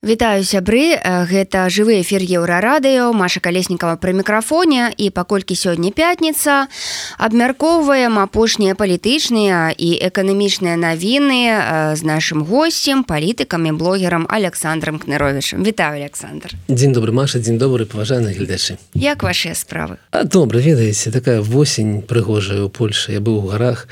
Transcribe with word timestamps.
Вітаю 0.00 0.48
сябры. 0.48 0.96
Гэта 1.04 1.68
жывы 1.68 2.00
эфір 2.00 2.24
еўрарадыё. 2.24 3.12
Маша 3.12 3.36
калеснікава 3.44 4.00
пры 4.00 4.16
мікрафоне. 4.16 4.96
І 4.96 5.12
паколькі 5.12 5.52
сёння 5.52 5.92
пятніца 5.92 6.72
абмяркоўваем 7.20 8.16
апошнія 8.16 8.72
палітычныя 8.72 9.76
і 9.76 9.90
эканамічныя 10.08 10.80
навіны 10.80 11.52
з 11.92 12.00
нашым 12.00 12.48
госцем 12.48 13.04
палітыкам 13.04 13.68
і 13.68 13.76
блогерам 13.76 14.24
александром 14.24 14.96
кныровичам 14.96 15.60
Вітаю 15.60 16.00
Александр. 16.00 16.56
Дзень 16.72 16.96
добрый 16.96 17.12
Маша 17.12 17.36
дзень 17.36 17.60
добры 17.60 17.84
паважаны 17.84 18.32
гледачы. 18.32 18.80
Як 18.96 19.20
вашыя 19.22 19.52
справы? 19.52 20.00
А 20.16 20.24
добра 20.24 20.64
ведаеце 20.64 21.12
такая 21.12 21.42
восень 21.42 22.00
прыгожая 22.00 22.64
у 22.64 22.70
Польше 22.70 23.12
я 23.12 23.20
быў 23.20 23.44
у 23.44 23.52
гарах 23.52 23.84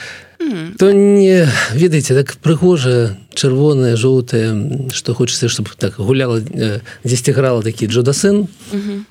то 0.79 0.93
не 0.93 1.48
ведаеце 1.75 2.14
так 2.14 2.36
прыгожая 2.38 3.18
чырвоная 3.34 3.96
жоўтая 3.96 4.91
что 4.93 5.14
хочется 5.14 5.48
чтобы 5.48 5.70
так 5.77 5.98
гуляла 5.98 6.41
дзесьці 7.05 7.32
грала 7.32 7.62
такі 7.62 7.87
джодасын 7.87 8.46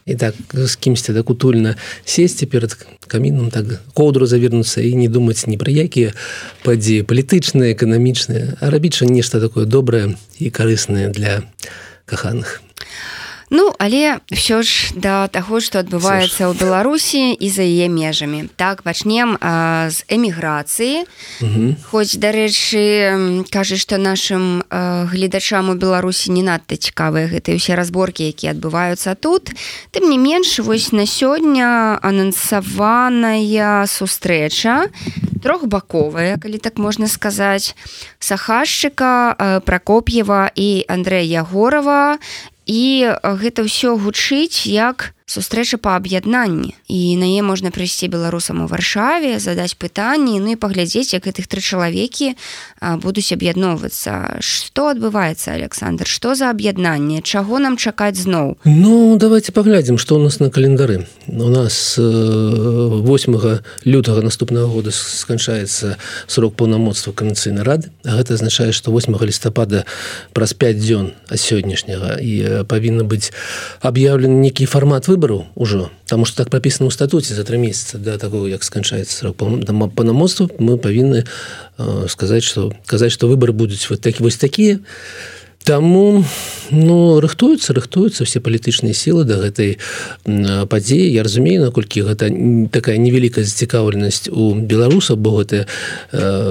і 0.05 0.15
так 0.15 0.35
з 0.53 0.75
кімсьці 0.75 1.13
так 1.13 1.29
утульна 1.29 1.75
сесці 2.05 2.45
перад 2.45 2.77
каміном 3.07 3.51
так 3.51 3.65
коўдру 3.93 4.25
завернуцца 4.25 4.81
і 4.81 4.95
не 4.95 5.07
думаць 5.07 5.47
ні 5.47 5.57
пра 5.57 5.71
якія 5.71 6.13
падзеі 6.63 7.03
палітычныя 7.03 7.75
эканамічныя 7.75 8.57
а 8.61 8.69
рабіць 8.69 9.01
нешта 9.01 9.39
такое 9.39 9.65
добрае 9.65 10.15
і 10.39 10.49
карыснае 10.49 11.09
для 11.11 11.43
каханых 12.05 12.66
Ну 13.49 13.71
але 13.79 14.19
ўсё 14.27 14.59
ж 14.59 14.91
да 14.99 15.31
таго 15.31 15.63
што 15.63 15.79
адбываецца 15.79 16.51
ў 16.51 16.53
беларусі 16.59 17.31
і 17.31 17.47
за 17.47 17.63
яе 17.63 17.87
межамі. 17.87 18.51
Так 18.59 18.83
пачнем 18.83 19.39
а, 19.39 19.87
з 19.87 20.03
эміграцыі. 20.11 21.07
Хоць 21.87 22.19
дарэчы 22.19 23.47
кажа 23.47 23.79
што 23.79 23.95
нашим 23.95 24.67
гледачам 24.67 25.71
у 25.71 25.79
беларусі 25.79 26.35
не 26.35 26.43
надта 26.43 26.75
цікавыя 26.75 27.31
гэтыя 27.31 27.55
ўсе 27.55 27.79
разборкі 27.79 28.27
якія 28.27 28.51
адбываюцца 28.51 29.15
тут. 29.15 29.55
Тым 29.95 30.11
не 30.11 30.19
менш 30.19 30.59
вось 30.59 30.91
на 30.91 31.07
сёння 31.07 31.95
анансаваная 32.03 33.87
сустрэча 33.87 34.91
трохбаковая 35.39 36.35
калі 36.35 36.57
так 36.59 36.75
можна 36.75 37.07
сказаць 37.07 37.79
сахашчыка 38.19 39.61
пракоп'ева 39.63 40.51
і 40.51 40.83
Андрэя 40.91 41.47
ягорова 41.47 42.19
і 42.67 43.15
гэта 43.23 43.63
ўсё 43.63 43.95
гучыць 43.95 44.67
як 44.67 45.17
сустрэча 45.27 45.77
па 45.77 45.99
аб'яднанні. 45.99 46.71
І 46.87 47.19
на 47.19 47.27
е 47.27 47.43
можна 47.43 47.67
прыйсці 47.67 48.07
беларусам 48.07 48.63
у 48.63 48.67
варшаве 48.71 49.43
задаць 49.43 49.75
пытанні 49.75 50.39
ну 50.39 50.55
і 50.55 50.59
паглядзець 50.59 51.11
як 51.11 51.27
гэтых 51.27 51.51
тры 51.51 51.59
чалавекі 51.59 52.39
будуць 53.03 53.35
аб'ядноўвацца. 53.35 54.39
Что 54.39 54.87
адбываецца 54.87 55.51
Александр 55.51 56.07
что 56.07 56.31
за 56.31 56.49
аб'яднанне? 56.49 57.19
Чаго 57.21 57.59
нам 57.59 57.75
чакаць 57.75 58.15
зноў? 58.15 58.55
Ну 58.63 59.19
давайте 59.19 59.51
паглядзім 59.51 59.99
что 59.99 60.15
у 60.15 60.23
нас 60.23 60.39
на 60.39 60.49
календары. 60.49 61.03
У 61.27 61.51
нас 61.51 61.99
8 61.99 63.59
лютага 63.83 64.21
наступнага 64.23 64.71
года 64.71 64.95
сканчаецца 64.95 65.99
срок 66.27 66.55
паўнамоцтва 66.55 67.11
канцыйнай 67.11 67.67
рады. 67.67 67.91
Гэта 68.07 68.39
азначае 68.39 68.71
что 68.71 68.95
8 68.95 69.11
лістапада 69.11 69.83
праз 70.31 70.55
5 70.55 70.79
дзён 70.79 71.11
а 71.27 71.35
сённяшняга. 71.35 72.15
І 72.23 72.56
павінна 72.63 73.03
быць 73.03 73.31
аб'яўлены 73.81 74.39
нейкі 74.41 74.65
фармат 74.65 75.07
вы 75.07 75.17
выбору 75.17 75.47
уже 75.55 75.89
потому 76.03 76.25
что 76.25 76.37
так 76.37 76.49
прописано 76.49 76.87
у 76.87 76.91
статуте 76.91 77.33
за 77.33 77.43
три 77.43 77.57
месяца 77.57 77.97
до 77.97 78.17
того 78.17 78.47
як 78.47 78.63
сканчается 78.63 79.17
срок. 79.17 79.37
Панамоцтва 79.37 80.49
мы 80.59 80.77
павінны 80.77 81.25
э, 81.77 82.05
сказать 82.07 82.43
что 82.43 82.71
казаць 82.85 83.11
что 83.11 83.27
выборы 83.27 83.51
будуць 83.51 83.89
вот 83.89 84.01
такі 84.01 84.23
вось 84.23 84.37
такие 84.37 84.79
Таму 85.67 86.23
ну 86.71 87.19
рыхтуюцца 87.19 87.73
рыхтуюцца 87.75 88.23
все 88.23 88.39
палітычныя 88.39 88.95
сілы 88.95 89.27
да 89.27 89.35
гэтай 89.35 89.75
падзеі. 90.23 91.11
Я 91.11 91.27
разумею 91.27 91.67
наколькі 91.67 92.07
гэта 92.07 92.31
такая 92.71 92.95
невялікая 92.95 93.43
зацікаўленасць 93.43 94.31
у 94.31 94.55
беларуса 94.55 95.19
бо 95.19 95.43
гэта 95.43 95.67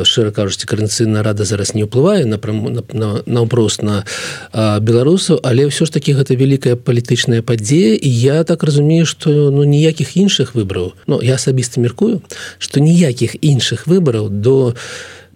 шчыра 0.05 0.37
кажуць 0.37 0.69
каранцыйна 0.69 1.25
рада 1.25 1.49
зараз 1.49 1.73
не 1.73 1.89
ўплывае 1.89 2.29
наўпрост 2.29 3.81
на, 3.81 4.05
на, 4.53 4.77
на 4.77 4.79
беларусаў 4.85 5.41
але 5.41 5.65
ўсё 5.73 5.89
ж 5.89 5.97
таки 5.97 6.13
гэта 6.13 6.37
вялікая 6.37 6.77
палітычная 6.77 7.41
падзея. 7.41 7.97
І 7.97 8.09
я 8.13 8.45
так 8.45 8.69
разумею 8.69 9.09
что 9.09 9.49
ну 9.49 9.65
ніякіх 9.65 10.13
іншых 10.21 10.53
выбраў 10.53 10.93
Ну 11.09 11.25
я 11.25 11.41
асабіста 11.41 11.81
мяркую 11.81 12.21
что 12.61 12.85
ніякіх 12.85 13.41
іншых 13.41 13.89
выбараў 13.89 14.29
до 14.29 14.77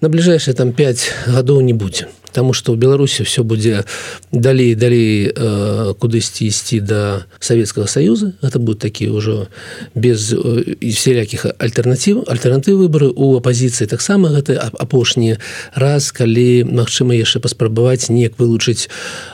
на 0.04 0.12
бліжэйшие 0.12 0.52
там 0.52 0.76
5 0.76 1.32
гадоў 1.32 1.64
не 1.64 1.72
будзе 1.72 2.12
Таму 2.32 2.52
што 2.52 2.72
ў 2.72 2.76
Беларусі 2.78 3.24
все 3.24 3.42
будзе 3.42 3.84
далей 4.32 4.74
далей 4.74 5.30
э, 5.30 5.94
кудысьці 5.98 6.46
ісці 6.46 6.80
да 6.80 7.26
Савецкага 7.40 7.86
саюза 7.86 8.32
это 8.42 8.58
будут 8.58 8.80
такія 8.80 9.10
ўжо 9.12 9.48
без 9.94 10.32
э, 10.32 10.76
всялякіх 10.80 11.58
альтэрнатыў 11.58 12.24
альтэрнатыў 12.26 12.78
выборы 12.78 13.10
у 13.10 13.36
апозіцыі 13.36 13.90
таксама 13.90 14.30
гэта 14.30 14.70
апошні 14.78 15.36
раз 15.74 16.12
калі 16.12 16.64
Мачыма 16.70 17.14
яшчэ 17.14 17.40
паспрабаваць 17.40 18.10
неяк 18.10 18.38
вылучыць 18.38 18.88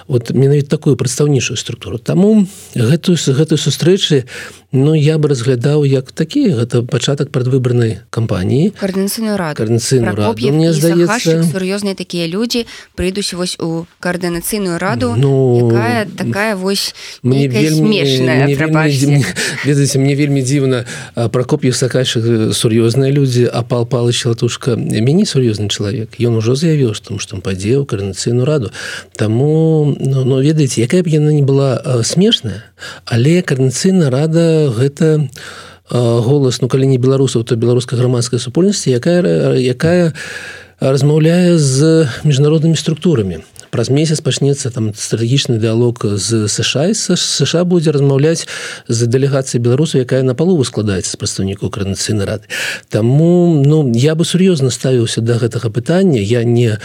вот 0.08 0.30
менавіта 0.30 0.76
такую 0.76 0.96
прадстаўнейшую 0.96 1.56
структуру. 1.56 1.98
Таму 1.98 2.46
гэтую 2.74 3.16
гэтую 3.16 3.58
сустрэчы 3.58 4.24
Ну 4.76 4.92
я 4.92 5.16
бы 5.16 5.32
разглядаў 5.32 5.88
як 5.88 6.12
такі 6.12 6.52
гэта 6.52 6.84
пачатак 6.84 7.32
прадвыбарнай 7.32 8.04
кампаніі. 8.12 8.76
Каардынацыйную 8.76 9.40
раду. 9.40 9.56
Каардынацыйную 9.56 10.12
раду. 10.12 10.52
Мне 10.52 10.76
здаецца 10.76 11.48
сур'ёзныя 11.48 11.96
такія 11.96 12.28
людзі 12.28 12.68
прыйдуць 12.92 13.32
вось 13.32 13.56
у 13.56 13.88
каардынацыйную 14.04 14.76
раду 14.76 15.16
ну 15.16 15.32
якая, 15.72 16.04
такая 16.04 16.56
вось 16.56 16.92
мне 17.22 17.48
смешная 17.48 18.44
ведаеце 19.64 19.98
мне 19.98 20.14
вельмі 20.14 20.44
дзіўна 20.44 20.84
пракоп'ю 21.32 21.72
сакайшых 21.72 22.52
сур'ёзныя 22.52 23.08
людзі 23.08 23.48
а 23.48 23.64
пал 23.64 23.88
палыч 23.88 24.28
латушка 24.28 24.76
мяне 24.76 25.24
сур'ёзны 25.24 25.72
чалавек. 25.72 26.20
Ён 26.20 26.36
ужо 26.36 26.52
заявіў 26.52 26.92
што 26.92 27.16
што 27.16 27.40
падзеў 27.40 27.88
каардынацыйную 27.88 28.44
раду. 28.44 28.68
Таму 29.16 29.96
ну, 29.96 30.24
ну 30.24 30.40
ведаеце 30.44 30.84
якая 30.84 31.00
б 31.00 31.08
яна 31.08 31.32
не 31.32 31.42
была 31.42 31.80
смешная 32.04 32.68
але 33.06 33.40
каардынацыйная 33.40 34.10
рада 34.10 34.65
гэта 34.70 35.28
голас 35.90 36.60
ну 36.60 36.68
калі 36.68 36.86
не 36.86 36.98
беларусаў 36.98 37.44
то 37.44 37.56
беларускай 37.56 37.98
грамадскай 37.98 38.42
супольнасці 38.42 38.90
якая 38.90 39.22
якая 39.62 40.12
размаўляе 40.80 41.58
з 41.58 42.08
міжнароднымі 42.24 42.76
структурамі 42.76 43.42
праз 43.76 43.90
месяц 43.92 44.24
пачнецца 44.24 44.72
там 44.72 44.88
стратэгічны 44.96 45.60
дыалог 45.60 46.00
з 46.16 46.48
сша 46.48 46.88
сша 46.96 47.60
будзе 47.68 47.92
размаўляць 47.92 48.48
з 48.88 49.04
дэлегацыяй 49.04 49.60
беларусу 49.60 50.00
якая 50.00 50.24
на 50.24 50.32
палову 50.32 50.64
складаецца 50.64 51.12
з 51.12 51.18
прадстаўнікаў 51.20 51.68
карнацыйнай 51.68 52.24
рады. 52.24 52.48
Таму 52.88 53.60
ну 53.60 53.92
я 53.92 54.16
бы 54.16 54.24
сур'ёзна 54.24 54.72
ставіўся 54.72 55.20
до 55.20 55.36
гэтага 55.36 55.68
пытання. 55.68 56.16
Я 56.24 56.40
не 56.48 56.80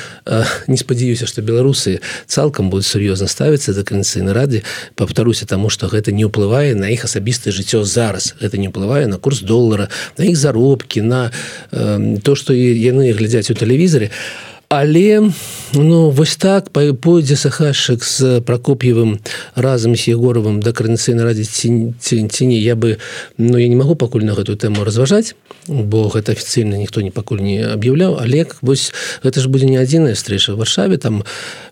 не 0.68 0.78
спадзяюся 0.78 1.31
что 1.31 1.40
беларусы 1.40 2.03
цалкам 2.28 2.68
будуць 2.68 2.91
сур'ёзна 2.91 3.31
ставіцца 3.31 3.72
за 3.72 3.88
канцыйнай 3.88 4.35
рады. 4.35 4.68
Паўтаруся 5.00 5.47
таму 5.47 5.72
что 5.72 5.88
гэта 5.88 6.12
не 6.12 6.28
ўплывае 6.28 6.75
на 6.75 6.91
іх 6.91 7.07
асабістае 7.07 7.56
жыццё 7.56 7.88
зараз. 7.88 8.35
Это 8.44 8.59
не 8.59 8.68
ўплывае 8.68 9.07
на 9.07 9.16
курс 9.16 9.40
долара 9.40 9.88
на 10.19 10.28
іх 10.28 10.35
заробкі 10.35 11.07
на 11.07 11.31
э, 11.72 12.19
то 12.19 12.35
что 12.35 12.51
яны 12.51 13.16
глядзяць 13.16 13.47
у 13.47 13.56
тэлевізоре 13.56 14.12
а 14.12 14.50
але 14.72 15.30
ну 15.74 16.09
вось 16.12 16.38
так 16.40 16.72
пойдзе 16.72 17.36
сахашчык 17.36 18.08
з 18.08 18.40
прокоп'евым 18.40 19.20
разам 19.56 20.00
з 20.00 20.16
егоровым 20.16 20.64
да 20.64 20.72
карнацыйнай 20.72 21.28
радзе 21.28 21.44
ціні 21.44 22.56
я 22.56 22.76
бы 22.80 22.96
ну 23.38 23.60
я 23.60 23.68
не 23.68 23.76
могу 23.76 24.00
пакуль 24.00 24.24
на 24.24 24.31
гэтую 24.31 24.56
тэму 24.56 24.88
разважаць 24.88 25.36
бо 25.68 26.10
гэта 26.10 26.31
афіцыйна 26.31 26.78
ніхто 26.78 27.02
не 27.02 27.12
пакуль 27.12 27.42
не 27.44 27.62
аб'яўляў. 27.62 28.18
Але 28.18 28.48
вось 28.62 28.94
гэта 29.24 29.42
ж 29.42 29.48
будзе 29.48 29.70
не 29.70 29.78
адзіная 29.78 30.16
стрэча 30.16 30.56
варшаве 30.56 30.98
там 30.98 31.24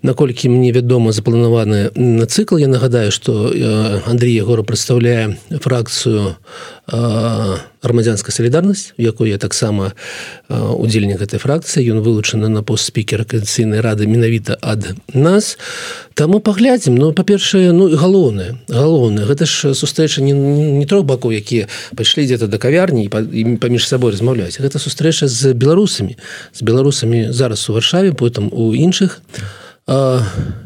наколькі 0.01 0.49
мне 0.49 0.71
вядома 0.71 1.11
запланаваны 1.11 1.91
на 1.95 2.25
цыкл 2.25 2.57
я 2.57 2.67
нагадаю 2.67 3.11
что 3.11 3.51
Андрей 4.05 4.35
егора 4.35 4.63
прадстаўляе 4.63 5.37
фракцыю 5.61 6.37
грамадзянская 6.87 8.33
солідарнасць 8.33 8.93
якой 8.97 9.29
я 9.29 9.37
таксама 9.37 9.93
удзельнік 10.49 11.19
гэтай 11.19 11.39
фракцыі. 11.39 11.85
Ён 11.91 12.01
вылучаны 12.01 12.47
на 12.47 12.63
пост 12.63 12.85
спікера 12.85 13.23
канцыйнай 13.23 13.79
рады 13.79 14.07
менавіта 14.07 14.57
ад 14.61 14.95
нас 15.13 15.57
таму 16.13 16.39
паглядзім. 16.39 16.95
Ну 16.95 17.11
па-першае 17.13 17.71
ну 17.71 17.91
галоўнае 17.95 18.57
галоўнае. 18.67 19.25
Гэта 19.25 19.45
ж 19.45 19.73
сустрэча 19.75 20.21
не, 20.21 20.33
не 20.33 20.85
трох 20.85 21.05
бакоў 21.05 21.31
якія 21.35 21.67
пайшлі 21.95 22.25
дзе-то 22.25 22.47
да 22.47 22.57
кавярні 22.57 23.05
і 23.07 23.43
паміж 23.61 23.87
сабой 23.87 24.11
размаўляць. 24.11 24.59
Гэта 24.59 24.79
сустрэча 24.79 25.27
з 25.27 25.53
беларусамі. 25.53 26.17
З 26.53 26.61
беларусамі 26.63 27.31
зараз 27.31 27.69
у 27.69 27.73
варшаве 27.73 28.11
потым 28.11 28.49
у 28.51 28.73
іншых. 28.73 29.21
а 29.21 29.68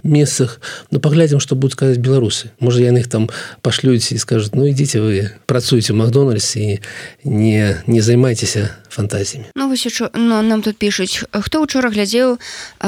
месцах 0.03 0.59
но 0.91 0.99
паглядзім 0.99 1.39
что 1.39 1.55
будуць 1.55 1.73
сказаць 1.73 1.97
беларусы 1.97 2.51
можа 2.59 2.83
яны 2.83 2.99
их 2.99 3.07
там 3.07 3.29
пашлюць 3.61 4.11
і 4.11 4.17
скажуць 4.17 4.53
ну 4.53 4.67
ідзіце 4.67 4.99
вы 4.99 5.31
працуеце 5.45 5.93
макдональдс 5.93 6.55
і 6.55 6.79
не 7.23 7.77
не 7.87 8.01
займайцеся 8.01 8.75
фантазіямі 8.89 9.47
ну, 9.55 9.71
ну, 10.13 10.41
нам 10.41 10.61
тут 10.61 10.77
пишутць 10.77 11.23
хто 11.31 11.61
учора 11.61 11.89
глядзеў 11.89 12.37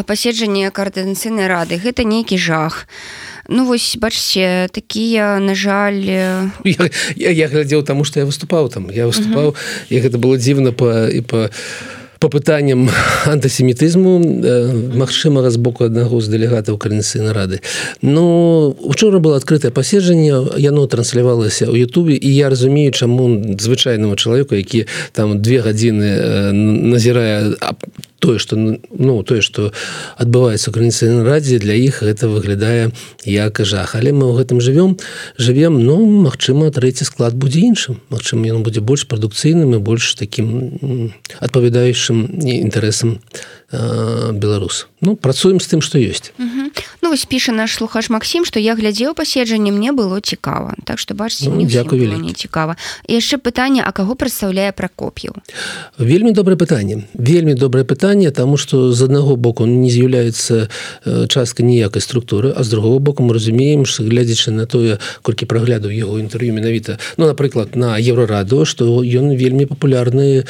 паседжанне 0.05 0.69
каардынацыйнай 0.71 1.47
рады? 1.47 1.79
Гэта 1.79 2.03
нейкі 2.03 2.37
жах 2.37 2.87
Ну 3.47 3.65
вось 3.65 3.93
бачце 4.01 4.67
такія 4.73 5.37
на 5.39 5.53
жаль 5.53 6.01
я, 6.65 6.89
я, 7.15 7.29
я 7.29 7.47
глядзеў 7.47 7.85
таму 7.85 8.03
што 8.03 8.19
я 8.19 8.25
выступаў 8.25 8.73
там. 8.73 8.89
Я 8.89 9.05
выступаў 9.05 9.53
uh 9.53 9.55
-huh. 9.55 9.93
і 9.93 10.01
гэта 10.01 10.17
было 10.17 10.37
дзіўна 10.37 10.71
па 10.71 11.09
і 11.09 11.21
па 11.21 11.47
по 11.47 11.49
пытанням 12.19 12.89
антысемітызму 13.25 14.19
магчымага 14.97 15.49
з 15.51 15.57
боку 15.57 15.85
аднаго 15.85 16.21
з 16.21 16.31
дэлегатаў 16.33 16.77
каренцыйнай 16.77 17.33
рады 17.33 17.61
Ну 18.01 18.75
учора 18.81 19.19
было 19.19 19.37
адкрытае 19.37 19.71
паседжанне 19.71 20.33
яно 20.57 20.87
транслявалася 20.87 21.69
ў 21.69 21.85
Ютубе 21.85 22.15
і 22.17 22.29
я 22.33 22.49
разумею 22.49 22.91
чаму 22.91 23.55
звычайнага 23.59 24.15
чалавека 24.15 24.55
які 24.55 24.85
там 25.13 25.41
две 25.41 25.61
гадзіны 25.61 26.51
назірае 26.95 27.55
тое 28.25 28.39
что 28.39 28.57
ну 28.57 29.23
тое 29.23 29.41
что 29.45 29.71
адбываецца 30.17 30.73
украінцыйнай 30.73 31.23
радзе 31.23 31.59
для 31.61 31.77
іх 31.77 32.01
гэта 32.01 32.27
выглядае 32.27 32.91
як 33.23 33.61
жах. 33.61 33.93
Але 33.95 34.11
мы 34.11 34.25
ў 34.25 34.41
гэтым 34.41 34.61
живвем 34.61 34.97
живвем 35.37 35.77
ну 35.85 36.01
Мачыма 36.25 36.71
трэці 36.73 37.05
склад 37.05 37.37
будзе 37.37 37.61
іншым. 37.69 38.01
Мачым 38.09 38.41
ён 38.49 38.65
будзе 38.65 38.81
больш 38.81 39.05
прадукцыйным 39.05 39.77
і 39.77 39.79
больш 39.79 40.15
таким 40.17 41.13
адпавядаючым 41.39 42.41
інтарэсам 42.41 43.21
беларус 43.71 44.87
ну 45.01 45.15
працуем 45.15 45.59
з 45.59 45.67
тым 45.67 45.81
что 45.81 45.97
ёсць 45.97 46.31
Ну 47.05 47.11
вось 47.11 47.25
піша 47.25 47.51
наш 47.51 47.77
слухач 47.77 48.09
Макссім 48.09 48.49
што 48.49 48.57
я 48.57 48.73
глядзеў 48.73 49.13
паседжанне 49.13 49.69
мне 49.69 49.93
было 49.93 50.17
цікава. 50.25 50.73
Так 50.89 50.97
што 50.97 51.13
бачце 51.13 51.53
ну, 51.53 51.61
дзякую 51.61 52.01
не 52.01 52.33
цікава 52.33 52.81
яшчэ 53.05 53.37
пытанне 53.37 53.85
а 53.85 53.93
каго 53.93 54.17
прадстаўляе 54.17 54.73
пракоп'ю 54.73 55.37
вельмі 56.01 56.33
добрае 56.33 56.57
пытанне. 56.57 57.05
Вельмі 57.13 57.53
добрае 57.53 57.85
пытанне 57.85 58.33
тому 58.33 58.57
что 58.57 58.89
з 58.89 59.05
аднаго 59.05 59.37
боку 59.37 59.69
не 59.69 59.93
з'яўляецца 59.93 60.65
частка 61.29 61.61
ніякай 61.61 62.01
структуры 62.01 62.49
а 62.57 62.65
з 62.65 62.73
другого 62.73 62.97
боку 62.97 63.21
мы 63.21 63.37
разумеем 63.37 63.85
что 63.85 64.01
глядзячы 64.01 64.49
на 64.49 64.65
тое 64.65 64.97
колькі 65.21 65.45
праглядаў 65.45 65.93
яго 65.93 66.17
інтэрв'ю 66.17 66.57
менавіта 66.57 66.97
ну 67.21 67.29
напрыклад 67.29 67.77
на 67.77 68.01
еўрараду 68.01 68.65
что 68.65 69.05
ён 69.05 69.29
вельмі 69.37 69.69
папулярны 69.69 70.49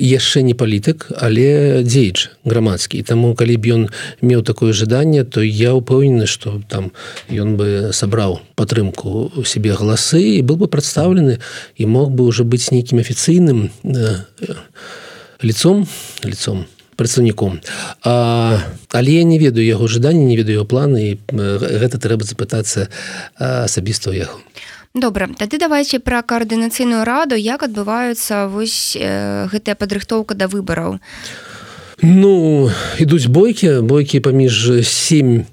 яшчэ 0.00 0.40
не 0.40 0.56
палітык 0.56 1.12
але 1.12 1.84
дзеяч 1.84 2.32
грамадскі. 2.48 3.04
Таму 3.04 3.36
калі 3.36 3.60
б 3.60 3.64
ён 3.68 3.82
меў 4.24 4.40
такое 4.40 4.72
жаданне 4.72 5.28
то 5.28 5.44
я 5.44 5.57
упэўнены 5.74 6.26
что 6.26 6.62
там 6.68 6.92
ён 7.28 7.56
бы 7.58 7.90
сабраў 7.92 8.40
падтрымку 8.54 9.32
у 9.34 9.44
себе 9.44 9.74
галасы 9.74 10.38
і 10.38 10.42
был 10.42 10.56
бы 10.56 10.68
прадстаўлены 10.68 11.38
і 11.76 11.86
мог 11.86 12.10
бы 12.14 12.24
уже 12.24 12.44
быць 12.44 12.70
нейкім 12.70 13.02
афіцыйным 13.02 13.70
э, 13.82 14.22
лицом 15.42 15.86
лицом 16.22 16.66
прадстаўніком. 16.98 17.60
Але 18.02 19.10
я 19.12 19.22
не 19.22 19.38
ведаю 19.38 19.64
яго 19.64 19.86
жаданне 19.86 20.24
не 20.26 20.36
ведаю 20.36 20.66
планы 20.66 21.14
і 21.14 21.18
гэта 21.30 21.98
трэба 21.98 22.26
запытацца 22.26 22.90
асабіста 23.38 24.10
яго. 24.10 24.34
Добра 24.94 25.28
тады 25.38 25.58
давайте 25.62 26.02
пра 26.02 26.22
каардынацыйную 26.22 27.04
раду 27.06 27.38
як 27.38 27.62
адбываюцца 27.62 28.48
вось 28.50 28.98
э, 28.98 29.46
гэтая 29.46 29.78
падрыхтоўка 29.78 30.34
да 30.34 30.48
выбараў. 30.48 30.98
у 30.98 31.47
Ну 32.02 32.70
ідуць 32.98 33.26
бойкі 33.26 33.80
бойкі 33.82 34.20
паміж 34.20 34.86
7 34.86 35.46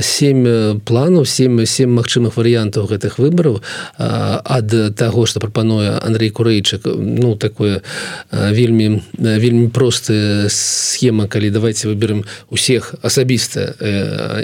7 0.00 0.80
планаў 0.86 1.26
7 1.26 1.66
7 1.66 1.90
магчымых 1.90 2.38
варыянтаў 2.38 2.86
гэтых 2.86 3.18
выбараў. 3.18 3.58
Ад 3.98 4.70
таго 4.94 5.26
што 5.26 5.42
прапануе 5.42 5.98
Андрей 5.98 6.30
курэйчык 6.30 6.86
ну 6.86 7.34
такое 7.34 7.82
вельмі 8.30 9.02
вельмі 9.18 9.66
простая 9.74 10.46
схема 10.48 11.26
калі 11.26 11.50
давайте 11.50 11.90
выберем 11.90 12.22
усіх 12.54 12.94
асабіста 13.02 13.74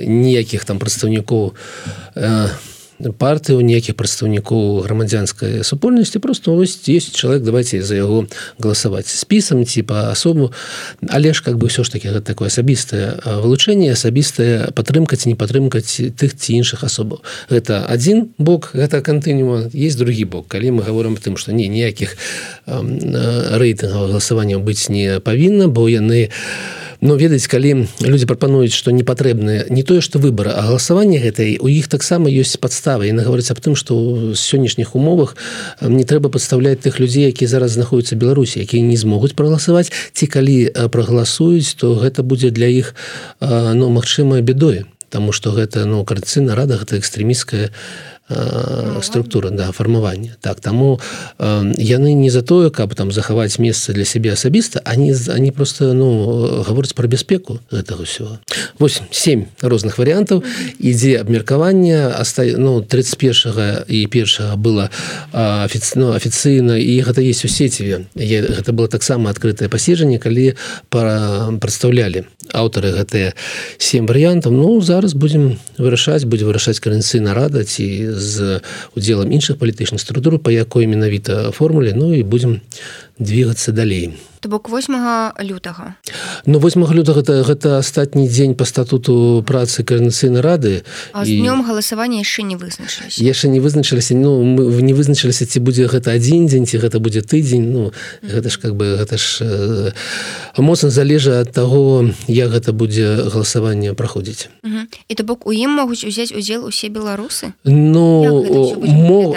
ніякіх 0.03 0.67
там 0.67 0.83
прадстаўнікоў 0.83 1.55
на 2.19 2.50
партыі 3.19 3.56
у 3.56 3.64
нейкіх 3.64 3.97
прадстаўнікоў 3.97 4.85
грамадзянскай 4.85 5.64
супольнасці 5.64 6.19
просто 6.19 6.55
ось 6.56 6.76
есть 6.88 7.17
чалавек 7.17 7.43
давайте 7.43 7.82
за 7.82 7.97
яго 7.97 8.26
галасаваць. 8.58 9.08
Спісам 9.08 9.64
ці 9.64 9.82
па 9.82 10.11
асобу 10.11 10.52
але 11.08 11.32
ж 11.32 11.43
как 11.44 11.56
бы 11.56 11.67
ўсё 11.69 11.85
ж 11.85 11.97
таки 11.97 12.08
гэта 12.08 12.37
такое 12.37 12.49
асабістае 12.52 13.20
вылучэнне 13.25 13.93
асабістая 13.93 14.70
падтрымка 14.76 15.17
ці 15.17 15.32
не 15.32 15.37
падтрымкаць 15.37 16.00
тых 16.17 16.37
ці 16.37 16.61
іншых 16.61 16.85
асобаў. 16.85 17.25
Гэта 17.49 17.85
один 17.87 18.31
бок 18.38 18.70
гэта 18.75 19.00
кантынума 19.00 19.70
есть 19.73 19.99
другі 19.99 20.25
бок. 20.25 20.49
Калі 20.49 20.81
мы 20.81 20.82
говорим 20.82 21.17
тым 21.17 21.37
что 21.37 21.52
не 21.52 21.69
ніякіх 21.69 22.17
рэйтынгаў 22.67 24.12
галасавання 24.12 24.58
быць 24.58 24.88
не 24.88 25.20
павінна 25.20 25.69
бо 25.69 25.88
яны 25.88 26.29
у 26.29 26.80
но 27.00 27.17
ведаць 27.17 27.49
калі 27.49 27.87
люди 28.00 28.26
прапануюць 28.26 28.73
что 28.76 28.93
не 28.93 29.02
патрэбны 29.02 29.67
не 29.70 29.82
тое 29.82 30.00
что 30.00 30.19
выбора 30.19 30.52
а 30.56 30.67
галасаванне 30.69 31.19
гэтай 31.19 31.56
у 31.61 31.69
іх 31.69 31.88
таксама 31.88 32.29
ёсць 32.29 32.61
подставы 32.61 33.08
і 33.08 33.17
наговорыць 33.17 33.50
аб 33.50 33.61
тым 33.61 33.76
что 33.76 34.32
сённяшніх 34.37 34.94
умовах 34.94 35.37
не 35.81 36.05
трэба 36.05 36.29
подставлять 36.29 36.81
тых 36.81 37.00
людзей 37.00 37.29
якія 37.32 37.49
зараз 37.49 37.76
знаходзяцца 37.81 38.17
беларусі 38.17 38.61
якія 38.61 38.82
не 38.85 38.97
змогуць 38.97 39.35
прагаласаваць. 39.35 39.93
Ці 40.12 40.26
калі 40.26 40.70
прагаласуюць 40.93 41.75
то 41.81 41.94
гэта 41.94 42.23
будзе 42.23 42.50
для 42.50 42.69
іх 42.69 42.94
ну 43.41 43.88
магчыма 43.91 44.41
бедой 44.41 44.85
Таму 45.11 45.32
что 45.32 45.50
гэта 45.50 45.85
ну 45.91 46.05
карцына 46.05 46.55
рада 46.55 46.79
гэта 46.79 46.97
экстрэміская 46.97 47.75
структура 49.03 49.50
да 49.50 49.73
фармавання 49.73 50.37
так 50.41 50.61
таму 50.61 51.00
э, 51.38 51.75
яны 51.79 52.15
не 52.15 52.31
за 52.31 52.43
тое 52.43 52.71
каб 52.71 52.94
там 52.94 53.12
захаваць 53.12 53.59
месца 53.59 53.93
для 53.93 54.05
сябе 54.05 54.32
асабіста 54.32 54.81
они 54.85 55.15
они 55.29 55.50
просто 55.53 55.93
ну 55.93 56.62
гавораць 56.62 56.94
про 56.94 57.09
бяспеку 57.09 57.61
гэтага 57.71 58.03
ўсё 58.03 58.38
восьось 58.79 59.03
семь 59.11 59.44
розных 59.61 59.99
варыянтаў. 59.99 60.43
Ідзе 60.79 61.21
абмеркаванне 61.21 62.09
аста 62.09 62.44
ну 62.56 62.81
31 62.81 63.85
і 63.88 64.06
першага 64.06 64.56
было 64.56 64.91
афіцыйно 65.33 66.15
афіцыйна 66.17 66.79
і 66.79 67.00
гэта 67.03 67.21
есть 67.21 67.44
у 67.44 67.49
сеціве 67.49 68.06
гэта 68.15 68.73
было 68.73 68.88
таксама 68.88 69.31
адкрытае 69.31 69.69
паседжанне 69.69 70.19
калі 70.19 70.56
пара 70.88 71.50
прадстаўлялі 71.61 72.25
аўтары 72.53 72.93
гэтыя 72.97 73.35
семь 73.79 74.06
варыянтаў. 74.06 74.53
Ну 74.53 74.81
зараз 74.81 75.15
будзем 75.15 75.59
вырашаць 75.79 76.25
будзе 76.25 76.44
вырашаць 76.49 76.81
карэнцыйна 76.81 77.35
рада 77.35 77.65
ці 77.65 78.12
з 78.20 78.61
удзелам 78.94 79.32
іншых 79.32 79.56
палітычных 79.56 79.99
структур 79.99 80.38
по 80.38 80.50
якой 80.50 80.87
менавіта 80.87 81.50
формуле. 81.50 81.93
Ну 81.96 82.14
і 82.14 82.22
будем 82.22 82.61
двигацца 83.20 83.72
далей. 83.72 84.17
То 84.40 84.49
бок 84.49 84.70
8 84.70 85.32
лютага. 85.44 85.96
Ну 86.46 86.58
8 86.58 86.81
лютага 86.94 87.20
гэта, 87.20 87.44
гэта 87.44 87.78
астатні 87.78 88.25
дзень 88.26 88.55
по 88.55 88.64
статуту 88.64 89.44
працы 89.46 89.84
карнацыйнай 89.84 90.40
рады. 90.40 90.82
Днём 91.12 91.61
галасавання 91.61 92.25
яшчэ 92.25 92.43
не 92.49 92.56
вызначылася 92.56 93.20
яшчэ 93.20 93.52
не 93.52 93.61
вызначыліся. 93.61 94.16
Ну 94.16 94.40
мы 94.40 94.80
не 94.80 94.97
вызначыліся 94.97 95.45
ці 95.45 95.61
будзе 95.61 95.92
гэта 95.92 96.16
адзін 96.16 96.49
дзень 96.49 96.64
ці 96.64 96.80
гэта 96.80 97.04
будзе 97.04 97.21
тыдзень. 97.21 97.68
Ну 97.68 97.92
гэта 98.25 98.49
ж 98.49 98.56
как 98.56 98.80
бы 98.80 98.97
гэта 98.97 99.21
ж 99.21 99.45
э, 99.45 99.92
моцна 100.56 100.88
залежа 100.88 101.45
ад 101.45 101.52
таго 101.52 102.09
як 102.26 102.49
гэта 102.49 102.73
будзе 102.73 103.28
галасаванне 103.28 103.92
праходзіць. 103.92 104.49
І 105.09 105.14
то 105.14 105.25
бок 105.28 105.45
у 105.45 105.52
ім 105.52 105.76
могуць 105.76 106.00
узяць 106.00 106.33
удзел 106.33 106.64
усе 106.64 106.88
беларусы? 106.88 107.52
Ну 107.68 109.37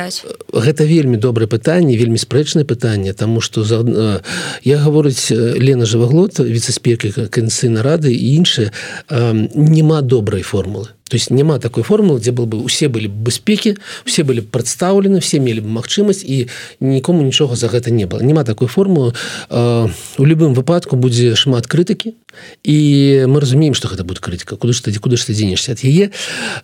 гэта 0.55 0.87
вельмі 0.87 1.19
добрае 1.19 1.51
пытанне 1.51 1.99
вельмі 1.99 2.15
спрэчнае 2.15 2.63
пытанне 2.63 3.11
тому 3.11 3.43
что 3.43 3.67
за 3.81 4.21
я 4.63 4.77
гаворыць 4.77 5.31
Лена 5.31 5.85
жываглот 5.85 6.39
віцеспекі 6.39 7.29
канцыйна 7.29 7.81
рады 7.83 8.13
і 8.13 8.27
іншыя 8.37 8.71
няма 9.09 10.01
добрай 10.01 10.41
формулы 10.41 10.93
то 11.09 11.15
есть 11.15 11.29
няма 11.29 11.59
такой 11.59 11.83
формулы 11.83 12.19
дзе 12.19 12.31
был 12.31 12.45
бы 12.45 12.57
усе 12.63 12.87
былі 12.87 13.07
бяспекі 13.07 13.77
все 14.05 14.23
былі 14.23 14.41
прадстаўлены 14.41 15.19
все 15.19 15.39
мелі 15.39 15.61
б 15.61 15.67
магчымасць 15.69 16.23
і 16.23 16.49
нікому 16.79 17.23
нічога 17.23 17.55
за 17.55 17.67
гэта 17.67 17.91
не 17.91 18.05
было 18.05 18.21
няма 18.21 18.43
такой 18.43 18.67
формулы 18.67 19.13
у 19.49 20.25
любым 20.25 20.53
выпадку 20.53 20.95
будзе 20.95 21.35
шмат 21.35 21.67
крытыкі 21.67 22.15
і 22.63 23.25
мы 23.27 23.39
разумеем 23.39 23.73
что 23.73 23.87
гэта 23.87 24.03
будет 24.03 24.19
крытыка. 24.19 24.55
Куды 24.55 24.73
ж 24.73 24.81
тады 24.81 24.99
куды 24.99 25.17
ж 25.17 25.25
ты 25.25 25.33
дзенешся 25.33 25.73
ад 25.73 25.83
яе? 25.83 26.11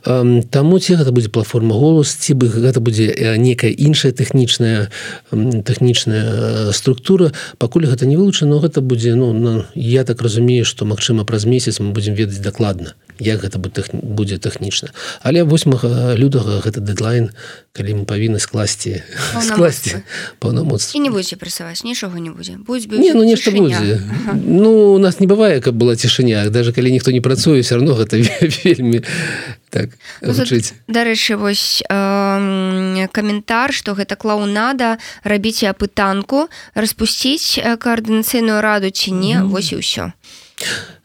Таму 0.03 0.79
ці 0.79 0.95
гэта 0.95 1.11
будзе 1.11 1.29
платформа 1.29 1.75
голос 1.75 2.13
ці 2.13 2.33
бы 2.33 2.47
гэта 2.47 2.79
будзе 2.79 3.35
некая 3.37 3.71
іншая 3.71 4.11
тэхнічная 4.11 4.89
тэхнічная 5.31 6.71
структура. 6.71 7.33
Пакуль 7.57 7.85
гэта 7.85 8.05
не 8.05 8.17
вылучана 8.17 8.59
гэта 8.59 8.81
будзе 8.81 9.15
ну 9.15 9.65
я 9.75 10.03
так 10.03 10.21
разумею 10.21 10.65
что 10.65 10.85
магчыма 10.85 11.25
праз 11.25 11.45
месяц 11.45 11.79
мы 11.79 11.91
будзем 11.91 12.13
ведаць 12.13 12.39
дакладна 12.39 12.95
як 13.19 13.43
гэта 13.43 13.59
будзе 13.59 14.37
тэхнічна. 14.37 14.89
Але 15.21 15.43
8 15.43 16.15
лютага 16.17 16.59
гэта 16.63 16.79
дэдлайн 16.79 17.31
калі 17.75 18.01
мы 18.01 18.03
павінны 18.09 18.39
скласці 18.39 19.03
скласці 19.39 20.03
паўнамоц 20.39 20.95
не 20.95 21.11
будзе 21.11 21.35
прасаваць 21.35 21.83
нічога 21.83 22.19
не 22.19 22.31
будзе. 22.31 22.57
Не, 22.97 23.13
ну 23.13 23.23
нешта 23.23 23.51
будзе. 23.51 24.01
Ага. 24.01 24.33
ну 24.35 24.93
у 24.95 24.99
нас 24.99 25.19
не 25.19 25.27
бывае 25.27 25.61
каб 25.61 25.75
была 25.75 25.95
цішыня. 25.95 26.49
Даже 26.49 26.73
калі 26.73 26.91
ніхто 26.91 27.11
не 27.11 27.21
працуе 27.21 27.61
все 27.61 27.75
равно 27.75 27.93
гэта 27.93 28.17
вельмі 28.63 29.03
так 29.69 29.89
ну, 30.21 30.33
дарэчы 30.87 31.37
вось 31.37 31.83
э, 31.87 33.07
каментар 33.11 33.73
что 33.73 33.93
гэта 33.93 34.15
клоунада 34.15 34.97
рабіць 35.23 35.63
апытанку 35.63 36.49
распусціць 36.73 37.61
каардынацыйную 37.77 38.61
раду 38.61 38.89
ці 38.89 39.13
не 39.13 39.37
mm. 39.37 39.47
вось 39.53 39.71
і 39.71 39.77
ўсё 39.79 40.11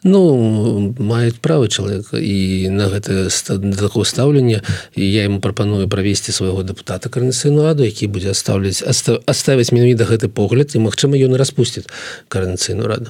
Ну 0.05 0.93
маюць 0.99 1.41
права 1.41 1.65
чалавека 1.67 2.21
і 2.21 2.69
на 2.69 2.89
гэта 2.93 3.25
такое 3.73 4.05
стаўленне. 4.05 4.61
Я 4.93 5.25
ему 5.25 5.41
прапаную 5.41 5.89
правесці 5.89 6.31
свайго 6.31 6.61
депутата 6.61 7.09
карнацыйную 7.09 7.65
раду 7.65 7.83
які 7.83 8.07
будзе 8.07 8.37
астаўляць 8.37 8.85
аставіць 8.85 9.71
менавіта 9.71 10.05
гэты 10.05 10.29
погляд 10.29 10.75
і 10.75 10.85
магчыма 10.85 11.17
ён 11.17 11.33
распусціць 11.33 11.89
карнацыйную 12.29 12.87
раду. 12.87 13.09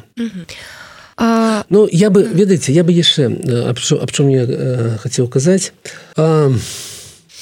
А... 1.17 1.63
Ну 1.69 1.87
я 1.91 2.09
бы 2.09 2.23
ведаеце 2.23 2.71
я 2.71 2.83
бы 2.83 2.95
яшчэ 2.95 3.27
аб 3.67 4.11
чым 4.11 4.31
я 4.31 4.47
хацеў 5.03 5.27
казаць. 5.27 5.73
А, 6.15 6.51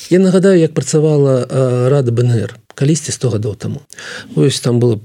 я 0.09 0.19
нагадаю 0.19 0.57
як 0.59 0.73
працавала 0.73 1.45
рада 1.89 2.11
бнр 2.11 2.57
калісьці 2.75 3.11
100 3.11 3.29
гадоў 3.29 3.55
таму 3.55 3.81
ось 4.35 4.59
там 4.59 4.79
было 4.79 4.95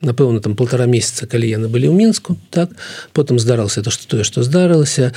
напэўна 0.00 0.40
там 0.40 0.54
полтора 0.54 0.86
месяца 0.86 1.26
калі 1.26 1.48
яны 1.48 1.68
былі 1.68 1.90
ў 1.90 1.94
мінску 1.94 2.36
так 2.50 2.70
потым 3.12 3.38
здарылася 3.38 3.82
то 3.82 3.90
что 3.90 4.06
тое 4.08 4.24
что 4.24 4.42
здарылася 4.42 5.12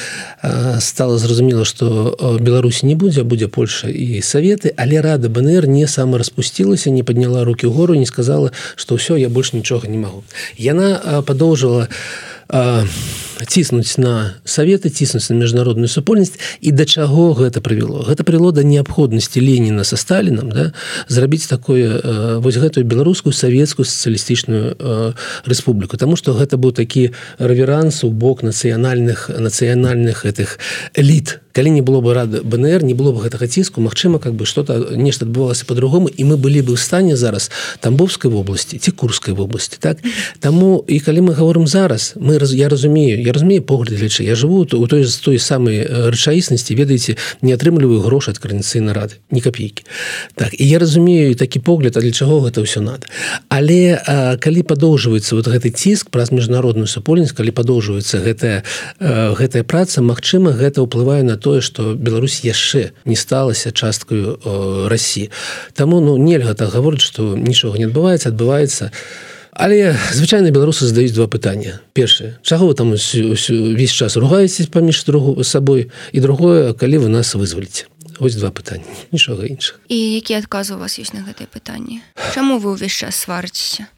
стало 0.79 1.17
зразумела 1.17 1.65
что 1.65 2.37
Беларусі 2.41 2.85
не 2.85 2.95
будзе 2.95 3.23
будзе 3.23 3.47
Польша 3.47 3.89
і 3.89 4.21
советы 4.21 4.73
але 4.77 5.01
рада 5.01 5.29
БНР 5.29 5.67
не 5.67 5.87
сама 5.87 6.17
распусцілася 6.17 6.89
не 6.89 7.03
подняла 7.03 7.43
руки 7.43 7.67
гору 7.67 7.95
не 7.95 8.05
сказала 8.05 8.51
что 8.75 8.95
ўсё 8.95 9.17
я 9.17 9.29
больше 9.29 9.55
нічога 9.57 9.87
не 9.87 9.97
магу 9.97 10.23
яна 10.57 11.21
подоўжила 11.25 11.87
а 11.89 12.38
ціснуць 12.49 13.97
на 13.97 14.35
саветы 14.43 14.89
ціснуць 14.89 15.29
на 15.29 15.35
міжнародную 15.35 15.87
супольнасць. 15.87 16.39
І 16.61 16.71
да 16.71 16.85
чаго 16.85 17.33
гэта 17.33 17.61
прывяло? 17.61 18.03
Гэта 18.03 18.23
прыло 18.23 18.51
да 18.51 18.63
неабходнасці 18.63 19.39
Леніна 19.41 19.83
са 19.83 19.97
сталінам 19.97 20.49
да 20.49 20.71
зрабіць 21.07 21.47
такое 21.47 22.39
вось 22.39 22.57
гэтую 22.57 22.85
беларускую 22.85 23.33
савецкую 23.33 23.85
сацыялістычную 23.85 24.75
рэспубліку. 25.45 25.97
Таму 25.97 26.15
што 26.15 26.33
гэта 26.33 26.57
быў 26.57 26.73
такі 26.73 27.13
рэверанс 27.37 28.03
у 28.03 28.09
бок 28.09 28.43
нацыянальных 28.43 29.29
нацыянальных 29.29 30.25
гэтых 30.25 30.59
эліт 30.93 31.39
калі 31.59 31.71
не 31.71 31.81
было 31.81 31.99
бы 31.99 32.13
рада 32.13 32.39
БНР 32.41 32.87
не 32.87 32.93
было 32.93 33.11
бы 33.11 33.19
гэтага 33.19 33.45
ціску 33.47 33.81
Мачыма 33.81 34.19
как 34.19 34.33
бы 34.33 34.45
что-то 34.45 34.95
нешта 34.95 35.25
адбывалася 35.25 35.65
по-другому 35.67 36.07
і 36.07 36.23
мы 36.23 36.37
былі 36.39 36.63
бы 36.63 36.71
ў 36.71 36.79
стане 36.79 37.19
зараз 37.19 37.51
тамбовской 37.83 38.31
вобласці 38.31 38.79
ці 38.79 38.91
курской 38.95 39.33
вобласці 39.35 39.75
так? 39.83 39.99
Таму 40.39 40.85
і 40.87 40.99
калі 41.03 41.27
мы 41.27 41.33
говорим 41.35 41.67
зараз 41.67 42.15
мы 42.15 42.39
раз 42.39 42.55
я 42.55 42.69
разумею 42.69 43.19
я 43.19 43.33
разумею 43.33 43.61
погляд 43.61 43.99
лічы 43.99 44.23
я 44.23 44.39
живу 44.39 44.63
у 44.63 44.87
той 44.87 45.03
з 45.03 45.19
той 45.19 45.35
самой 45.35 45.83
рэчаіснасці 45.83 46.79
ведаеце 46.79 47.19
не 47.41 47.51
атрымліваю 47.51 47.99
грошы 48.07 48.31
ад 48.31 48.39
каранцыйнай 48.39 48.95
рады 48.95 49.19
не 49.27 49.43
копейкі 49.43 49.83
так 50.39 50.55
і 50.55 50.63
я 50.63 50.79
разумею 50.79 51.35
такі 51.35 51.59
погляд 51.59 51.97
а 51.97 51.99
для 51.99 52.15
чаго 52.15 52.39
гэта 52.39 52.63
ўсё 52.63 52.79
надо 52.79 53.03
але 53.51 53.99
а, 53.99 54.39
калі 54.39 54.63
падоўжваецца 54.63 55.35
вот 55.35 55.51
гэты 55.51 55.75
ціск 55.75 56.07
праз 56.07 56.31
міжнародную 56.31 56.87
супольнасць 56.87 57.35
калі 57.35 57.51
падоўжваецца 57.51 58.23
гэтая 58.23 58.63
гэтая 59.35 59.67
праца 59.67 59.99
Мачыма 59.99 60.55
гэта 60.55 60.87
ўплывае 60.87 61.27
на 61.27 61.35
тое 61.49 61.61
что 61.61 61.95
Беларусь 61.95 62.45
яшчэ 62.45 62.93
не 63.05 63.15
сталася 63.15 63.71
часткаю 63.71 64.37
Росі 64.87 65.29
Таму 65.73 65.99
ну 65.99 66.17
нельга 66.17 66.53
так 66.53 66.69
гаворыць 66.69 67.01
что 67.01 67.33
нічога 67.35 67.81
не 67.81 67.89
адбываецца 67.89 68.29
адбываецца. 68.29 68.91
Але 69.51 69.97
звычайна 70.13 70.53
беларусы 70.53 70.85
задаюць 70.85 71.11
два 71.17 71.25
пытання 71.25 71.81
першае 71.97 72.37
чаго 72.45 72.69
вы 72.69 72.73
там 72.77 72.93
увесь 72.93 73.91
час 73.91 74.15
ругаецесь 74.15 74.69
паміж 74.69 75.03
другу 75.09 75.43
сабой? 75.43 75.89
І 76.13 76.21
другое 76.21 76.73
калі 76.73 76.97
вы 76.97 77.09
нас 77.09 77.33
вызваліце? 77.33 77.89
Вось 78.19 78.35
два 78.35 78.53
пытання 78.53 78.85
нічога 79.11 79.49
іншых 79.49 79.81
і 79.89 79.97
які 80.21 80.37
адказ 80.37 80.69
у 80.71 80.77
вас 80.77 81.01
ёсць 81.01 81.17
на 81.17 81.25
гэтае 81.25 81.49
пытанне 81.49 82.05
Чаму 82.37 82.61
вы 82.61 82.77
ўвесь 82.77 82.93
час 82.93 83.25
сварыцеся? 83.25 83.89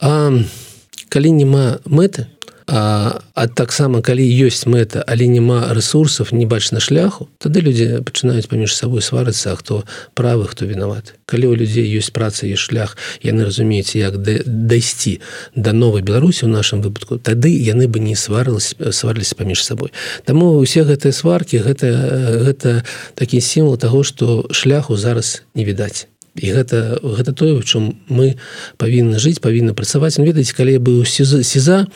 Калі 0.00 1.28
няма 1.38 1.78
мэты 1.86 2.26
А, 2.72 3.20
а 3.34 3.48
таксама 3.48 3.98
калі 3.98 4.22
ёсць 4.22 4.62
мэта 4.62 5.02
але 5.02 5.26
няма 5.26 5.74
ресурсов 5.74 6.30
не 6.30 6.46
бачна 6.46 6.78
шляху 6.78 7.26
тады 7.42 7.66
людзі 7.66 7.98
пачынаюць 8.06 8.46
паміж 8.46 8.76
сабой 8.78 9.02
сварыцца 9.02 9.56
хто 9.58 9.82
правы 10.14 10.46
хто 10.46 10.70
вінаваты 10.70 11.18
калі 11.26 11.50
у 11.50 11.58
людзей 11.58 11.90
ёсць 11.98 12.14
праца 12.14 12.46
і 12.46 12.54
шлях 12.54 12.94
яны 13.26 13.50
разумеюць 13.50 13.98
як 13.98 14.22
дайсці 14.22 15.18
да 15.58 15.74
новой 15.74 16.06
беларусі 16.06 16.46
у 16.46 16.52
нашым 16.54 16.78
выпадку 16.78 17.18
тады 17.18 17.50
яны 17.50 17.90
бы 17.90 17.98
не 17.98 18.14
сварылись 18.14 18.78
сварылись 18.78 19.34
паміж 19.34 19.66
сабой 19.66 19.90
Таму 20.22 20.54
усе 20.62 20.86
гэтыя 20.86 21.10
сваркі 21.10 21.66
гэта 21.66 21.90
гэта 22.46 22.86
такі 23.18 23.42
сімвал 23.42 23.82
того 23.82 24.06
что 24.06 24.46
шляху 24.54 24.94
зараз 24.94 25.42
не 25.58 25.66
відаць 25.66 26.06
і 26.36 26.52
гэта 26.52 27.00
гэта 27.02 27.32
тое 27.32 27.58
в 27.58 27.64
чым 27.64 27.98
мы 28.08 28.36
павінны 28.76 29.18
жыць 29.18 29.40
павінны 29.40 29.74
працаваць. 29.74 30.18
Ведаеце 30.18 30.54
калі 30.54 30.76
я 30.76 30.80
быў 30.80 31.04
сеза 31.04 31.42
сеза 31.42 31.86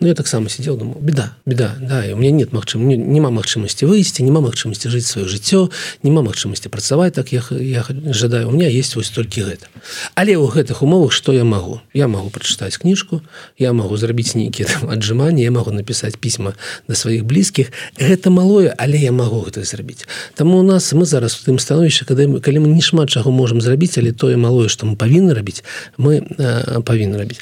Ну 0.00 0.06
я 0.06 0.14
таксама 0.14 0.48
сидел 0.48 0.76
думал 0.76 0.98
беда 1.00 1.34
беда 1.44 1.74
да 1.80 2.04
у 2.12 2.16
меня 2.16 2.30
нет 2.30 2.52
магчым 2.52 2.86
няма 2.86 3.30
магчымасці 3.30 3.86
выйсці 3.90 4.22
няма 4.22 4.38
магчымасці 4.40 4.94
жыць 4.94 5.10
сваё 5.10 5.26
жыццё 5.26 5.70
няма 6.06 6.22
магчымасці 6.22 6.70
працаваць 6.70 7.14
так 7.18 7.32
я 7.32 7.42
я 7.50 7.84
жадаю 8.14 8.48
у 8.48 8.52
меня 8.52 8.68
есть 8.68 8.94
вось 8.94 9.10
толькі 9.10 9.42
гэта 9.42 9.66
але 10.14 10.38
ў 10.38 10.46
гэтых 10.46 10.86
умовах 10.86 11.10
что 11.10 11.34
я 11.34 11.42
могу 11.42 11.82
я 11.94 12.06
могу 12.06 12.30
прачытаць 12.30 12.78
кніжку 12.78 13.22
я 13.58 13.72
могу 13.72 13.96
зрабіць 13.96 14.38
нейкіе 14.38 14.70
аджыманні 14.86 15.42
я 15.42 15.50
могу 15.50 15.72
написать 15.72 16.18
пісьма 16.18 16.54
да 16.88 16.94
сваіх 16.94 17.24
блізкіх. 17.24 17.72
Гэта 17.98 18.30
малое 18.30 18.74
але 18.76 18.98
я 18.98 19.12
могу 19.12 19.40
гэта 19.46 19.64
зрабіць. 19.64 20.06
Таму 20.34 20.58
у 20.58 20.62
нас 20.62 20.92
мы 20.92 21.04
зараз 21.04 21.38
у 21.40 21.50
тым 21.50 21.58
становішча 21.58 22.04
калі 22.04 22.36
мы 22.36 22.40
калі 22.40 22.66
мы 22.66 22.68
не 22.68 22.82
шмат 22.82 23.10
чаго 23.10 23.30
можемм 23.30 23.60
зрабіць 23.60 23.87
але 23.96 24.12
тое 24.12 24.36
малое 24.36 24.68
что 24.68 24.84
мы 24.84 24.96
павінны 24.96 25.32
рабіць 25.32 25.64
мы 25.96 26.20
э, 26.20 26.80
павінны 26.84 27.16
рабіць 27.16 27.40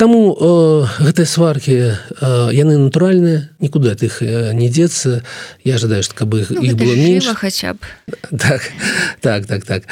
Таму 0.00 0.32
э, 0.32 1.04
гэтыя 1.04 1.28
сваркі 1.28 1.76
яны 2.56 2.80
натуральныя 2.88 3.52
нікуды 3.60 3.92
ад 3.92 4.00
іх 4.00 4.24
не 4.56 4.72
дзецца. 4.72 5.20
Я 5.60 5.76
жадаю 5.76 6.00
каб 6.16 6.32
іх, 6.40 6.48
ну, 6.50 6.64
іх 6.64 6.72
было 6.80 6.96
менш. 6.96 7.28
хаця 7.36 7.74
б. 7.74 7.84
Так 8.40 8.62
так 9.20 9.46
так 9.46 9.64
так. 9.64 9.82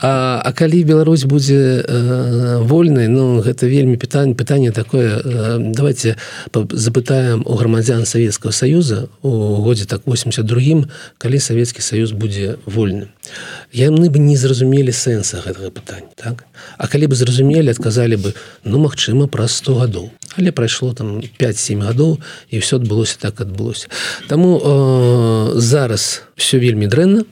А, 0.00 0.40
а 0.44 0.52
калі 0.52 0.84
Беларусь 0.84 1.24
будзе 1.24 1.84
э, 1.84 2.58
вольнай 2.62 3.08
Ну 3.08 3.40
гэта 3.40 3.66
вельмі 3.66 3.96
пытанне 3.96 4.34
пытанне 4.34 4.72
такое 4.72 5.20
э, 5.20 5.58
давайте 5.60 6.16
запытаем 6.54 7.42
у 7.44 7.54
грамадзян 7.54 8.06
Савецкага 8.06 8.52
союза 8.52 9.08
у 9.22 9.60
годзе 9.62 9.84
так 9.84 10.06
82 10.06 10.88
калі 11.18 11.38
Савецкі 11.38 11.82
союз 11.82 12.12
будзе 12.12 12.56
вольным. 12.64 13.08
Яны 13.72 14.08
бы 14.08 14.18
не 14.18 14.36
зразумелі 14.36 14.92
сэнса 14.92 15.42
гэтага 15.44 15.70
пытання 15.70 16.08
так? 16.16 16.44
А 16.78 16.88
калі 16.88 17.12
бы 17.12 17.14
зразумелі 17.14 17.68
адказалі 17.70 18.16
бы 18.16 18.34
ну 18.64 18.78
магчыма 18.78 19.26
праз 19.26 19.57
100 19.58 19.74
гадоў 19.82 20.10
але 20.38 20.52
прайшло 20.52 20.92
там 20.94 21.18
5-7 21.40 21.82
гадоў 21.82 22.18
і 22.50 22.62
все 22.62 22.78
адбылося 22.78 23.18
так 23.18 23.40
адбылося 23.40 23.90
Таму 24.28 24.58
э, 24.58 25.58
зараз 25.58 26.22
все 26.36 26.58
вельмі 26.58 26.86
дрэнна 26.86 27.24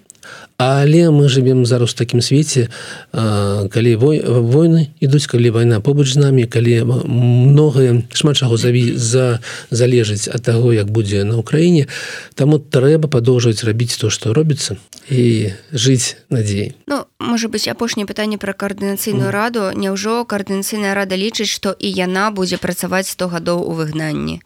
але 0.58 1.10
мы 1.10 1.28
живвем 1.28 1.66
зараз 1.66 1.92
у 1.92 1.96
такім 1.96 2.20
свеце 2.20 2.68
калі 3.12 3.96
вой 3.96 4.20
войны 4.24 4.88
ідуць 5.00 5.26
калі 5.26 5.50
вайна 5.50 5.80
побач 5.80 6.12
з 6.12 6.16
намі 6.16 6.46
калі 6.46 6.84
многае 7.04 8.02
шмат 8.12 8.36
чаго 8.36 8.56
заві 8.56 8.96
за 8.96 9.40
залежыць 9.70 10.28
ад 10.32 10.42
таго 10.42 10.72
як 10.72 10.90
будзе 10.90 11.24
на 11.24 11.36
Украіне 11.36 11.86
таму 12.34 12.58
трэба 12.58 13.08
падоўжваць 13.08 13.64
рабіць 13.64 13.96
то 14.00 14.08
што 14.10 14.32
робіцца 14.32 14.76
і 15.10 15.52
жыць 15.72 16.16
надзей 16.30 16.72
Ну 16.86 17.04
можа 17.18 17.48
быть 17.48 17.68
апошняе 17.68 18.06
пытанне 18.06 18.38
пра 18.38 18.52
каардынацыйную 18.52 19.30
раду. 19.30 19.70
Няўжо 19.74 20.24
каардынацыйная 20.24 20.94
рада 20.94 21.16
лічыць 21.16 21.50
што 21.50 21.76
і 21.76 21.90
яна 21.90 22.30
будзе 22.30 22.56
працаваць 22.56 23.08
100 23.12 23.28
гадоў 23.28 23.60
у 23.60 23.72
выгнанні? 23.76 24.40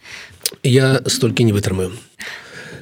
Я 0.62 1.00
столькі 1.06 1.44
не 1.44 1.52
вытрымаю 1.52 1.92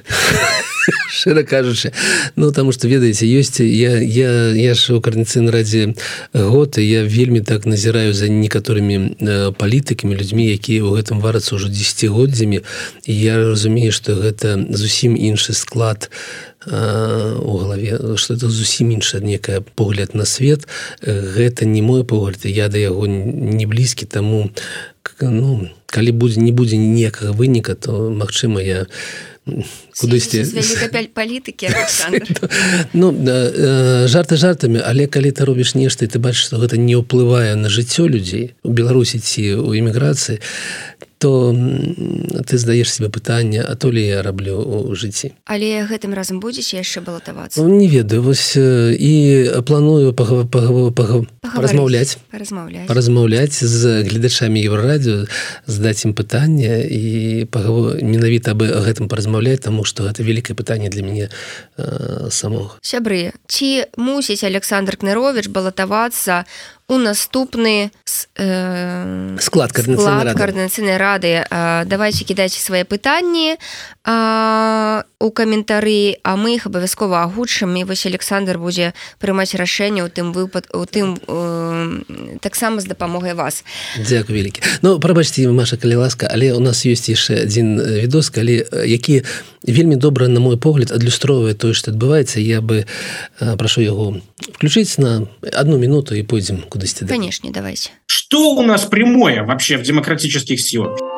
шчыра 1.09 1.43
кажучы 1.43 1.91
ну 2.35 2.51
таму 2.51 2.71
что 2.71 2.87
ведаеце 2.87 3.25
ёсць 3.25 3.59
я 3.59 3.97
я 3.97 4.53
я 4.53 4.73
ж 4.77 4.93
у 4.93 5.01
карніцыйна 5.01 5.51
радзе 5.51 5.95
год 6.33 6.77
і 6.77 6.85
я 6.85 7.03
вельмі 7.03 7.41
так 7.41 7.65
назіраю 7.65 8.13
за 8.13 8.29
некаторымі 8.29 9.17
палітыкамі 9.57 10.13
людзьмі 10.13 10.45
якія 10.53 10.85
ў 10.85 11.01
гэтым 11.01 11.17
варацца 11.19 11.57
ўжо 11.57 11.67
десятгоддзямі 11.67 12.61
я 13.09 13.37
разумею 13.41 13.91
что 13.91 14.13
гэта 14.13 14.61
зусім 14.69 15.17
іншы 15.17 15.57
склад 15.57 16.13
у 16.67 17.57
галаве 17.57 18.15
что 18.15 18.33
это 18.33 18.49
зусім 18.49 18.91
інша 18.91 19.19
некая 19.19 19.61
погляд 19.61 20.13
на 20.13 20.25
свет. 20.25 20.67
Гэта 21.01 21.65
не 21.65 21.81
мой 21.81 22.03
погляд 22.03 22.43
я 22.43 22.67
да 22.67 22.77
яго 22.77 23.07
не 23.07 23.65
блізкі 23.65 24.05
таму 24.05 24.51
ну 25.21 25.69
калі 25.85 26.11
будзе 26.11 26.41
не 26.41 26.51
будзе 26.51 26.77
ніякага 26.77 27.31
выніка 27.31 27.75
то 27.75 28.09
магчыма 28.11 28.61
я 28.61 28.85
кудысьці 29.99 30.45
палітыкі 31.13 31.69
ну 32.93 33.11
жарты 34.07 34.37
жартамі 34.37 34.81
але 34.85 35.07
калі 35.07 35.31
ты 35.31 35.45
робіш 35.45 35.75
нешта 35.75 36.07
ты 36.07 36.19
бачыш 36.19 36.49
што 36.49 36.61
гэта 36.61 36.77
не 36.77 36.95
ўплывае 36.95 37.55
на 37.55 37.69
жыццё 37.69 38.07
людзей 38.07 38.55
у 38.63 38.71
беларусі 38.71 39.19
ці 39.19 39.59
у 39.59 39.75
эміграцыі 39.75 40.39
то 41.19 41.53
ты 42.47 42.57
здаеш 42.57 42.91
себе 42.91 43.09
пытанне 43.09 43.61
а 43.61 43.75
то 43.75 43.91
ли 43.91 44.07
я 44.07 44.23
раблю 44.23 44.55
у 44.63 44.95
жыцці 44.95 45.35
але 45.45 45.83
гэтым 45.83 46.15
разам 46.15 46.39
будзеце 46.39 46.79
яшчэ 46.79 47.03
балатавацца? 47.03 47.61
Ну, 47.61 47.67
не 47.75 47.87
ведаю 47.87 48.23
вось 48.23 48.55
і 48.55 49.13
планую 49.67 50.13
паговорку 50.13 51.27
размаўляць 51.43 52.17
размаўляць 52.87 53.59
з 53.59 54.03
гледачамі 54.07 54.63
еўрарадыо 54.63 55.27
здаць 55.67 56.07
ім 56.07 56.15
пытанне 56.15 56.87
і 56.87 57.45
менавіта 57.99 58.55
бы 58.55 58.71
гэтым 58.71 59.11
паразмаўляць 59.11 59.59
таму 59.67 59.83
што 59.83 60.07
гэта 60.07 60.23
вялікае 60.23 60.55
пытанне 60.55 60.89
для 60.89 61.03
мяне 61.03 61.27
э, 61.77 62.31
самого 62.31 62.79
сябры 62.81 63.35
ці 63.47 63.91
мусіць 63.99 64.43
Александр 64.47 64.95
кнырович 64.95 65.51
балатавацца 65.51 66.47
у 66.89 66.97
наступны 66.97 67.91
э, 68.35 69.37
склад 69.39 69.71
каардынацыйнай 69.71 70.97
рады. 70.97 71.45
Э, 71.45 71.85
давайте 71.85 72.25
кідайце 72.25 72.59
свае 72.59 72.83
пытанні 72.83 73.55
э, 73.55 75.03
у 75.19 75.29
каментары 75.29 76.17
а 76.23 76.35
мы 76.35 76.57
іх 76.57 76.65
абавязкова 76.65 77.23
агучым 77.23 77.77
і 77.77 77.83
вось 77.85 78.05
Александр 78.09 78.57
будзе 78.57 78.93
прымаць 79.21 79.53
рашэнне 79.53 80.01
у 80.01 80.09
тым 80.09 80.33
выпад 80.33 80.65
у 80.73 80.85
тым 80.89 81.21
э, 81.27 82.39
таксама 82.41 82.81
з 82.81 82.89
дапамогай 82.89 83.33
вас. 83.37 83.63
Дякую 84.09 84.39
вялікі 84.39 84.61
Ну 84.81 84.99
прабачце 84.99 85.45
Маша 85.51 85.77
калі 85.77 85.95
ласка 86.01 86.25
але 86.25 86.53
у 86.53 86.59
нас 86.59 86.85
ёсць 86.89 87.05
яшчэ 87.05 87.45
адзін 87.45 87.77
відос 87.77 88.29
калі 88.33 88.65
які 88.85 89.21
вельмі 89.63 89.95
добра 89.95 90.27
на 90.27 90.39
мой 90.39 90.57
погляд 90.57 90.91
адлюстроўвае 90.91 91.53
тое 91.53 91.73
што 91.73 91.91
адбываецца 91.91 92.39
я 92.39 92.61
бы 92.61 92.85
э, 92.85 93.57
прашу 93.57 93.81
яго 93.81 94.17
включыць 94.55 94.97
на 94.97 95.27
одну 95.53 95.77
минуту 95.77 96.15
і 96.15 96.23
пойдзем 96.23 96.63
куда 96.69 96.78
кудысьці 96.79 97.05
конечно 97.05 97.51
давайте. 97.51 97.91
Что 98.05 98.53
у 98.53 98.61
нас 98.63 98.85
прямое 98.85 99.43
вообще 99.43 99.77
в 99.77 99.83
демократических 99.83 100.61
силах 100.61 101.08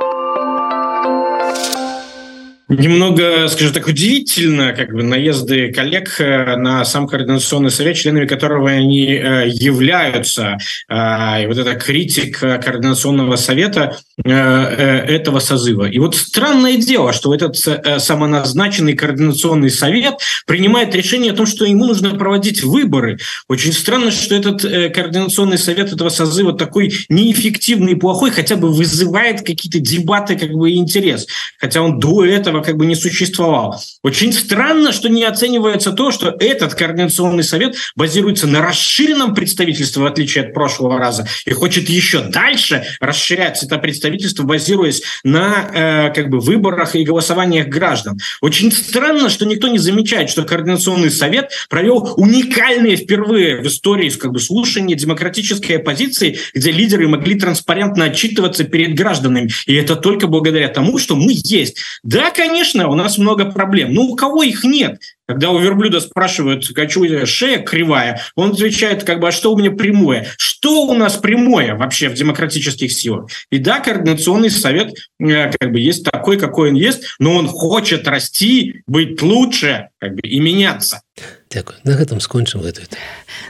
Немного, 2.71 3.49
скажем 3.49 3.73
так, 3.73 3.87
удивительно, 3.87 4.71
как 4.71 4.93
бы 4.93 5.03
наезды 5.03 5.73
коллег 5.73 6.15
э, 6.19 6.55
на 6.55 6.85
сам 6.85 7.05
координационный 7.05 7.69
совет, 7.69 7.97
членами 7.97 8.25
которого 8.25 8.69
они 8.69 9.07
э, 9.07 9.49
являются. 9.49 10.57
А, 10.87 11.41
и 11.41 11.47
вот 11.47 11.57
эта 11.57 11.75
критика 11.75 12.61
координационного 12.63 13.35
совета 13.35 13.97
э, 14.23 14.31
этого 14.31 15.39
созыва. 15.39 15.89
И 15.89 15.99
вот 15.99 16.15
странное 16.15 16.77
дело, 16.77 17.11
что 17.11 17.35
этот 17.35 17.57
самоназначенный 18.01 18.93
координационный 18.93 19.69
совет 19.69 20.19
принимает 20.47 20.95
решение 20.95 21.33
о 21.33 21.35
том, 21.35 21.47
что 21.47 21.65
ему 21.65 21.85
нужно 21.85 22.11
проводить 22.11 22.63
выборы. 22.63 23.19
Очень 23.49 23.73
странно, 23.73 24.11
что 24.11 24.33
этот 24.33 24.61
координационный 24.61 25.57
совет 25.57 25.91
этого 25.91 26.07
созыва 26.07 26.53
такой 26.53 26.93
неэффективный 27.09 27.93
и 27.93 27.95
плохой, 27.95 28.31
хотя 28.31 28.55
бы 28.55 28.71
вызывает 28.71 29.39
какие-то 29.41 29.79
дебаты 29.79 30.37
как 30.37 30.51
бы 30.51 30.71
интерес. 30.71 31.27
Хотя 31.59 31.81
он 31.81 31.99
до 31.99 32.23
этого 32.23 32.60
как 32.61 32.77
бы 32.77 32.85
не 32.85 32.95
существовал. 32.95 33.79
Очень 34.03 34.33
странно, 34.33 34.91
что 34.91 35.09
не 35.09 35.23
оценивается 35.23 35.91
то, 35.91 36.11
что 36.11 36.35
этот 36.39 36.75
координационный 36.75 37.43
совет 37.43 37.75
базируется 37.95 38.47
на 38.47 38.61
расширенном 38.61 39.33
представительстве, 39.33 40.03
в 40.03 40.05
отличие 40.05 40.45
от 40.45 40.53
прошлого 40.53 40.97
раза, 40.97 41.27
и 41.45 41.51
хочет 41.51 41.89
еще 41.89 42.21
дальше 42.21 42.83
расширять 42.99 43.61
это 43.63 43.77
представительство, 43.77 44.43
базируясь 44.43 45.01
на 45.23 45.69
э, 45.73 46.13
как 46.13 46.29
бы 46.29 46.39
выборах 46.39 46.95
и 46.95 47.03
голосованиях 47.03 47.67
граждан. 47.67 48.19
Очень 48.41 48.71
странно, 48.71 49.29
что 49.29 49.45
никто 49.45 49.67
не 49.67 49.79
замечает, 49.79 50.29
что 50.29 50.43
координационный 50.43 51.11
совет 51.11 51.51
провел 51.69 52.13
уникальные 52.17 52.95
впервые 52.95 53.61
в 53.61 53.67
истории 53.67 54.09
как 54.09 54.31
бы 54.31 54.39
слушания 54.39 54.95
демократической 54.95 55.73
оппозиции, 55.73 56.37
где 56.53 56.71
лидеры 56.71 57.07
могли 57.07 57.35
транспарентно 57.35 58.05
отчитываться 58.05 58.63
перед 58.63 58.95
гражданами. 58.95 59.49
И 59.65 59.75
это 59.75 59.95
только 59.95 60.27
благодаря 60.27 60.67
тому, 60.67 60.97
что 60.97 61.15
мы 61.15 61.33
есть. 61.35 61.77
Да, 62.03 62.31
конечно, 62.31 62.50
конечно, 62.51 62.89
у 62.89 62.95
нас 62.95 63.17
много 63.17 63.45
проблем. 63.45 63.93
Но 63.93 64.03
у 64.03 64.15
кого 64.15 64.43
их 64.43 64.63
нет? 64.65 64.99
Когда 65.25 65.51
у 65.51 65.59
верблюда 65.59 66.01
спрашивают, 66.01 66.67
хочу 66.75 67.05
шея 67.25 67.59
кривая, 67.59 68.21
он 68.35 68.51
отвечает, 68.51 69.05
как 69.05 69.21
бы, 69.21 69.29
а 69.29 69.31
что 69.31 69.53
у 69.53 69.57
меня 69.57 69.71
прямое? 69.71 70.27
Что 70.37 70.85
у 70.85 70.93
нас 70.93 71.15
прямое 71.15 71.75
вообще 71.75 72.09
в 72.09 72.13
демократических 72.13 72.91
силах? 72.91 73.29
И 73.49 73.57
да, 73.57 73.79
Координационный 73.79 74.49
совет 74.49 74.93
э, 75.21 75.51
как 75.57 75.71
бы 75.71 75.79
есть 75.79 76.03
такой, 76.03 76.37
какой 76.37 76.71
он 76.71 76.75
есть, 76.75 77.03
но 77.19 77.35
он 77.35 77.47
хочет 77.47 78.05
расти, 78.07 78.81
быть 78.87 79.21
лучше 79.21 79.87
как 79.99 80.15
бы, 80.15 80.21
и 80.21 80.39
меняться. 80.41 81.01
Дякую. 81.49 81.77
На 81.83 81.95
гэтым 81.95 82.19
скончым 82.19 82.61
гэтую. 82.61 82.87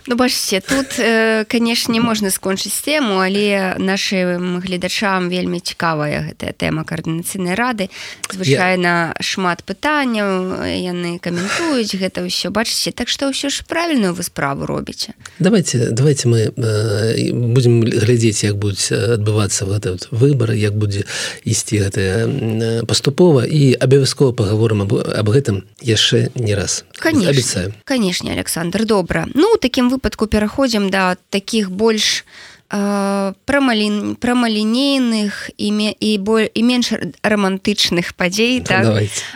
Ну 0.07 0.15
бачце, 0.15 0.61
тут 0.61 0.99
э, 0.99 1.45
канешне 1.45 2.01
можна 2.01 2.31
скончыць 2.31 2.81
тэму, 2.85 3.21
але 3.21 3.75
нашым 3.77 4.59
гледачам 4.59 5.29
вельмі 5.29 5.59
цікавая 5.59 6.31
гэтая 6.31 6.53
тэма 6.53 6.83
каардынацыйнай 6.83 7.55
рады. 7.55 7.89
Звычайна 8.31 9.13
Я... 9.13 9.21
шмат 9.21 9.63
пытанняў 9.63 10.63
яны 10.65 11.19
каментуюць 11.19 11.95
гэта 11.95 12.25
ўсё 12.25 12.49
бачыце, 12.49 12.91
так 12.91 13.09
што 13.09 13.29
ўсё 13.29 13.49
ж 13.49 13.63
правільную 13.67 14.13
вы 14.13 14.23
справу 14.23 14.65
робіце. 14.65 15.13
Давайте 15.39 15.91
давайте 15.91 16.27
мы 16.27 16.49
э, 16.49 17.31
будзем 17.33 17.81
глядзець, 17.83 18.43
як 18.43 18.57
будуць 18.57 18.91
адбывацца 18.91 19.65
гэты 19.65 19.97
вот 19.97 20.07
выбары, 20.11 20.57
як 20.57 20.77
будзе 20.77 21.05
ісці 21.43 21.77
гэтая 21.85 22.27
э, 22.27 22.85
паступова 22.85 23.45
і 23.45 23.77
абавязкова 23.77 24.31
паговорым 24.33 24.85
аб, 24.85 24.93
аб 24.97 25.27
гэтым 25.29 25.63
яшчэ 25.81 26.29
не 26.35 26.55
раз. 26.55 26.85
Конечно 26.97 27.71
канешне 27.83 28.31
Александр 28.31 28.85
добра 28.85 29.27
ну 29.33 29.53
у 29.53 29.57
такім 29.71 29.87
выпадку 29.87 30.27
пераходзім 30.27 30.91
да 30.91 31.15
таких 31.31 31.71
больш 31.71 32.27
прамалін 32.71 34.15
прамалінейных 34.15 35.51
іме 35.55 35.91
і 35.91 36.11
боль 36.19 36.47
і 36.51 36.61
менш 36.63 36.91
романтычных 37.23 38.15
падзей 38.15 38.59
так, 38.59 38.87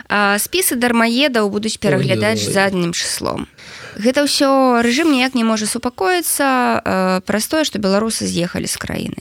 так? 0.08 0.40
спісы 0.40 0.76
дармаедаў 0.76 1.48
будуць 1.48 1.76
пераглядаць 1.80 2.40
заднім 2.40 2.92
числом. 2.92 3.48
Гэта 3.96 4.28
ўсё 4.28 4.80
рэжым 4.84 5.12
ніяк 5.12 5.32
не 5.32 5.44
можа 5.44 5.64
супакоіцца 5.64 7.24
праз 7.24 7.44
тое 7.48 7.64
што 7.64 7.80
беларусы 7.80 8.28
з'ехалі 8.28 8.68
з 8.68 8.76
краіны 8.76 9.20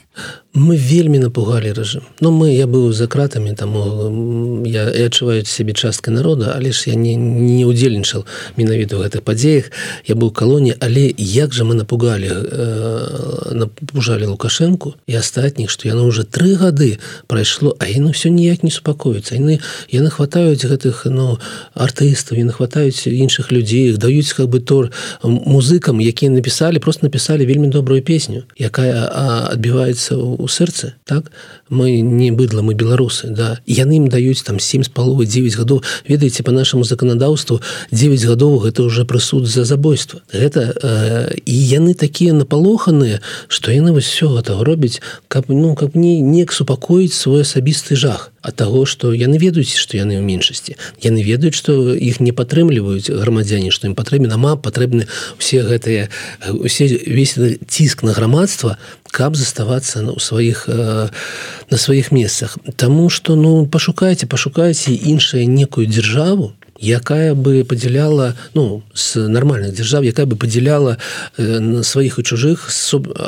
мы 0.56 0.78
вельмі 0.80 1.20
напугалі 1.20 1.76
рэжым. 1.76 2.08
Но 2.24 2.32
ну, 2.32 2.38
мы 2.38 2.56
я 2.56 2.66
быў 2.66 2.94
за 2.96 3.08
кратамі 3.08 3.52
таму 3.54 4.64
я 4.66 4.88
адчуваю 4.88 5.44
сябе 5.46 5.74
часткай 5.74 6.16
народа 6.16 6.56
але 6.56 6.72
ж 6.72 6.90
я 6.90 6.96
не 6.96 7.16
не 7.16 7.66
удзельнічаў 7.68 8.24
менавіта 8.56 8.96
ў 8.96 9.04
гэтых 9.04 9.22
падзеях. 9.28 9.70
Я 10.08 10.16
быў 10.16 10.32
калоні 10.32 10.74
але 10.80 11.12
як 11.18 11.52
жа 11.52 11.68
мы 11.68 11.76
напугалі 11.76 12.32
э, 12.32 13.52
напужалі 13.52 14.32
лукашэнку 14.32 14.96
і 15.08 15.14
астатніх 15.20 15.70
што 15.70 15.92
яно 15.92 16.08
уже 16.08 16.24
тры 16.24 16.56
гады 16.56 17.00
прайшло 17.28 17.76
а 17.80 17.92
яно 17.92 18.16
все 18.16 18.32
ніяк 18.32 18.64
не 18.64 18.72
супакоіцца. 18.72 19.36
Яны 19.36 19.60
яны 19.92 20.10
хватаюць 20.10 20.64
гэтых 20.64 21.04
ну 21.12 21.36
артыстаў 21.76 22.40
і 22.40 22.48
нахватаюць 22.48 23.12
іншых 23.12 23.52
людзей 23.52 23.92
даюць 24.00 24.32
как 24.32 24.48
бы 24.48 24.64
тор 24.64 24.96
музыкам 25.22 26.00
якія 26.00 26.32
напісалі 26.32 26.80
просто 26.80 27.12
напісалі 27.12 27.44
вельмі 27.44 27.68
добрую 27.68 28.00
песню 28.00 28.48
якая 28.56 29.04
адбіваецца 29.52 30.16
у 30.46 30.48
сэрцы 30.48 30.94
так? 31.04 31.32
Мы 31.70 32.02
не 32.02 32.32
быдла 32.32 32.62
мы 32.62 32.74
беларусы 32.78 33.28
да? 33.34 33.60
Яны 33.66 33.98
ім 33.98 34.08
даюць 34.08 34.46
там 34.46 34.60
сем 34.60 34.84
з 34.86 34.90
паловы 34.90 35.26
9 35.26 35.58
гадоў. 35.58 35.82
Ведаеце 36.08 36.44
по 36.44 36.52
нашаму 36.54 36.86
заканадаўству 36.86 37.62
9 37.92 38.26
гадоў 38.26 38.60
гэта 38.70 38.84
уже 38.84 39.06
прысуд 39.06 39.48
за 39.50 39.66
забойства. 39.66 40.22
Гэта 40.32 40.72
э, 40.78 41.36
і 41.46 41.56
яны 41.56 41.98
такія 41.98 42.34
напалоханыя 42.34 43.22
что 43.48 43.72
яны 43.72 43.92
вось 43.92 44.06
все 44.06 44.30
гэта 44.30 44.62
робяць 44.64 45.02
каб 45.28 45.50
ну 45.50 45.76
каб 45.76 45.96
не 45.96 46.22
неяк 46.22 46.54
супакоіць 46.54 47.14
свой 47.14 47.42
асабісты 47.42 47.96
жах 47.96 48.32
ад 48.46 48.56
таго 48.62 48.86
што 48.86 49.14
яны 49.14 49.42
ведаюць 49.42 49.74
што 49.74 49.98
яны 49.98 50.22
ў 50.22 50.24
меншасці 50.24 50.78
яны 51.02 51.26
ведаюць 51.26 51.58
што 51.58 51.96
іх 51.98 52.22
не 52.22 52.32
падтрымліваюць 52.32 53.10
грамадзяне 53.10 53.74
што 53.74 53.90
ім 53.90 53.98
патрэбен 53.98 54.32
ама 54.38 54.56
патрэбны 54.56 55.10
все 55.42 55.66
гэтыя 55.66 56.10
усе 56.54 56.88
весь 56.88 57.34
ціск 57.68 58.06
на 58.06 58.14
грамадства 58.14 58.78
каб 59.16 59.36
заставацца 59.40 60.04
у 60.12 60.20
сваіх 60.20 60.68
на 60.68 61.78
сваіх 61.78 62.12
месцах. 62.12 62.58
Таму 62.76 63.10
што 63.10 63.36
ну 63.40 63.66
пашукайце 63.66 64.28
пашукайце 64.28 64.92
іншая 64.92 65.46
некую 65.46 65.88
дзяржаву 65.88 66.52
якая 66.80 67.36
бы 67.36 67.64
падзяляла 67.64 68.36
ну 68.54 68.84
с 68.94 69.16
нармальных 69.16 69.74
дзяржав 69.74 70.04
якая 70.04 70.26
бы 70.26 70.36
падзяляла 70.36 70.98
э, 71.38 71.60
на 71.60 71.84
сваіх 71.84 72.20
і 72.20 72.24
чужых 72.24 72.70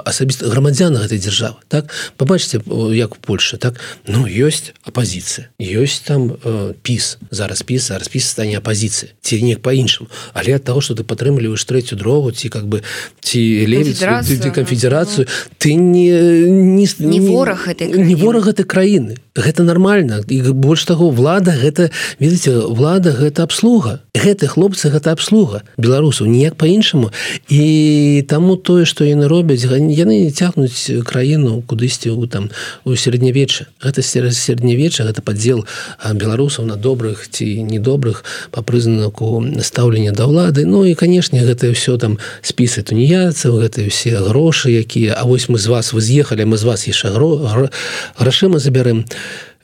асабіста 0.04 0.50
грамадзяна 0.52 1.00
гэтай 1.00 1.20
дзяржавы 1.20 1.64
так? 1.68 1.92
Побачыце 2.18 2.62
як 2.94 3.16
у 3.16 3.20
Польше 3.22 3.58
так? 3.58 3.80
Ну 4.08 4.28
ёсць 4.28 4.76
апозіцыя 4.84 5.48
ёсць 5.60 6.04
там 6.04 6.36
э, 6.44 6.74
піс 6.84 7.18
зараз 7.32 7.64
піс 7.64 7.92
распіс 7.92 8.28
стане 8.28 8.58
апозіцыі 8.58 9.16
ці 9.22 9.42
не 9.44 9.56
по-іншаму 9.56 10.10
але 10.34 10.56
ад 10.56 10.64
того 10.64 10.82
что 10.82 10.96
ты 10.96 11.04
падтрымліваеш 11.04 11.64
трэцю 11.64 11.96
дорогу 11.96 12.32
ці 12.32 12.50
как 12.50 12.68
бы 12.68 12.84
ці 13.22 13.40
левіць 13.68 14.04
канфедерацыю 14.52 15.28
ты 15.58 15.76
не 15.76 16.12
не, 16.48 16.88
не 17.00 17.20
вораг 17.20 17.68
не 17.80 18.16
вораг 18.16 18.52
гэтай 18.52 18.66
краіны 18.66 19.18
гэта 19.38 19.64
нормально. 19.64 20.22
І 20.28 20.42
больш 20.52 20.86
таго 20.86 21.10
влада 21.10 21.54
гэта 21.54 21.90
ведаце 22.20 22.58
влада 22.58 23.14
гэта 23.14 23.37
гэта 23.38 23.44
абслуга. 23.44 24.02
Гэты 24.18 24.48
хлопцы 24.48 24.90
гэта 24.90 25.14
абслуга. 25.14 25.62
Беларусаў 25.78 26.26
ніяк 26.26 26.58
по-іншаму 26.58 27.12
і 27.50 28.26
таму 28.28 28.58
тое 28.58 28.86
что 28.86 29.06
яны 29.06 29.30
робяць 29.30 29.62
яны 29.62 30.32
цягнуць 30.34 31.06
краіну 31.06 31.62
кудысьці 31.62 32.10
у 32.18 32.26
там 32.26 32.50
у 32.84 32.96
сярэднявечча. 32.98 33.70
Гэта 33.78 34.02
сярэднявечча 34.02 35.06
гэта 35.06 35.22
падзел 35.22 35.68
беларусаў 36.02 36.66
на 36.66 36.76
добрых 36.78 37.30
ці 37.30 37.46
недобрых 37.62 38.26
по 38.50 38.66
прызнаку 38.66 39.46
стаўлення 39.62 40.18
да 40.18 40.26
ўлады. 40.26 40.66
Ну 40.66 40.86
і 40.86 40.98
канешне 40.98 41.46
гэта 41.46 41.70
все 41.78 41.98
там 42.02 42.18
спісы 42.42 42.82
туніяцаў 42.82 43.62
гэта 43.62 43.86
все 43.86 44.18
грошы 44.18 44.74
якія. 44.74 45.14
А 45.14 45.30
вось 45.30 45.46
мы 45.46 45.62
з 45.62 45.68
вас 45.70 45.94
вы 45.94 46.02
з'ехалі 46.02 46.50
мы 46.50 46.58
з 46.58 46.66
вас 46.66 46.90
яшчэ 46.90 47.14
гро 47.14 47.70
грашыма 48.18 48.58
забярем 48.58 49.06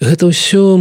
гэта 0.03 0.27
ўсё 0.27 0.79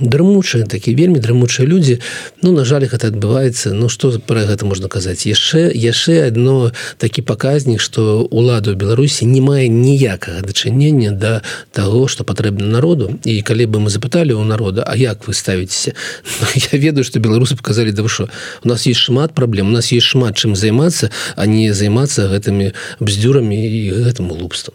дрымучыя 0.00 0.64
такі 0.64 0.96
вельмі 0.96 1.20
дрымучыя 1.20 1.68
людзі. 1.68 2.00
Ну 2.42 2.52
на 2.56 2.64
жаль 2.64 2.88
гэта 2.88 3.12
адбываецца. 3.12 3.76
Ну 3.76 3.92
што 3.92 4.16
пра 4.18 4.48
гэта 4.48 4.64
можна 4.64 4.88
казаць? 4.88 5.28
Яшчэ 5.28 5.70
яшчэ 5.70 6.32
одно 6.32 6.72
такі 6.96 7.22
паказнік 7.22 7.80
што 7.80 8.24
ўладу 8.32 8.74
Беларусі 8.74 9.28
не 9.28 9.44
мае 9.44 9.68
ніякага 9.68 10.40
дачынення 10.40 11.12
да 11.12 11.42
таго 11.72 12.08
што 12.08 12.24
патрэбна 12.24 12.66
народу. 12.66 13.12
І 13.24 13.44
калі 13.44 13.68
бы 13.68 13.84
мы 13.84 13.90
запыталі 13.92 14.32
у 14.32 14.44
народа 14.44 14.82
А 14.82 14.96
як 14.96 15.28
вы 15.28 15.34
ставіцеся? 15.34 15.92
Ну, 16.40 16.46
Я 16.72 16.78
ведаю 16.78 17.04
што 17.04 17.20
беларусы 17.20 17.56
показалі 17.56 17.92
да 17.92 18.08
що 18.08 18.28
у 18.64 18.68
нас 18.68 18.86
есть 18.86 19.00
шмат 19.00 19.34
праблем 19.34 19.68
у 19.68 19.72
нас 19.72 19.92
есть 19.92 20.06
шмат 20.06 20.36
чым 20.36 20.56
займацца 20.56 21.10
а 21.36 21.46
не 21.46 21.72
займацца 21.72 22.28
гэтымі 22.28 22.72
бздюрамі 23.00 23.56
і 23.56 23.92
гэтым 24.08 24.28
глупствам 24.28 24.74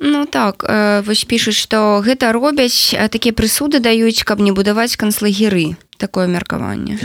Ну 0.00 0.26
так 0.26 0.64
вось 1.06 1.24
пішуць 1.24 1.56
што 1.56 2.02
гэта 2.04 2.32
робяць 2.32 2.94
такія 3.10 3.32
прысуды 3.32 3.80
даюць 3.80 4.24
каб 4.24 4.40
не 4.40 4.52
будаваць 4.52 4.96
канцлагеры. 4.96 5.76
Такое 5.96 6.26
меркаванне. 6.26 7.00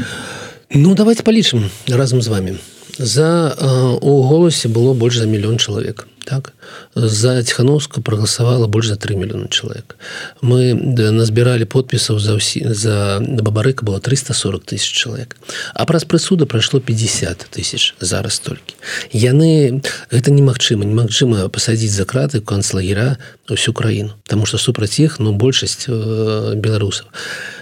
Ну 0.73 0.95
давайте 0.95 1.23
палічым 1.23 1.69
разам 1.88 2.21
з 2.21 2.27
вами 2.27 2.58
за 2.97 3.56
э, 3.58 3.97
у 4.01 4.21
голасе 4.23 4.67
было 4.67 4.93
больш 4.93 5.17
за 5.17 5.25
мільён 5.25 5.58
чалавек 5.58 6.08
так? 6.26 6.54
За 6.96 7.42
тихохановска 7.44 8.02
проголосавала 8.02 8.68
больш 8.68 8.88
за 8.88 8.96
3 8.96 9.16
мільёны 9.16 9.50
чалавек 9.50 9.96
мы 10.42 10.74
да, 10.74 11.12
назбіралі 11.12 11.66
подпісаў 11.66 12.20
за 12.20 12.38
ўсі 12.38 12.74
за 12.74 13.20
бабарыка 13.22 13.86
было 13.86 14.00
340 14.00 14.66
тысяч 14.66 14.92
чалавек 14.92 15.38
а 15.74 15.86
праз 15.86 16.06
прысуда 16.06 16.46
прайшло 16.46 16.80
50 16.80 17.48
тысяч 17.52 17.96
зараз 18.00 18.40
толькі 18.40 18.76
яны 19.12 19.82
гэта 20.12 20.32
немагчыма 20.32 20.86
немагчыма 20.86 21.50
пасадзіць 21.50 21.94
за 21.94 22.06
краты 22.06 22.42
канцлагера 22.42 23.18
всю 23.50 23.74
краіну 23.74 24.14
тому 24.28 24.46
что 24.46 24.58
супраць 24.58 25.00
іх 25.00 25.20
но 25.20 25.32
ну, 25.32 25.38
большасць 25.38 25.86
э, 25.88 26.56
беларусаў 26.56 27.08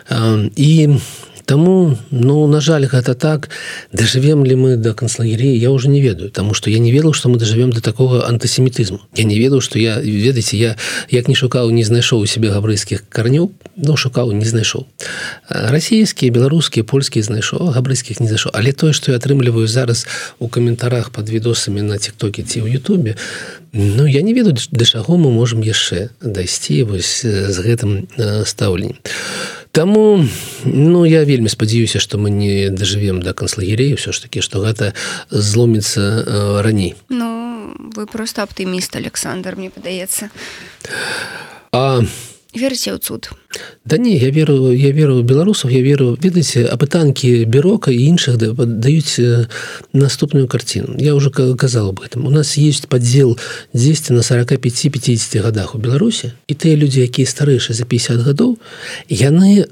э, 0.10 0.50
і 0.56 1.00
Таму 1.50 1.98
ну 2.12 2.46
на 2.46 2.62
жаль 2.62 2.86
гэта 2.86 3.16
так. 3.16 3.50
Дажывем 3.92 4.46
ли 4.46 4.54
мы 4.54 4.76
до 4.76 4.94
канцлагерей 4.94 5.58
я 5.58 5.72
уже 5.72 5.90
не 5.90 6.00
ведаю 6.00 6.30
тому 6.30 6.54
что 6.54 6.70
я 6.70 6.78
не 6.78 6.92
ведал 6.92 7.14
что 7.14 7.28
мы 7.30 7.38
дажывем 7.38 7.72
до 7.72 7.82
такого 7.82 8.30
антысемітызму 8.30 9.00
я 9.16 9.24
не 9.24 9.40
ведаў 9.40 9.62
что 9.62 9.80
я 9.80 10.00
ведаеце 10.00 10.58
я 10.58 10.76
як 11.10 11.28
не 11.28 11.36
шукаў 11.36 11.72
не 11.72 11.84
знайшоў 11.84 12.22
у 12.22 12.26
себе 12.26 12.52
габрыйскіх 12.52 13.10
карнёў 13.10 13.52
но 13.76 13.96
шукаў 13.96 14.32
не 14.32 14.46
знайшоў 14.46 14.86
расійскія 15.50 16.32
беларускія 16.32 16.84
польскія 16.84 17.24
знайшоў 17.24 17.74
габрыйскіх 17.74 18.20
не 18.20 18.28
зайшоў 18.28 18.52
але 18.54 18.72
тое 18.72 18.94
что 18.94 19.12
я 19.12 19.18
атрымліваю 19.18 19.68
зараз 19.68 20.06
у 20.40 20.48
каментарах 20.48 21.10
под 21.10 21.30
відосамі 21.30 21.82
на 21.82 21.98
тиктоке 21.98 22.44
ці 22.44 22.62
ў 22.62 22.78
Ютубе 22.78 23.16
Ну 23.72 24.08
я 24.08 24.22
не 24.22 24.34
ведаю 24.34 24.58
да 24.72 24.86
чаго 24.86 25.18
мы 25.18 25.30
можемм 25.30 25.62
яшчэ 25.62 26.10
дайсці 26.22 26.84
вось 26.90 27.22
з 27.22 27.58
гэтым 27.62 28.10
стаўленнем. 28.46 28.98
а 28.98 29.59
Таму 29.72 30.26
ну 30.66 31.06
я 31.06 31.24
вельмі 31.24 31.50
спадзяюся 31.50 32.00
што 32.00 32.18
мы 32.18 32.30
не 32.30 32.70
дажывем 32.70 33.22
да 33.22 33.34
канцлагерей 33.34 33.94
ўсё 33.94 34.12
ж 34.12 34.26
такі 34.26 34.42
што 34.42 34.66
гэта 34.66 34.94
зломіцца 35.30 36.02
э, 36.02 36.62
раней. 36.62 36.96
Ну 37.10 37.74
вы 37.96 38.08
просто 38.08 38.44
аптыміст 38.44 38.96
Александр 38.96 39.56
мне 39.56 39.70
падаецца. 39.70 40.30
А 41.72 42.02
верце 42.54 42.98
ў 42.98 42.98
цуд. 42.98 43.30
Да 43.86 43.98
не 43.98 44.18
я 44.18 44.30
веру 44.30 44.74
я 44.74 44.90
веру 44.92 45.22
беларусаў 45.22 45.70
я 45.70 45.82
веру 45.82 46.18
ведаеце 46.18 46.66
апытанкі 46.66 47.46
бюрока 47.46 47.92
і 47.92 48.02
іншых 48.10 48.38
да, 48.38 48.54
даюць 48.54 49.22
наступную 49.94 50.48
карціну 50.48 50.98
я 50.98 51.14
уже 51.14 51.30
казал 51.30 51.90
об 51.90 52.02
этом 52.02 52.26
у 52.26 52.30
нас 52.30 52.58
есть 52.58 52.88
поддзел 52.88 53.38
10 53.74 54.10
на 54.12 54.22
45-50 54.22 55.42
годах 55.42 55.76
у 55.76 55.78
беларусі 55.78 56.34
і 56.48 56.54
тыя 56.54 56.76
людзі 56.76 57.06
якія 57.06 57.26
старэйшыя 57.26 57.74
за 57.74 57.86
50 57.86 58.22
гадоў 58.26 58.58
яны 59.10 59.66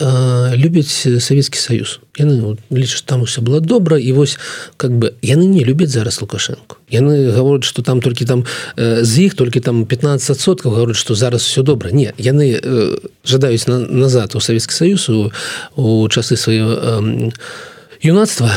любяць 0.58 1.06
савецкі 1.22 1.58
союз 1.58 2.00
яны 2.18 2.58
лічаць 2.70 3.06
там 3.06 3.24
все 3.26 3.42
было 3.42 3.60
добра 3.60 3.98
і 3.98 4.12
вось 4.12 4.38
как 4.78 4.92
бы 4.92 5.14
яны 5.22 5.46
не 5.46 5.64
любяць 5.64 5.90
зараз 5.90 6.22
лукашенко 6.22 6.78
яны 6.90 7.32
гавораць 7.32 7.66
что 7.66 7.82
там 7.82 8.02
толькі 8.02 8.26
там 8.26 8.46
э, 8.76 9.04
з 9.04 9.30
іх 9.30 9.36
толькі 9.36 9.60
там 9.60 9.86
15соткаў 9.86 10.74
гавораць 10.74 10.98
что 10.98 11.16
зараз 11.16 11.42
все 11.42 11.64
добра 11.64 11.92
не 11.92 12.14
яны 12.18 12.58
э, 12.58 12.98
жадаюць 13.26 13.68
на, 13.68 13.80
назад 13.80 14.36
у 14.36 14.40
Савецкі 14.40 14.74
Саюз 14.74 15.10
у, 15.10 15.32
у 15.76 16.08
часы 16.10 16.36
сваё 16.36 16.68
э, 16.74 17.32
юнацтва 18.02 18.52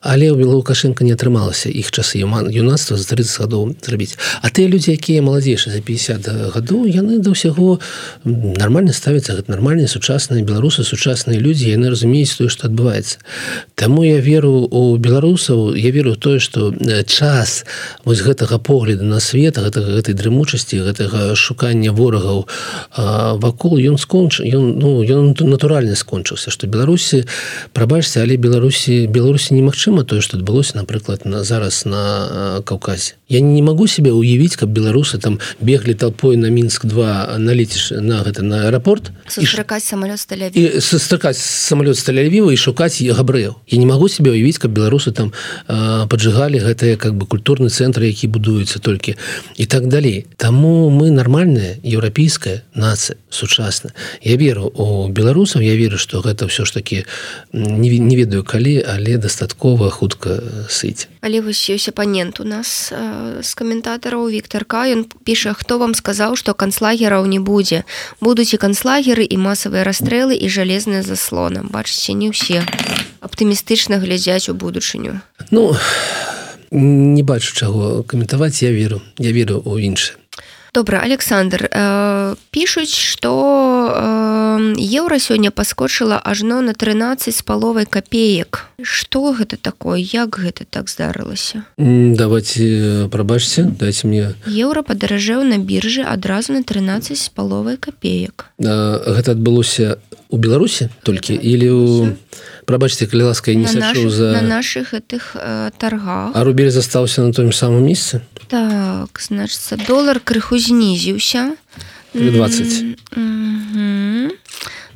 але 0.00 0.32
ў 0.32 0.48
Лукашенко 0.48 1.04
не 1.04 1.12
атрымалася 1.12 1.68
іх 1.68 1.92
часы 1.92 2.24
юнацтва 2.24 2.96
за 2.96 3.04
30 3.04 3.44
гадоў 3.44 3.76
зрабіць. 3.84 4.16
А 4.40 4.48
тыя 4.48 4.64
людзі 4.64 4.96
якія 4.96 5.20
маладзейшыя 5.20 5.76
за 5.76 5.80
50 5.84 6.56
гадоў 6.56 6.88
яны 6.88 7.20
да 7.20 7.36
ўсяго 7.36 7.78
нормально 8.24 8.96
ставяцца 8.96 9.36
гэта 9.36 9.52
нармальныя 9.52 9.92
сучасныя 9.92 10.40
беларусы 10.40 10.88
сучасныя 10.88 11.36
людзі 11.36 11.68
яны 11.68 11.92
разумеюць 11.92 12.32
тое 12.32 12.48
што 12.48 12.72
адбываецца. 12.72 13.20
Таму 13.76 14.02
я 14.08 14.24
веру 14.24 14.64
у 14.72 14.96
беларусаў 14.96 15.76
я 15.76 15.92
веру 15.92 16.16
тое 16.16 16.40
што 16.40 16.72
час 17.04 17.68
вось 18.04 18.24
гэтага 18.24 18.56
погляду 18.56 19.04
на 19.04 19.20
свет 19.20 19.60
гэтага 19.60 20.00
гэтай 20.00 20.16
дрымучасці 20.16 20.80
гэтага 20.80 21.36
шукання 21.36 21.92
ворагаў 21.92 22.48
вакол 23.36 23.76
ён 23.76 24.00
сконч 24.00 24.40
ён 24.40 24.80
ну 24.80 25.04
ён 25.04 25.36
натуральна 25.36 25.92
скончыўся 25.92 26.48
што 26.48 26.64
беларусі 26.66 27.28
прабачце 27.76 28.24
але 28.24 28.40
беларусі 28.40 29.04
беларусі 29.06 29.54
немагчыма 29.60 29.89
магчыма 29.90 30.04
тое 30.04 30.20
што 30.20 30.36
адбылося 30.36 30.76
напрыклад 30.76 31.24
на 31.24 31.42
зараз 31.44 31.84
на 31.84 32.62
каўказе 32.64 33.14
я 33.28 33.40
не 33.40 33.62
могу 33.62 33.86
себе 33.86 34.12
уявіць 34.12 34.56
каб 34.56 34.70
беларусы 34.70 35.18
там 35.18 35.38
беглі 35.60 35.94
толпой 35.94 36.36
на 36.36 36.50
мінск 36.50 36.86
2 36.86 37.38
налеціш 37.38 37.90
на 37.98 38.22
гэта 38.22 38.42
на 38.42 38.66
аэрапорт 38.66 39.10
сустракаць 39.28 39.84
самолет 39.84 40.20
сустракаць 40.80 41.38
самолет 41.38 41.98
сталявіва 41.98 42.52
і 42.52 42.56
шукаць 42.56 43.02
габрэяў 43.02 43.54
я 43.66 43.78
не 43.78 43.86
могу 43.86 44.08
себе 44.08 44.30
уявіць 44.30 44.58
каб 44.58 44.70
беларусы 44.70 45.12
там 45.12 45.32
поджигалі 45.66 46.62
гэтыя 46.62 46.96
как 46.96 47.14
бы 47.14 47.26
культурны 47.26 47.68
цэнтр 47.68 48.06
які 48.06 48.26
будуецца 48.28 48.78
толькі 48.78 49.16
і 49.56 49.66
так 49.66 49.88
далей 49.88 50.26
Таму 50.36 50.90
мы 50.90 51.10
нармальная 51.10 51.78
еўрапейская 51.82 52.62
нацыя 52.74 53.16
сучасна 53.30 53.90
я 54.22 54.36
веру 54.36 54.70
у 54.74 55.08
беларусаў 55.08 55.62
я 55.62 55.74
веру 55.74 55.98
что 55.98 56.20
гэта 56.20 56.46
все 56.46 56.64
ж 56.64 56.72
таки 56.72 57.04
не, 57.52 57.98
не 57.98 58.16
ведаю 58.16 58.44
калі 58.44 58.82
але 58.86 59.18
дастаткова 59.18 59.79
гатова 59.80 59.90
хутка 59.90 60.40
сыць 60.68 61.08
але 61.20 61.40
вось 61.40 61.60
ёсць 61.72 61.88
апанент 61.88 62.40
у 62.40 62.44
нас 62.44 62.92
э, 62.92 63.40
з 63.42 63.54
каментатараў 63.54 64.28
Віктарка 64.28 64.84
ён 64.92 65.08
піша 65.24 65.54
хто 65.56 65.78
вам 65.78 65.94
сказаў 65.94 66.36
што 66.36 66.54
канцлагераў 66.54 67.26
не 67.26 67.40
будзе? 67.40 67.84
Будуць 68.20 68.52
і 68.54 68.60
канцлагеры 68.60 69.24
і 69.24 69.36
масавыя 69.40 69.84
расстрэлы 69.84 70.36
і 70.36 70.48
жалезныя 70.48 71.02
заслона 71.02 71.64
бачыце 71.64 72.12
не 72.12 72.28
ўсе 72.28 72.64
аптымістычна 73.20 74.00
глядзяць 74.00 74.52
у 74.52 74.54
будучыню 74.54 75.20
Ну 75.50 75.72
не 76.70 77.22
бачу 77.22 77.56
чаго 77.56 78.02
каментаваць 78.04 78.62
я 78.62 78.70
веру 78.70 79.00
я 79.18 79.32
веру 79.32 79.62
у 79.64 79.78
іншае 79.78 80.19
добра 80.74 81.00
Александр 81.00 81.68
э, 81.70 82.34
пішуць 82.50 82.94
что 82.94 83.92
э, 83.94 84.74
еўра 84.78 85.18
сёння 85.18 85.50
паскочыла 85.50 86.18
ажно 86.18 86.60
на 86.60 86.72
13 86.72 87.34
з 87.34 87.42
паловай 87.42 87.86
копеек. 87.86 88.66
Что 88.82 89.32
гэта 89.32 89.56
такое? 89.56 90.00
Як 90.00 90.38
гэта 90.38 90.64
так 90.68 90.88
здарылася? 90.88 91.64
Давайте 91.78 93.08
прабачце 93.10 93.64
дайте 93.64 94.06
мне. 94.06 94.34
Еўра 94.46 94.82
падаражэў 94.82 95.44
на 95.44 95.58
біржы 95.58 96.02
адразу 96.02 96.52
на 96.52 96.62
13 96.62 97.18
з 97.18 97.28
паловай 97.28 97.76
копеек. 97.76 98.46
Гэта 98.58 99.32
адбылося 99.32 99.98
у 100.30 100.36
беларусі 100.36 100.88
толькі 101.02 101.34
или 101.34 101.68
у 101.68 102.16
прабачце 102.70 103.10
калі 103.10 103.34
ласка 103.34 103.54
не 103.54 103.66
наших, 103.66 104.10
за 104.14 104.32
на 104.38 104.42
наших 104.42 104.94
гэтых 104.94 105.34
э, 105.34 105.70
торгах. 105.76 106.30
А 106.34 106.44
рубель 106.44 106.70
застаўся 106.70 107.22
на 107.26 107.32
том 107.34 107.52
самом 107.52 107.82
месцы 107.84 108.22
так 108.50 109.20
значится 109.20 109.76
долар 109.76 110.20
крыху 110.20 110.58
знізіўся 110.58 111.54
20 112.14 112.98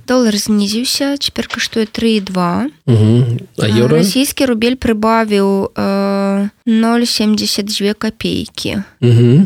долар 0.07 0.37
знізіўся 0.37 1.17
цяпер 1.17 1.49
каштуе 1.49 1.87
32 1.87 2.69
а 2.87 3.89
расійскі 3.89 4.47
рубель 4.47 4.77
прыбавіў 4.77 5.73
э, 5.75 6.49
0,72 6.67 7.95
копейкі 7.95 8.85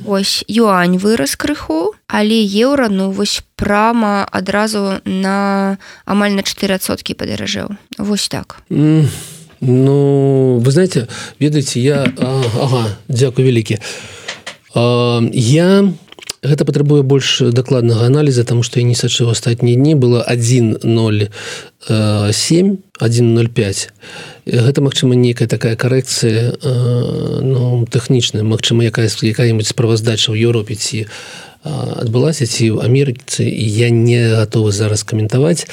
ось 0.06 0.44
юань 0.48 0.98
вырас 0.98 1.36
крыху 1.36 1.94
але 2.06 2.38
еўра 2.42 2.88
ну 2.88 3.10
вось 3.10 3.42
прама 3.56 4.26
адразу 4.30 5.00
на 5.04 5.78
амаль 6.04 6.32
на 6.32 6.42
4соткі 6.42 7.14
падаражэў 7.14 7.74
вось 7.98 8.28
так. 8.28 8.62
Mm. 8.70 9.06
Ну 9.60 10.58
вы 10.62 10.70
знаете 10.70 11.08
ведаеце 11.38 11.80
я 11.80 12.06
а, 12.16 12.42
ага, 12.62 12.82
дзякую 13.08 13.46
вялікі 13.46 13.78
я 15.32 15.92
гэта 16.42 16.64
патрабуе 16.64 17.02
больш 17.02 17.40
дакладнага 17.40 18.06
аналіза 18.06 18.44
тому 18.44 18.62
что 18.62 18.80
я 18.80 18.86
не 18.86 18.94
сачыў 18.94 19.30
астатнія 19.30 19.76
дні. 19.76 19.94
Было 19.94 20.24
10 20.28 20.82
07 20.84 22.78
105 23.00 23.88
гэта 24.46 24.80
магчыма 24.80 25.14
нейкая 25.14 25.48
такая 25.48 25.76
карэкцыя 25.76 26.54
ну 27.42 27.86
тэхнічная 27.90 28.42
Мачыма 28.42 28.84
якая 28.84 29.08
якая-нибудь 29.08 29.66
справаздача 29.66 30.32
ў 30.32 30.38
Еўропе 30.38 30.74
ці 30.74 31.06
адбылася 31.64 32.46
ці 32.46 32.78
ў 32.78 32.86
Амерыцы 32.86 33.42
я 33.44 33.90
не 33.90 34.30
готовы 34.38 34.72
зараз 34.72 35.02
каментаваць. 35.02 35.66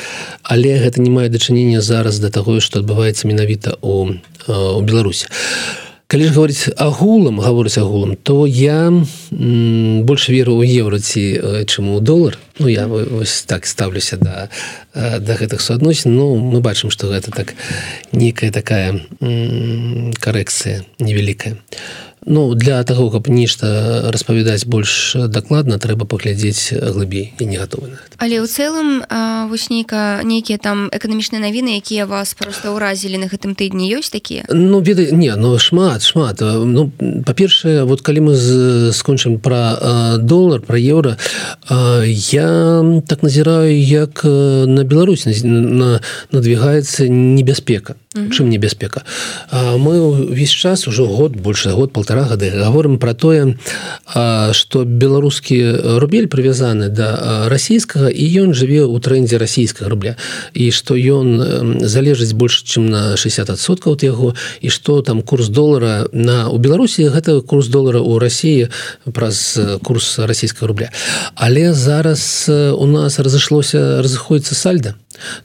Але 0.43 0.81
гэта 0.81 0.99
не 1.01 1.09
мае 1.13 1.29
дачынення 1.29 1.81
зараз 1.81 2.19
да 2.19 2.29
таго 2.29 2.59
што 2.59 2.81
адбываецца 2.81 3.29
менавіта 3.29 3.77
у, 3.81 4.17
у 4.49 4.81
Беларусі. 4.81 5.29
а 5.29 5.84
калі 6.07 6.27
ж 6.27 6.33
говорить 6.33 6.69
агулам 6.77 7.39
гаворыць 7.39 7.77
агулам 7.77 8.15
то 8.15 8.45
я 8.47 8.93
больше 9.31 10.31
веру 10.31 10.55
у 10.55 10.63
еўра 10.63 10.99
ці 10.99 11.65
чаму 11.65 11.99
долар. 11.99 12.37
Ну 12.59 12.67
я 12.67 12.87
вось 12.87 13.43
так 13.43 13.65
ставлюся 13.65 14.17
да 14.17 14.49
да 14.93 15.33
гэтых 15.35 15.61
суадносін. 15.61 16.15
Ну 16.15 16.35
мы 16.35 16.61
бачым 16.61 16.89
что 16.91 17.07
гэта 17.07 17.31
так 17.31 17.55
некая 18.11 18.51
такая 18.51 19.01
карэкцыя 20.19 20.85
невялікая 20.99 21.57
Ну 22.25 22.55
для 22.55 22.83
того 22.83 23.09
каб 23.09 23.27
нешта 23.29 24.09
распавядаць 24.11 24.65
больш 24.65 25.15
дакладна 25.29 25.77
трэба 25.77 26.05
паглядзець 26.09 26.73
глыбей 26.73 27.33
і 27.39 27.45
не 27.45 27.57
гатовы 27.61 28.01
але 28.17 28.41
ў 28.41 28.47
цэлым 28.49 29.05
вось 29.49 29.69
нейка 29.69 30.25
нейкія 30.25 30.57
там 30.57 30.89
эканамічныя 30.89 31.43
навіны 31.43 31.77
якія 31.77 32.09
вас 32.09 32.33
просто 32.33 32.73
ўразілі 32.73 33.21
на 33.21 33.27
гэтым 33.29 33.53
тыдні 33.53 33.91
ёсць 33.93 34.09
такія? 34.09 34.45
Ну 34.49 34.81
веда 34.81 35.11
не 35.11 35.29
ну 35.35 35.57
шмат 35.59 36.01
шмат. 36.01 36.41
Ну 36.41 36.89
па-першае 37.25 37.83
вот 37.83 38.01
калі 38.01 38.31
мы 38.31 38.33
скончым 38.91 39.39
про 39.39 40.17
долар 40.17 40.61
про 40.61 40.77
еўра 40.79 41.17
я 41.69 42.49
так 43.07 43.23
назіраю 43.23 43.75
як 43.77 44.23
на 44.23 44.83
Беларусь 44.83 45.27
на 45.43 46.01
надвігаецца 46.31 47.05
небяспека 47.09 47.95
чым 48.31 48.49
небяспека? 48.49 49.03
Мы 49.51 50.01
увесь 50.01 50.49
час 50.49 50.87
ужо 50.87 51.05
год 51.05 51.35
больше 51.35 51.71
год 51.71 51.91
полтора 51.93 52.23
гады 52.23 52.49
говорим 52.49 52.97
про 52.97 53.13
тое 53.13 53.57
что 54.51 54.85
беларускі 54.85 55.99
рубель 55.99 56.27
прывязаны 56.27 56.89
да 56.89 57.47
расійскага 57.49 58.09
і 58.09 58.23
ён 58.39 58.53
жыве 58.53 58.87
ў 58.87 58.99
трендзе 58.99 59.37
расійскага 59.37 59.89
рубля. 59.89 60.15
І 60.53 60.71
что 60.71 60.95
ён 60.95 61.83
залежыць 61.83 62.33
больше 62.33 62.63
чым 62.65 62.89
на 62.89 63.15
60соткаў 63.19 63.99
от 63.99 64.03
яго 64.03 64.35
і 64.61 64.69
что 64.69 65.01
там 65.01 65.21
курс 65.21 65.47
долара 65.47 66.07
на 66.13 66.47
у 66.49 66.57
беларусі 66.57 67.09
гэта 67.11 67.41
курс 67.41 67.67
долара 67.67 67.99
у 67.99 68.19
Росіі 68.19 68.69
праз 69.11 69.59
курс 69.83 70.19
расійскага 70.19 70.67
рубля. 70.67 70.89
Але 71.35 71.73
зараз 71.73 72.47
у 72.49 72.85
нас 72.87 73.19
разышлося 73.19 74.01
разыходіцца 74.01 74.55
сальда 74.55 74.95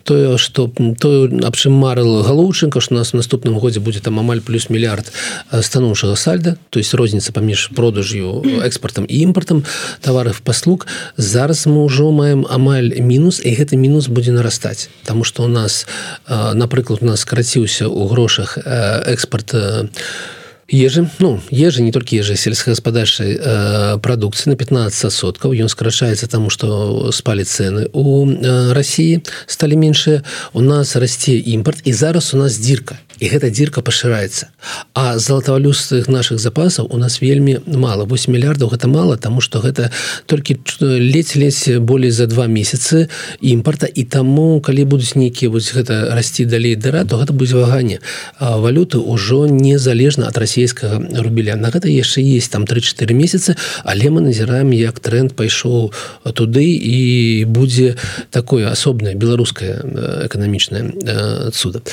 тое 0.04 0.38
что 0.38 0.70
тое 0.98 1.30
аб 1.46 1.56
чым 1.56 1.72
марыла 1.72 2.22
галоўчынка 2.60 2.80
что 2.80 2.94
нас 2.94 3.12
в 3.12 3.16
наступным 3.16 3.58
годзе 3.58 3.80
будзе 3.80 4.00
там 4.00 4.18
амаль 4.18 4.40
плюс 4.40 4.68
мільярд 4.70 5.12
станоўчага 5.60 6.16
сальда 6.16 6.56
то 6.70 6.78
есть 6.78 6.94
розніца 6.94 7.32
паміж 7.32 7.70
продажю 7.74 8.44
экспортам 8.64 9.06
і 9.08 9.18
імпортам 9.20 9.64
товаров 10.00 10.40
паслуг 10.40 10.86
зараз 11.16 11.66
мы 11.66 11.84
ўжо 11.84 12.10
маем 12.12 12.46
амаль 12.50 13.00
мінус 13.00 13.40
і 13.44 13.54
гэты 13.56 13.76
мінус 13.76 14.08
будзе 14.08 14.32
нарастаць 14.32 14.90
тому 15.04 15.24
что 15.24 15.44
у 15.44 15.48
нас 15.48 15.86
напрыклад 16.28 17.02
у 17.02 17.06
нас 17.06 17.20
скараціўся 17.20 17.88
у 17.88 18.06
грошах 18.08 18.58
экспорт 18.58 19.54
у 19.54 20.39
ежы 20.70 21.10
ну 21.18 21.40
ежы 21.50 21.82
не 21.82 21.92
толькі 21.92 22.22
ежы 22.22 22.36
сельскагаспадарчай 22.36 23.34
э, 23.34 23.98
прадукцыі 23.98 24.54
на 24.54 24.56
15 24.56 25.12
соткаў 25.12 25.54
ён 25.54 25.68
скрачаецца 25.68 26.30
таму 26.30 26.50
што 26.50 27.10
спалі 27.12 27.44
цены. 27.44 27.90
У 27.92 28.26
э, 28.30 28.72
Росіі 28.72 29.22
сталі 29.46 29.76
меншыя 29.76 30.22
у 30.52 30.60
нас 30.62 30.96
расце 30.96 31.34
імпорт 31.36 31.82
і 31.84 31.92
зараз 31.92 32.34
у 32.34 32.38
нас 32.38 32.58
дзірка 32.58 32.98
і 33.20 33.28
гэта 33.28 33.52
дзірка 33.52 33.84
пашыраецца. 33.84 34.48
А 34.96 35.18
золотавалюстых 35.20 36.08
наших 36.08 36.40
запасаў 36.40 36.88
у 36.90 36.96
нас 36.96 37.20
вельмі 37.20 37.60
мало 37.66 38.08
8 38.08 38.32
мільярдаў 38.32 38.72
гэта 38.72 38.88
мало 38.88 39.16
тому 39.16 39.40
что 39.40 39.60
гэта 39.60 39.92
толькі 40.26 40.56
ледзь-ледзь 40.80 41.78
болей 41.78 42.10
за 42.10 42.26
два 42.26 42.48
месяцы 42.48 43.08
імпорта 43.40 43.86
і 43.86 44.04
таму 44.04 44.60
калі 44.60 44.84
будуць 44.84 45.14
нейкія 45.14 45.50
вось 45.52 45.72
гэта 45.76 46.16
расці 46.16 46.48
далей 46.48 46.74
дыра 46.76 47.04
то 47.04 47.20
гэта 47.20 47.32
будзе 47.32 47.60
ваганне. 47.60 48.00
Валюты 48.40 48.98
ўжо 48.98 49.46
незалежна 49.46 50.28
ад 50.32 50.38
расійскага 50.40 51.20
рубеля. 51.20 51.56
На 51.56 51.68
гэта 51.68 51.92
яшчэ 51.92 52.24
есть 52.24 52.50
там 52.50 52.64
3-4 52.64 53.12
месяцы 53.12 53.56
але 53.84 54.10
мы 54.10 54.24
назіраем 54.24 54.72
як 54.72 54.98
тренд 55.00 55.36
пайшоў 55.36 55.92
туды 56.32 56.64
і 56.72 57.44
будзе 57.44 57.96
такое 58.30 58.72
асобнае 58.72 59.14
беларускае 59.14 59.76
эканамічнае 60.24 61.52
цуда 61.52 61.84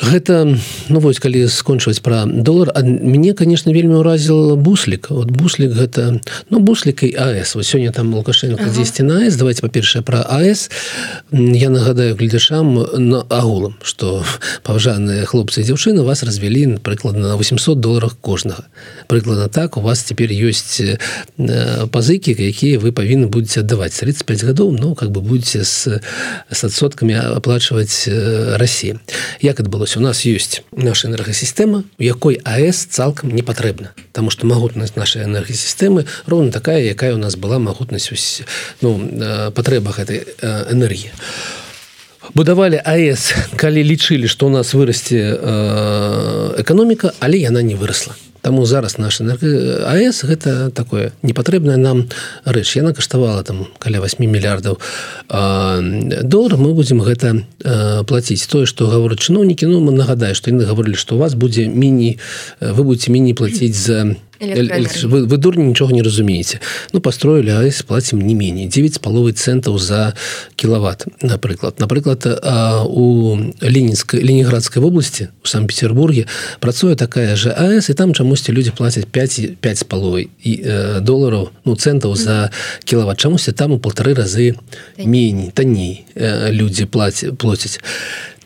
гэта 0.00 0.56
ну 0.88 0.98
вось 1.00 1.20
калі 1.20 1.44
скончваць 1.48 2.00
пра 2.00 2.24
долар 2.24 2.72
мне 2.82 3.34
конечно 3.34 3.72
вельмі 3.72 4.00
ўразіл 4.00 4.56
буслік. 4.56 5.10
Вот 5.10 5.30
буслік 5.30 5.76
гэта 5.76 6.20
ну 6.48 6.60
буслікай 6.60 7.12
АС 7.12 7.54
вот 7.54 7.66
сёння 7.66 7.92
там 7.92 8.14
лукашенко 8.14 8.62
ага. 8.64 8.72
10 8.72 9.00
на 9.04 9.26
АС 9.26 9.36
давайте 9.36 9.60
па-першае 9.62 10.02
пра 10.02 10.24
АС 10.24 10.70
я 11.32 11.70
нагадаю 11.70 12.16
гледачам 12.16 12.74
на 12.96 13.20
агулам 13.28 13.76
что 13.82 14.24
паважаныя 14.64 15.26
хлопцы 15.26 15.62
дзяўчыны 15.62 16.02
вас 16.02 16.22
развялі 16.22 16.80
прыкладна 16.82 17.28
на 17.28 17.36
800 17.36 17.80
долларах 17.80 18.16
кожнага. 18.20 18.64
Прыкладна 19.06 19.48
так 19.48 19.76
у 19.76 19.80
вас 19.80 20.00
цяпер 20.00 20.32
ёсць 20.32 20.80
пазыкі 21.92 22.32
якія 22.32 22.78
вы 22.78 22.92
павінны 22.92 23.28
будете 23.28 23.60
аддаваць. 23.60 24.00
35 24.00 24.44
гадоў 24.44 24.72
ну 24.72 24.94
как 24.94 25.10
бы 25.10 25.20
будете 25.20 25.64
с 25.64 26.00
с 26.50 26.64
адсоткамі 26.64 27.36
аплачваць 27.36 28.08
Росси 28.08 28.96
як 29.40 29.60
адбылося 29.60 29.89
у 29.98 30.02
нас 30.02 30.22
ёсць 30.26 30.62
наша 30.72 31.08
энергасістэма 31.08 31.82
у 31.98 32.02
якой 32.02 32.38
АС 32.44 32.86
цалкам 32.86 33.34
не 33.34 33.42
патрэбна 33.42 33.92
Таму 34.12 34.30
што 34.30 34.46
магутнасць 34.46 34.96
нашай 34.96 35.24
энергасістэмы 35.26 36.06
роўна 36.26 36.52
такая 36.52 36.80
якая 36.84 37.14
у 37.14 37.18
нас 37.18 37.36
была 37.36 37.58
магутнасць 37.58 38.42
ну, 38.80 38.98
патрэба 39.54 39.90
гэтай 39.96 40.26
энергіі. 40.42 41.10
Будавалі 42.34 42.78
АС 42.84 43.34
калі 43.56 43.82
лічылі 43.82 44.30
што 44.30 44.46
у 44.46 44.54
нас 44.54 44.74
вырасце 44.74 45.18
эканоміка 46.62 47.14
але 47.18 47.42
яна 47.42 47.62
не 47.62 47.74
вырасла 47.74 48.14
Таму 48.42 48.64
зараз 48.66 48.98
наш 48.98 49.20
АС 49.20 50.24
гэта 50.24 50.70
такое 50.70 51.12
непатрэбная 51.22 51.76
нам 51.76 52.08
рэч. 52.44 52.76
Яна 52.76 52.94
каштавала 52.94 53.42
там 53.44 53.68
каля 53.78 54.00
8 54.00 54.20
мільярдаў 54.20 54.78
долар. 55.28 56.56
Мы 56.56 56.74
будзем 56.74 57.00
гэта 57.04 57.44
плаціць. 58.06 58.46
Тое 58.46 58.66
што 58.66 58.88
гавораць 58.88 59.20
чыноўнікі 59.20 59.66
Ну 59.66 59.80
мы 59.80 59.92
нагадаю 59.92 60.34
што 60.34 60.50
яны 60.50 60.64
гаварылі 60.64 60.96
што 60.96 61.16
у 61.16 61.18
вас 61.18 61.34
будзе 61.34 61.68
міні 61.68 62.18
вы 62.60 62.82
будете 62.84 63.12
міні 63.12 63.34
плаціць 63.34 63.76
за 63.76 64.16
вы, 64.40 65.26
вы 65.26 65.36
дурні 65.36 65.64
нічога 65.64 65.92
не 65.92 66.02
разумееце 66.02 66.60
ну 66.92 67.00
построили 67.00 67.50
АС 67.50 67.82
платим 67.82 68.20
не 68.20 68.34
менее. 68.34 68.66
9 68.66 68.94
з 68.94 68.98
паловай 68.98 69.32
центаў 69.32 69.78
за 69.78 70.14
кіловат 70.56 71.06
напрыклад 71.22 71.78
напрыклад 71.78 72.26
у 72.86 73.36
ленінской 73.60 74.22
леніградской 74.22 74.82
области 74.82 75.28
у 75.44 75.46
санкт-петербурге 75.46 76.26
працуе 76.60 76.94
такая 76.96 77.36
же 77.36 77.50
АС 77.50 77.90
і 77.90 77.94
там 77.94 78.14
чамусьці 78.14 78.52
люди 78.52 78.72
платят 78.76 79.06
5 79.06 79.60
5 79.60 79.78
з 79.78 79.82
паловай 79.82 80.28
і 80.42 80.62
э, 80.64 81.00
долларов 81.00 81.50
ну 81.64 81.76
центаў 81.76 82.16
за 82.16 82.50
кіловат 82.84 83.18
чамусьці 83.18 83.52
там 83.52 83.72
у 83.72 83.78
полторы 83.78 84.14
разы 84.14 84.56
меней 84.98 85.50
танней 85.50 86.04
э, 86.14 86.50
люди 86.52 86.86
платят 86.86 87.38
плоціць 87.38 87.80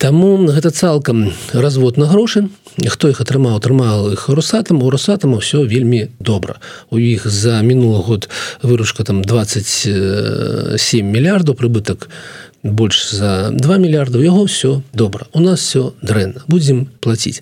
Таму 0.05 0.37
гэта 0.37 0.69
цалкам 0.69 1.33
развод 1.55 1.97
на 1.97 2.05
грошы. 2.05 2.51
Хто 2.77 3.09
іх 3.09 3.23
атрымаў 3.25 3.57
атрымаў 3.57 4.12
іх 4.12 4.29
русатам 4.29 4.83
у 4.85 4.90
русатама 4.93 5.40
все 5.40 5.64
вельмі 5.64 6.12
добра. 6.21 6.61
У 6.93 7.01
іх 7.01 7.25
за 7.25 7.62
мінулы 7.64 8.05
год 8.05 8.29
выручка 8.61 9.01
там 9.09 9.25
27 9.25 11.09
мільярдаў 11.09 11.57
прыбытак 11.57 12.12
больш 12.61 13.17
за 13.17 13.49
2 13.57 13.79
мільярдаў 13.81 14.21
яго 14.21 14.45
все 14.45 14.83
добра. 14.93 15.25
У 15.33 15.40
нас 15.40 15.64
все 15.64 15.97
дрэнна. 16.05 16.45
Будзем 16.53 16.85
плаціць 17.01 17.40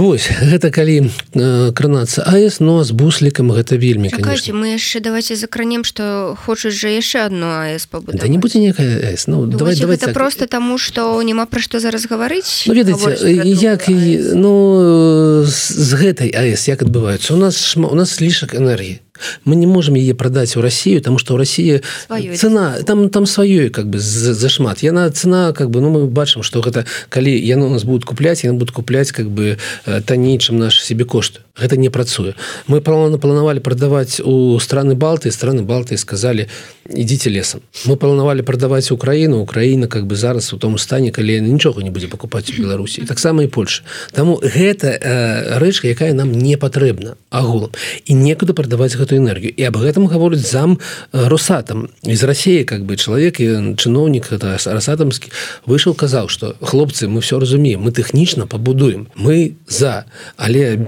Вось 0.00 0.32
гэта 0.32 0.72
калі 0.72 1.12
э, 1.36 1.72
кранацца 1.76 2.24
АС 2.24 2.60
но 2.64 2.80
ну, 2.80 2.84
з 2.84 2.96
буслікам 2.96 3.52
гэта 3.52 3.76
вельмі 3.76 4.08
Чакайте, 4.08 4.56
мы 4.56 4.72
яшчэ 4.72 5.04
давайте 5.04 5.36
закранем 5.36 5.84
что 5.84 6.32
хочуць 6.40 6.72
жа 6.72 6.88
яшчэ 6.88 7.28
одно 7.28 7.68
АС 7.68 7.84
да 7.92 8.24
не 8.24 8.38
будзе 8.40 8.64
некая 8.64 9.12
ну, 9.26 9.44
давай, 9.44 9.76
давай 9.76 9.98
так. 10.00 10.14
просто 10.14 10.46
таму 10.46 10.78
что 10.78 11.20
няма 11.20 11.44
пра 11.44 11.60
што 11.60 11.84
зараз 11.84 12.08
гаварыць? 12.08 12.64
Ну, 12.64 12.72
ведаце 12.72 13.28
як 13.44 13.92
і 13.92 14.40
ну 14.40 15.44
з 15.44 15.90
гэтай 15.92 16.32
АС 16.32 16.64
як 16.72 16.80
адбываецца? 16.80 17.36
У 17.36 17.36
нас 17.36 17.60
шма, 17.60 17.92
у 17.92 17.94
нас 17.94 18.16
лішак 18.24 18.56
энергії 18.56 19.04
мы 19.44 19.56
не 19.56 19.66
можем 19.66 19.94
яе 19.94 20.14
продать 20.14 20.56
у 20.56 20.60
Россию 20.60 21.00
тому 21.00 21.18
что 21.18 21.34
у 21.34 21.36
России 21.36 21.82
Своё 22.06 22.36
цена 22.36 22.78
там 22.86 23.10
там 23.10 23.26
сваёй 23.26 23.70
как 23.70 23.88
бы 23.88 23.98
зашмат 23.98 24.82
яна 24.82 25.10
цена 25.10 25.52
как 25.52 25.70
бы 25.70 25.80
ну 25.80 25.90
мы 25.90 26.06
бачым 26.06 26.42
что 26.42 26.60
гэта 26.60 26.86
калі 27.08 27.30
яно 27.30 27.66
у 27.66 27.70
нас 27.70 27.84
будут 27.84 28.04
куплять 28.04 28.44
яны 28.44 28.54
будут 28.54 28.70
куплять 28.70 29.12
как 29.12 29.30
бы 29.30 29.58
э, 29.86 30.00
танней 30.00 30.38
чым 30.38 30.58
наш 30.58 30.80
себе 30.82 31.04
кошт. 31.04 31.40
Гэта 31.56 31.76
не 31.76 31.90
працуе 31.90 32.34
мы 32.66 32.80
плана 32.80 33.18
планавалі 33.18 33.60
продавать 33.60 34.20
у 34.24 34.58
страны 34.60 34.94
балты 34.94 35.30
страны 35.30 35.62
балты 35.62 35.96
сказали 35.96 36.48
идите 36.88 37.30
лесом 37.30 37.60
мы 37.86 37.96
планавалі 37.96 38.42
продавать 38.42 38.90
Украину 38.90 39.40
Украина 39.40 39.86
как 39.86 40.06
бы 40.06 40.16
зараз 40.16 40.52
у 40.52 40.58
том 40.58 40.78
стане 40.78 41.10
калі 41.10 41.40
нічога 41.40 41.82
не 41.82 41.90
будзе 41.90 42.08
покупать 42.08 42.50
у 42.50 42.62
Беларусі 42.62 43.02
таксама 43.02 43.42
і 43.42 43.46
Польша. 43.46 43.82
Тому 44.12 44.40
гэта 44.42 44.86
э, 44.86 45.58
рэч 45.58 45.84
якая 45.84 46.14
нам 46.14 46.32
не 46.32 46.56
патрэбна 46.56 47.16
агулам. 47.30 47.70
І 48.06 48.14
некуды 48.14 48.52
продавать 48.52 48.94
гэту 49.10 49.16
энергію 49.16 49.52
і 49.56 49.62
об 49.64 49.76
гэтым 49.76 50.06
гаворыць 50.06 50.46
зам 50.46 50.78
э, 51.12 51.28
росатам 51.28 51.90
из 52.02 52.22
России 52.22 52.62
как 52.62 52.84
бы 52.84 52.96
чалавек 52.96 53.40
і 53.40 53.74
чыноўнік 53.74 54.32
это 54.32 54.56
расатамскі 54.56 55.30
выйшаў 55.66 55.94
казаў 55.94 56.28
что 56.28 56.54
хлопцы 56.60 57.08
мы 57.08 57.20
все 57.20 57.38
разумеем 57.38 57.82
мы 57.82 57.90
тэхнічна 57.90 58.46
пабудуем 58.46 59.08
мы 59.14 59.54
за. 59.66 60.04
Але 60.36 60.78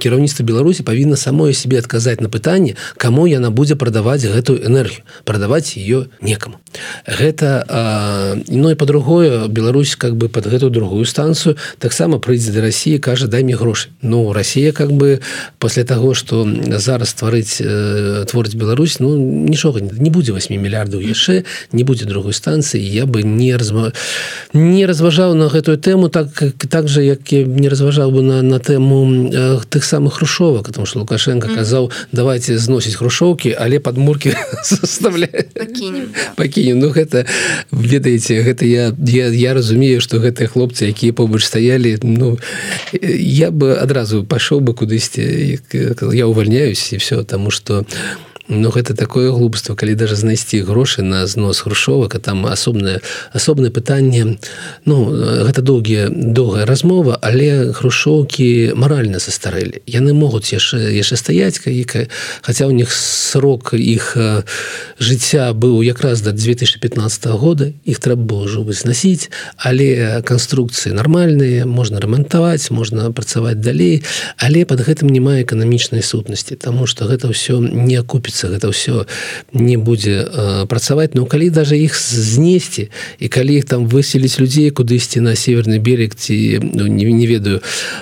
кіраўніцтва 0.00 0.44
Беларусі 0.44 0.82
павінна 0.82 1.16
самое 1.16 1.52
себе 1.52 1.78
адказаць 1.78 2.20
на 2.20 2.28
пытанне 2.28 2.76
кому 2.96 3.26
яна 3.26 3.50
будзе 3.50 3.76
прадаваць 3.76 4.24
гэтую 4.24 4.64
энергію 4.64 5.04
прадаваць 5.24 5.76
ее 5.76 6.08
некаму 6.20 6.60
гэта 7.06 8.44
ну 8.48 8.70
і 8.70 8.74
по-другое 8.74 9.48
Беларусь 9.48 9.96
как 9.96 10.16
бы 10.16 10.28
под 10.28 10.46
гэтую 10.46 10.70
другую 10.70 11.04
станцыю 11.04 11.56
таксама 11.78 12.18
прыйдзе 12.18 12.52
до 12.52 12.60
России 12.60 12.98
кажа 12.98 13.28
дай 13.28 13.42
мне 13.42 13.56
грошы 13.56 13.88
Ну 14.00 14.32
Россия 14.32 14.72
как 14.72 14.92
бы 14.92 15.20
пасля 15.58 15.84
того 15.84 16.14
что 16.14 16.46
зараз 16.78 17.10
стварыць 17.10 17.55
э, 17.60 18.24
творыць 18.28 18.54
Беларусь 18.54 19.00
Ну 19.00 19.16
нічога 19.16 19.80
не, 19.80 19.90
не 19.92 20.10
будзе 20.10 20.32
8 20.32 20.56
мільярдаў 20.56 21.00
яшчэ 21.00 21.44
не 21.72 21.84
будзе 21.84 22.04
другой 22.04 22.32
станцыі 22.32 22.82
я 22.82 23.06
бы 23.06 23.22
не 23.22 23.56
разма... 23.56 23.92
не 24.52 24.86
разважаў 24.86 25.34
на 25.34 25.48
гэтую 25.48 25.78
тэму 25.78 26.08
так 26.08 26.28
так 26.68 26.88
же 26.88 27.04
як 27.04 27.32
я 27.32 27.44
не 27.44 27.68
разважаў 27.68 28.10
бы 28.10 28.22
на 28.22 28.42
на 28.42 28.58
тэму 28.58 29.30
э, 29.32 29.58
тых 29.68 29.84
самых 29.84 30.14
хрушовак 30.14 30.66
потому 30.66 30.86
что 30.86 30.98
лукашенко 30.98 31.48
казаў 31.48 31.90
давайте 32.12 32.58
зносіць 32.58 32.94
хрушоўкі 32.96 33.56
але 33.58 33.80
подмурки 33.80 34.36
составляет 34.62 35.54
пакінем 36.36 36.78
Ну 36.78 36.90
гэта 36.90 37.26
ведаеце 37.72 38.42
гэта 38.42 38.64
я 38.66 38.92
я, 38.98 39.28
я 39.28 39.54
разумею 39.54 40.00
что 40.00 40.18
гэтыя 40.18 40.48
хлопцы 40.48 40.86
якія 40.86 41.12
побач 41.12 41.44
стаялі 41.44 41.98
Ну 42.02 42.38
я 42.92 43.50
бы 43.50 43.76
адразу 43.76 44.24
пашоў 44.24 44.60
бы 44.60 44.74
кудысьці 44.74 45.60
я 46.12 46.26
увольняюсь 46.26 46.92
і 46.92 46.96
все 46.96 47.22
тому 47.46 47.50
что 47.52 47.84
Ну 48.48 48.70
гэта 48.70 48.94
такое 48.94 49.30
глупство 49.32 49.74
калі 49.74 49.94
даже 49.94 50.14
знайсці 50.14 50.62
грошы 50.62 51.02
на 51.02 51.26
знос 51.26 51.60
хрушовак 51.60 52.14
а 52.14 52.18
там 52.18 52.46
асобнае 52.46 53.00
асобнае 53.34 53.70
пытанне. 53.74 54.38
Ну 54.84 55.10
гэта 55.10 55.62
доўгія 55.62 56.08
доўгая 56.10 56.66
размова 56.66 57.18
але 57.18 57.72
хрушоўкі 57.74 58.78
маральна 58.78 59.18
састарэлі 59.18 59.82
яны 59.90 60.14
могуць 60.14 60.54
яшчэ 60.54 60.94
яшчэ 60.94 61.16
стаяць 61.18 61.58
каіка 61.58 62.06
хаця 62.46 62.70
ў 62.70 62.72
них 62.78 62.94
срок 62.94 63.74
іх 63.74 64.14
жыцця 65.02 65.50
быў 65.50 65.82
якраз 65.82 66.22
да 66.22 66.30
2015 66.30 67.26
года 67.34 67.72
іх 67.82 67.98
трэба 67.98 68.22
было 68.22 68.46
ўжо 68.46 68.62
зносіць 68.70 69.26
але 69.58 70.22
канструкцыі 70.22 70.94
нармальныя 70.94 71.66
можна 71.66 71.98
рамантаваць 71.98 72.70
можна 72.70 73.10
працаваць 73.10 73.58
далей 73.58 74.06
але 74.38 74.62
под 74.62 74.86
гэтым 74.86 75.10
не 75.10 75.18
мае 75.18 75.42
эканамічнай 75.42 76.02
сутнасці 76.02 76.54
тому 76.54 76.86
что 76.86 77.10
гэта 77.10 77.26
ўсё 77.26 77.58
не 77.58 77.98
окупіцца 77.98 78.35
хочется 78.36 78.48
гэта 78.48 78.70
все 78.72 79.06
не 79.52 79.76
будзе 79.76 80.26
э, 80.26 80.66
працаваць 80.66 81.14
но 81.14 81.26
калі 81.26 81.50
даже 81.50 81.78
іх 81.78 81.96
знесці 81.96 82.90
і 83.18 83.28
калі 83.28 83.56
іх 83.56 83.64
там 83.64 83.86
выселіць 83.88 84.38
людзей 84.38 84.70
кудысьці 84.70 85.20
на 85.20 85.36
северный 85.36 85.78
берег 85.78 86.14
ці 86.14 86.60
ну, 86.62 86.86
не, 86.86 87.04
не 87.04 87.26
ведаю 87.26 87.60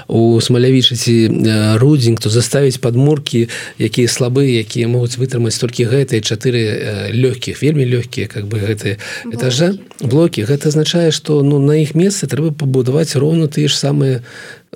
у 0.08 0.40
смалявічы 0.40 0.96
ці 0.96 1.14
э, 1.30 1.78
рудзень 1.78 2.16
то 2.16 2.30
заставіць 2.30 2.78
подмурки 2.78 3.48
якія 3.78 4.08
слабыя 4.08 4.60
якія 4.60 4.88
могуць 4.88 5.18
вытрымаць 5.18 5.58
толькі 5.58 5.86
гэтыя 5.86 6.20
чатыры 6.20 6.62
э, 6.62 7.12
лёгкіх 7.12 7.62
вельмі 7.62 7.86
лёгкія 7.86 8.26
как 8.26 8.46
бы 8.46 8.58
гэты 8.58 8.98
этажа 9.30 9.78
блоки. 10.00 10.42
гэта 10.42 10.68
азначае 10.68 11.10
что 11.10 11.42
ну 11.42 11.58
на 11.58 11.78
іх 11.78 11.94
месцы 11.94 12.26
трэба 12.26 12.50
пабудаваць 12.50 13.14
роўна 13.14 13.46
тыя 13.46 13.68
ж 13.68 13.76
самыя 13.76 14.22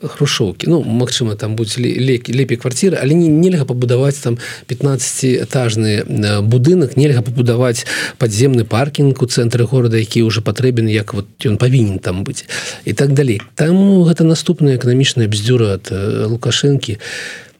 хрушоўкі 0.02 0.68
Ну 0.68 0.82
Мачыма 0.82 1.37
там 1.37 1.56
будзе 1.56 1.82
лекі 1.82 2.32
лепей 2.32 2.56
квартиры 2.56 2.98
але 3.00 3.14
не 3.14 3.28
нельга 3.28 3.64
пабудаваць 3.64 4.18
там 4.18 4.38
15этажны 4.68 6.04
э, 6.04 6.40
будынак 6.42 6.96
нельга 6.96 7.22
пабудаваць 7.22 7.87
подземны 8.18 8.64
паркінг 8.64 9.22
у 9.22 9.26
цэнтры 9.26 9.64
горада 9.64 9.98
які 9.98 10.22
ўжо 10.22 10.42
патрэбен 10.42 10.88
як 10.88 11.14
вот 11.14 11.26
ён 11.44 11.58
павінен 11.58 11.98
там 11.98 12.24
быць 12.24 12.44
і 12.84 12.92
так 12.92 13.12
далей 13.12 13.40
там 13.54 14.04
гэта 14.04 14.24
наступная 14.24 14.76
эканамічная 14.76 15.28
бздюра 15.28 15.78
ад 15.78 15.90
э, 15.90 16.26
лукашэнкі 16.26 16.98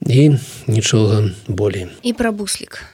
і 0.07 0.39
нічога 0.67 1.31
болей 1.49 1.89
і 2.03 2.13
пра 2.13 2.33
буслік 2.33 2.85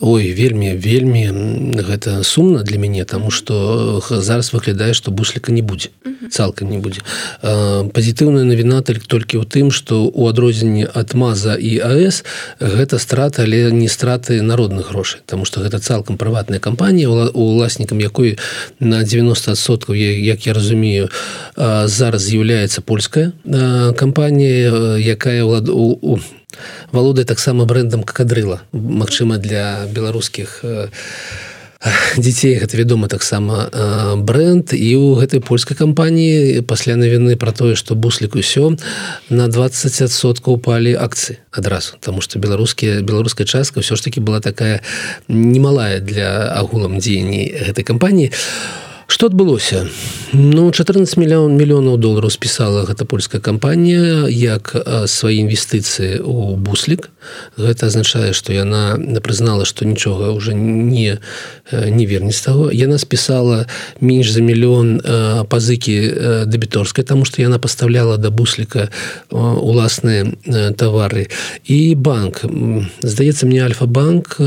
Ой 0.00 0.32
вельмі 0.34 0.74
вельмі 0.74 1.30
гэта 1.78 2.22
сумна 2.24 2.62
для 2.62 2.78
мяне 2.78 3.04
тому 3.04 3.30
что 3.30 4.02
зараз 4.10 4.52
выглядае 4.52 4.92
что 4.94 5.10
бусліка 5.10 5.52
не 5.52 5.62
будзе 5.62 5.90
цалкам 6.30 6.70
не 6.70 6.78
будзе. 6.78 7.00
Пазітыўная 7.42 8.42
навіна 8.42 8.82
толькі 8.82 9.38
ў 9.38 9.46
тым 9.46 9.70
что 9.70 10.02
у 10.10 10.26
адрозненні 10.26 10.86
ад 10.90 11.14
маза 11.14 11.54
і 11.54 11.78
АС 11.78 12.24
гэта 12.58 12.98
страта 12.98 13.46
але 13.46 13.70
не 13.70 13.88
страты 13.88 14.42
народных 14.42 14.90
грошай 14.90 15.20
тому 15.26 15.44
что 15.44 15.60
гэта 15.60 15.78
цалкам 15.78 16.18
прыватная 16.18 16.58
кампанія 16.58 17.08
уласнікам 17.08 18.00
якой 18.00 18.38
на 18.80 19.06
90соткаў 19.06 19.94
як 19.94 20.46
я 20.46 20.52
разумею 20.54 21.08
зараз 21.56 22.22
з'яўляецца 22.22 22.82
польская 22.82 23.32
кампанія 23.94 24.98
якая 24.98 25.44
ўлад 25.44 25.68
у, 25.68 25.94
у 26.02 26.18
валодае 26.92 27.24
таксама 27.24 27.64
брэндам 27.64 28.02
какадрыла 28.02 28.62
Мачыма 28.72 29.38
для 29.38 29.83
беларускіх 29.86 30.60
э, 30.62 30.88
дзяцей. 32.16 32.56
Гэта 32.56 32.76
вядома 32.76 33.08
таксама 33.08 33.68
э, 33.68 34.16
бренд. 34.16 34.72
І 34.72 34.96
у 34.96 35.14
гэтай 35.20 35.40
польскай 35.40 35.76
кампаніі 35.76 36.62
пасля 36.64 36.96
навіны 36.96 37.36
про 37.36 37.52
тое 37.52 37.74
что 37.74 37.94
буслік 37.94 38.36
усё 38.36 38.78
на 39.28 39.48
20сотка 39.48 40.48
упалі 40.50 40.96
акцыі 40.96 41.38
адразу. 41.50 41.96
Тому 42.00 42.20
что 42.20 42.38
беларускія 42.38 43.00
беларуская 43.00 43.46
частка 43.46 43.80
ўсё 43.80 43.96
ж 43.96 44.00
таки 44.04 44.20
была 44.20 44.40
такая 44.40 44.80
немалая 45.28 46.00
для 46.00 46.52
агулам 46.54 46.98
дзеянні 46.98 47.68
гэтай 47.68 47.84
кампаніі. 47.84 48.32
а 48.32 48.83
что 49.14 49.26
адбылося? 49.26 49.86
Ну 50.32 50.72
14 50.72 51.16
мільён 51.16 51.54
мільёнаў 51.54 52.02
долараў 52.02 52.34
спісала 52.34 52.82
гэта 52.82 53.06
польская 53.06 53.38
кампанія 53.38 54.26
як 54.26 54.74
свае 55.06 55.38
інвестыцыі 55.46 56.18
у 56.26 56.58
буслік. 56.58 57.14
Гэта 57.54 57.86
азначае 57.86 58.34
что 58.34 58.50
яна 58.50 58.98
прызнала 59.22 59.64
что 59.64 59.86
нічога 59.86 60.34
уже 60.34 60.54
не 60.54 61.22
не 61.70 62.06
верне 62.06 62.32
з 62.32 62.42
таго. 62.42 62.74
Яна 62.74 62.98
спісала 62.98 63.70
менш 64.02 64.34
за 64.34 64.42
мільён 64.42 64.98
пазыкі 65.46 66.50
дэбіторскай 66.50 67.06
тому 67.06 67.24
что 67.24 67.38
яна 67.38 67.62
паставляла 67.62 68.18
да 68.18 68.34
бусліка 68.34 68.90
уласныя 69.30 70.34
тавары. 70.74 71.30
І 71.70 71.94
банк. 71.94 72.42
Здаецца 72.98 73.46
мне 73.46 73.62
альфа-банк 73.62 74.42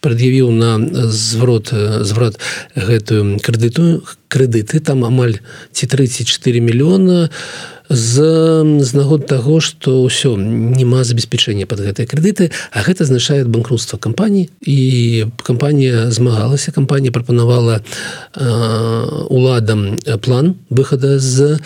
прад'явіў 0.00 0.48
на 0.48 0.80
зврот 1.12 1.68
зврат 2.00 2.40
гэтую 2.72 3.33
крэдыту 3.38 4.02
крэдыты 4.28 4.80
там 4.80 5.04
амаль 5.04 5.38
ці 5.72 5.86
34 5.86 6.60
мільёна 6.60 7.30
з 7.88 8.14
з 8.80 8.90
нагод 8.96 9.26
таго 9.28 9.60
што 9.60 10.08
ўсё 10.08 10.34
няма 10.40 11.04
забеспячэння 11.04 11.68
под 11.68 11.84
гэтыя 11.84 12.08
крэдыты 12.08 12.50
а 12.72 12.82
гэта 12.82 13.04
азначае 13.04 13.44
банкрутства 13.44 13.98
кампаній 13.98 14.48
і 14.64 15.26
кампанія 15.44 16.10
змагалася 16.10 16.72
кампанія 16.72 17.12
прапанавала 17.12 17.84
уладам 19.28 20.00
план 20.24 20.56
выхада 20.70 21.18
з 21.18 21.60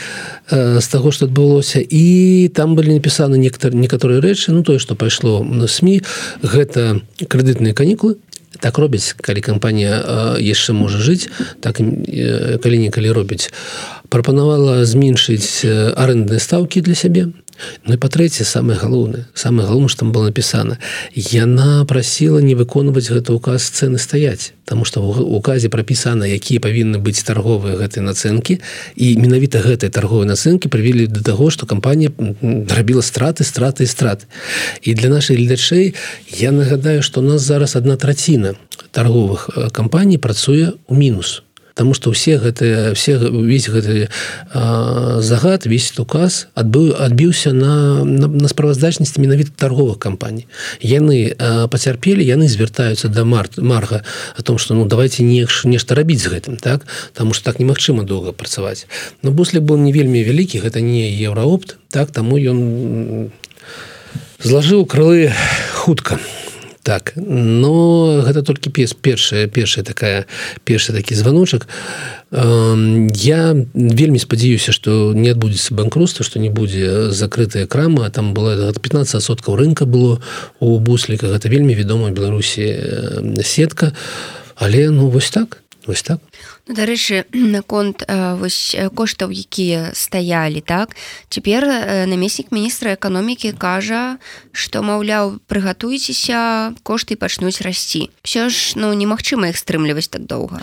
з 0.50 0.86
таго 0.88 1.12
што 1.12 1.26
адбылося. 1.26 1.78
І 1.80 2.48
там 2.54 2.74
былі 2.74 2.98
напісаны 2.98 3.38
некаторы 3.38 3.76
некаторыя 3.76 4.20
рэчы 4.20 4.52
ну 4.52 4.62
тое 4.62 4.78
што 4.78 4.94
пайшло 4.94 5.44
на 5.44 5.68
сМ 5.68 6.02
гэта 6.42 7.00
крэдытныя 7.22 7.74
канікулы 7.74 8.18
так 8.60 8.78
робіць 8.78 9.14
калі 9.20 9.40
кампанія 9.40 10.36
яшчэ 10.42 10.72
можа 10.72 10.98
жыць 10.98 11.28
так 11.60 11.78
калі-нікалі 11.78 13.10
робіць. 13.12 13.50
Прапанавала 14.08 14.84
зменшыць 14.88 15.64
арэндныя 15.94 16.40
стаўкі 16.40 16.80
для 16.80 16.94
сябе 16.94 17.28
Ну 17.86 17.94
і 17.94 17.98
па-трэцяе 17.98 18.46
самае 18.46 18.78
галоўнае 18.78 19.26
самае 19.34 19.66
галоўнае 19.66 19.90
што 19.90 20.06
там 20.06 20.12
было 20.12 20.30
напісана 20.30 20.78
яна 21.14 21.84
прасіла 21.88 22.38
не 22.44 22.54
выконваць 22.54 23.10
гэты 23.10 23.34
указ 23.34 23.68
цены 23.70 23.98
стаяць 23.98 24.54
Таму 24.68 24.84
што 24.84 25.00
ў 25.00 25.24
указе 25.40 25.72
прапісана 25.72 26.28
якія 26.28 26.60
павінны 26.60 27.00
быць 27.00 27.24
торговыя 27.24 27.80
гэтыя 27.80 28.04
нацэнкі 28.04 28.60
і 28.94 29.06
менавіта 29.16 29.64
гэтай 29.64 29.88
торговай 29.88 30.28
нацэнкі 30.28 30.68
прывілі 30.68 31.08
да 31.08 31.24
таго 31.24 31.48
што 31.50 31.64
кампанія 31.66 32.12
рабіла 32.68 33.02
страты 33.02 33.48
страты 33.48 33.88
і 33.88 33.90
страт 33.90 34.28
і 34.84 34.94
для 34.94 35.08
нашай 35.08 35.40
гледачэй 35.40 35.94
я 36.36 36.52
нагадаю 36.52 37.02
што 37.02 37.20
у 37.20 37.24
нас 37.24 37.42
зараз 37.42 37.76
одна 37.80 37.96
траціна 37.96 38.54
торговых 38.92 39.50
кампаній 39.72 40.20
працуе 40.20 40.76
ў 40.86 40.94
мінус 40.94 41.42
Таму 41.78 41.94
што 41.94 42.10
ўсе 42.10 42.42
гэтыя 42.42 42.90
все 42.98 43.22
увесь 43.30 43.70
гэты 43.70 44.10
загад 45.22 45.62
весь 45.70 45.94
указ 45.94 46.50
адбыў 46.58 46.98
адбіўся 46.98 47.54
на, 47.54 48.02
на, 48.02 48.26
на 48.26 48.48
справаздачнасці 48.50 49.22
менавіта 49.22 49.54
торговых 49.54 50.02
кампаній. 50.02 50.50
Яны 50.82 51.38
пацярпелі 51.70 52.26
яны 52.26 52.50
звяртаюцца 52.50 53.06
да 53.06 53.22
март 53.22 53.62
марга 53.62 54.02
о 54.34 54.42
том 54.42 54.58
что 54.58 54.74
ну 54.74 54.90
давайте 54.90 55.22
не 55.22 55.46
нешта 55.46 55.94
рабіць 55.94 56.26
з 56.26 56.34
гэтым 56.34 56.58
так? 56.58 56.82
Там 57.14 57.30
что 57.32 57.54
так 57.54 57.62
немагчыма 57.62 58.02
доўга 58.02 58.34
працаваць. 58.34 58.90
Но 59.22 59.30
буслік 59.30 59.62
был 59.62 59.78
не 59.78 59.94
вельмі 59.94 60.26
вялікі 60.26 60.58
гэта 60.58 60.82
не 60.82 61.14
еўраопт 61.14 61.78
так? 61.94 62.10
Таму 62.10 62.42
ён 62.42 63.30
злажыў 64.42 64.82
крылы 64.82 65.30
хутка 65.78 66.18
так 66.88 67.12
но 67.16 68.24
гэта 68.24 68.40
толькі 68.40 68.72
пес 68.72 68.96
першая 68.96 69.44
першая 69.44 69.84
такая 69.84 70.24
першы 70.64 70.96
такі 70.96 71.12
званочак. 71.14 71.68
Я 72.32 73.52
вельмі 73.74 74.18
спадзяюся 74.18 74.72
что 74.72 75.12
не 75.12 75.28
адбудзецца 75.28 75.76
банкротства 75.76 76.24
что 76.24 76.40
не 76.40 76.48
будзе 76.48 77.10
закрытая 77.12 77.66
крама. 77.66 78.08
Там 78.08 78.32
была 78.32 78.72
15соткаў 78.72 79.60
рынка 79.60 79.84
было 79.84 80.22
у 80.60 80.78
бусліка 80.80 81.28
гэта 81.28 81.52
вельмі 81.52 81.76
вядома 81.76 82.08
беларусі 82.08 82.72
сетка. 83.44 83.92
Але 84.56 84.88
ну 84.88 85.10
вось 85.10 85.28
так 85.28 85.60
вось 85.84 86.02
так 86.02 86.24
дарэчы 86.68 87.24
наконт 87.56 88.04
вось 88.08 88.76
коштаў 88.94 89.32
якія 89.32 89.92
стаялі 89.94 90.60
так? 90.60 90.96
Цяпер 91.28 91.66
намеснік 92.08 92.52
міністра 92.52 92.94
эканомікі 92.94 93.52
кажа 93.56 94.18
што 94.52 94.82
маўляў 94.82 95.40
прыгатуйцеся 95.48 96.74
кошты 96.82 97.16
пачнуць 97.16 97.60
расці. 97.60 98.10
Все 98.22 98.48
ж 98.48 98.76
ну 98.76 98.92
немагчыма 98.92 99.50
іх 99.50 99.56
стрымліваць 99.58 100.12
так 100.12 100.28
доўга 100.28 100.62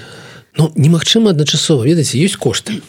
Ну 0.58 0.72
немагчыма 0.76 1.32
адначасова. 1.36 1.84
Ведаеце 1.84 2.18
ёсць 2.18 2.40
кошты 2.40 2.80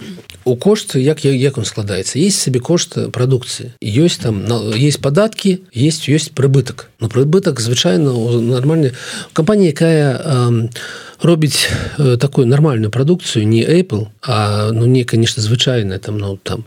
у 0.47 0.55
кошт 0.57 0.95
як 0.95 1.25
як 1.25 1.59
он 1.59 1.65
складаецца? 1.65 2.19
Есть 2.19 2.41
сабе 2.41 2.61
кошт 2.61 2.95
прадукцыі. 3.11 3.75
Ёсць 3.83 4.23
там 4.23 4.47
есть 4.79 5.03
падаткі 5.03 5.67
есть 5.75 6.09
ёсць 6.09 6.31
прыбытак. 6.31 6.91
Но 7.01 7.09
прыбытак 7.09 7.59
звычайна 7.59 8.15
нармальная 8.41 8.95
кампанія 9.33 9.75
якая 9.75 10.15
э, 10.15 10.69
робіць 11.21 11.67
э, 11.99 12.17
такую 12.17 12.47
нармальную 12.47 12.93
прадукцыю 12.93 13.47
не 13.47 13.67
Apple 13.67 14.07
а 14.23 14.71
ну 14.71 14.87
не 14.87 15.03
конечно 15.03 15.43
звычайная 15.43 15.99
там 15.99 16.19
ну 16.19 16.39
там 16.39 16.65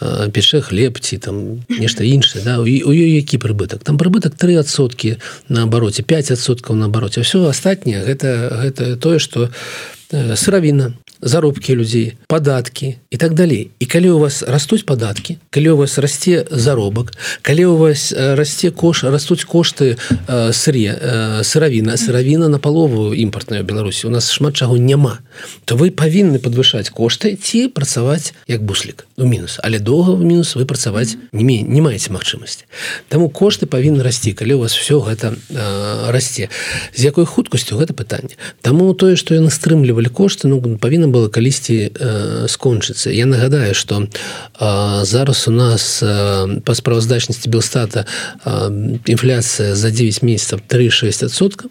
э, 0.00 0.30
печэ 0.30 0.60
хлеб 0.60 1.00
ці 1.00 1.18
там 1.18 1.66
нешта 1.68 2.04
іншае 2.04 2.44
да 2.44 2.60
у 2.60 2.64
ёй 2.64 3.18
які 3.18 3.42
прыбытак? 3.42 3.82
Там 3.82 3.98
прыбытак 3.98 4.38
трысоткі 4.38 5.18
на 5.48 5.64
абароце 5.64 6.06
5соткаў 6.06 6.76
на 6.76 6.86
абароце. 6.86 7.22
Все 7.22 7.42
астатняе 7.48 8.06
гэта 8.06 8.62
гэта 8.62 8.96
тое 8.96 9.18
что 9.18 9.50
э, 9.50 9.97
сыравіна 10.12 10.92
заробкі 11.20 11.74
людзей 11.74 12.14
падаткі 12.26 12.96
і 13.10 13.16
так 13.16 13.34
далей 13.34 13.70
і 13.78 13.86
калі 13.86 14.10
у 14.10 14.18
вас 14.18 14.42
растуць 14.46 14.86
падаткі 14.86 15.38
калі 15.50 15.74
у 15.74 15.76
вас 15.82 15.98
расце 15.98 16.46
заробак 16.50 17.12
калі 17.42 17.64
у 17.74 17.76
вас 17.76 18.12
расце 18.14 18.70
кош 18.70 19.04
растуць 19.04 19.44
кошты 19.44 19.96
э, 19.98 20.52
сыр'е 20.52 20.94
э, 20.94 21.42
сыравіна 21.42 21.98
сыравіна 21.98 22.48
на 22.48 22.58
палову 22.58 23.14
імпартная 23.14 23.62
беларусі 23.62 24.06
у 24.06 24.10
нас 24.10 24.30
шмат 24.30 24.54
чаго 24.54 24.78
няма 24.78 25.18
то 25.64 25.76
вы 25.76 25.90
павінны 25.90 26.38
падвышаць 26.38 26.90
кошты 26.90 27.34
ці 27.34 27.68
працаваць 27.68 28.32
як 28.46 28.62
буслік 28.62 29.07
у 29.18 29.26
мінус. 29.26 29.58
Але 29.62 29.78
доўга 29.78 30.12
в 30.12 30.24
мінус 30.24 30.56
вы 30.56 30.64
працаваць 30.64 31.16
не 31.32 31.44
ме 31.44 31.62
не 31.62 31.82
маеце 31.82 32.12
магчымасці. 32.14 32.64
Таму 33.08 33.28
кошты 33.28 33.66
павінны 33.66 34.02
расці 34.02 34.32
калі 34.32 34.54
у 34.54 34.60
вас 34.62 34.74
все 34.74 35.00
гэта 35.02 35.34
э, 35.50 36.10
расце. 36.10 36.48
З 36.94 37.00
якой 37.04 37.26
хуткасцю 37.26 37.76
гэта 37.76 37.92
пытанне. 37.92 38.38
Таму 38.62 38.94
тое 38.94 39.16
што 39.16 39.34
яны 39.34 39.50
стрымлівалі 39.50 40.08
кошты 40.08 40.48
ну 40.48 40.62
павінна 40.78 41.08
было 41.08 41.28
калісьці 41.28 41.90
э, 41.90 42.46
скончыцца. 42.48 43.10
Я 43.10 43.26
нагадаю 43.26 43.74
что 43.74 44.06
э, 44.06 45.04
зараз 45.04 45.48
у 45.48 45.50
нас 45.50 46.00
э, 46.02 46.60
па 46.64 46.74
справаздачнасці 46.74 47.50
белстата 47.50 48.06
э, 48.44 48.70
інфляцыя 49.06 49.74
за 49.74 49.90
9 49.90 50.22
месяцев 50.22 50.60
36сотка 50.68 51.66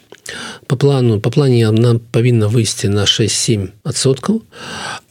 по 0.68 0.76
плану 0.76 1.20
по 1.20 1.30
плане 1.30 1.68
она 1.68 2.00
павінна 2.12 2.48
выйсці 2.48 2.90
на 2.90 3.04
6-7 3.06 3.70
адсоткаў 3.84 4.42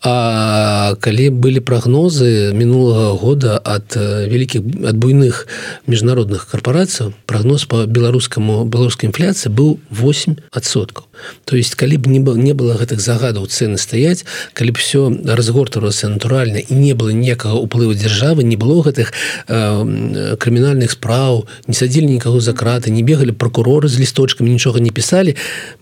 А 0.02 0.94
калі 1.00 1.30
былі 1.30 1.58
прагнозы 1.66 2.52
мінулага 2.54 3.16
года 3.18 3.58
ад 3.58 3.96
вялікіх 3.96 4.62
ад 4.86 4.96
буйных 5.02 5.48
міжнародных 5.90 6.46
карпорацыяў 6.46 7.10
прагноз 7.26 7.64
по 7.64 7.86
беларускаму 7.86 8.62
беларускай 8.70 9.10
інфляцыі 9.10 9.50
быў 9.50 9.80
8 9.90 10.36
адсоткаў 10.52 11.08
то 11.44 11.56
есть 11.56 11.74
калі 11.74 11.96
б 11.96 12.12
не 12.12 12.20
было 12.20 12.36
не 12.36 12.52
было 12.52 12.76
гэтых 12.76 13.00
загадаў 13.00 13.48
цены 13.48 13.78
стаять 13.78 14.24
калі 14.52 14.70
б 14.70 14.78
все 14.78 15.10
разгортавалася 15.10 16.12
натуральна 16.12 16.60
і 16.60 16.74
не 16.74 16.94
было 16.94 17.10
ніякага 17.10 17.56
уплыву 17.56 17.96
дзяржавы 17.96 18.44
не 18.44 18.54
было 18.54 18.84
гэтых 18.84 19.10
э, 19.48 20.36
крымінальных 20.38 20.92
спраў 20.92 21.48
не 21.66 21.74
садзілі 21.74 22.06
нікаго 22.06 22.38
за 22.38 22.52
краты 22.52 22.94
не 22.94 23.02
бегалі 23.02 23.32
прокуроры 23.32 23.88
з 23.88 23.98
лісточкамі 23.98 24.52
нічога 24.52 24.78
не 24.78 24.90
пісалі 24.90 25.05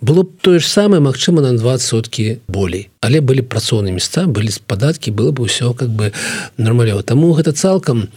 было 0.00 0.22
б 0.22 0.30
тое 0.40 0.58
ж 0.58 0.66
самае 0.66 1.00
Мачыма 1.00 1.40
на 1.40 1.54
20соткі 1.54 2.40
болей. 2.48 2.90
Але 3.00 3.20
былі 3.20 3.42
працоўныя 3.42 3.94
места 3.94 4.26
былі 4.26 4.52
падаткі 4.66 5.10
было 5.10 5.30
бы 5.30 5.48
ўсё 5.48 5.74
как 5.74 5.88
бы 5.88 6.12
нармалёва 6.56 7.02
таму 7.02 7.32
гэта 7.32 7.52
цалкам 7.52 8.08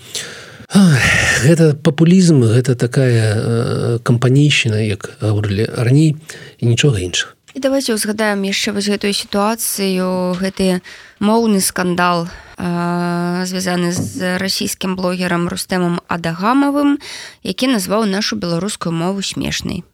гэта 0.67 1.75
папулізм 1.79 2.43
гэта 2.43 2.75
такая 2.75 3.35
э, 3.35 3.99
кампанейшчына 4.03 4.83
як 4.83 5.15
гаварылі 5.21 5.63
раней 5.71 6.17
і 6.59 6.65
нічога 6.67 6.99
іншых 6.99 7.37
і 7.55 7.59
давайте 7.59 7.93
узгадаем 7.95 8.43
яшчэ 8.43 8.75
вось 8.75 8.91
гэтую 8.91 9.15
сітуацыю 9.15 10.35
гэты 10.35 10.83
моўны 11.23 11.63
скандал 11.63 12.27
звязаны 12.57 13.95
з 13.95 14.37
расійскім 14.37 14.99
блогерам 14.99 15.47
рустэмам 15.47 16.03
адагамавым 16.11 16.99
які 17.47 17.71
назваў 17.71 18.03
нашу 18.05 18.35
беларускую 18.35 18.91
мову 18.91 19.23
смешнай 19.23 19.87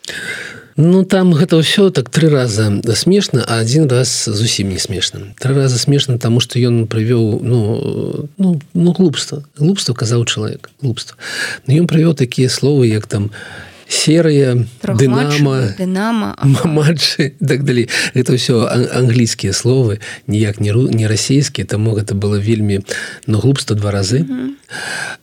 Ну 0.76 1.06
там 1.06 1.34
гэта 1.34 1.58
ўсё 1.62 1.90
так 1.94 2.10
тры 2.10 2.30
раза 2.30 2.82
смешна 2.96 3.46
а 3.46 3.60
один 3.60 3.86
раз 3.88 4.26
зусім 4.26 4.70
не 4.70 4.80
смешным 4.80 5.36
три 5.40 5.54
раза 5.54 5.78
смешна 5.78 6.18
тому 6.18 6.40
что 6.40 6.58
ён 6.58 6.88
прывёў 6.88 7.40
ну 7.42 8.30
ну 8.38 8.60
ну 8.74 8.92
глупства 8.92 9.44
глупства 9.58 9.94
казаў 9.94 10.26
чалавек 10.26 10.70
глупства 10.82 11.18
ён 11.70 11.86
прывёў 11.86 12.18
такія 12.18 12.50
словы 12.50 12.90
як 12.90 13.06
там 13.06 13.30
серыя 13.88 14.56
дынама 14.84 15.74
дынама 15.78 16.36
матчы 16.64 17.34
так 17.40 17.64
далей. 17.64 17.90
Это 18.14 18.34
ўсё 18.34 18.68
англійскія 18.70 19.54
словы 19.54 20.00
ніяк 20.28 20.60
не 20.60 20.72
не 20.72 21.08
расійскія 21.08 21.68
таму 21.68 21.94
гэта 21.94 22.16
было 22.16 22.36
вельмі 22.36 22.82
но 23.28 23.40
глупства 23.40 23.76
два 23.76 23.92
разы. 23.92 24.26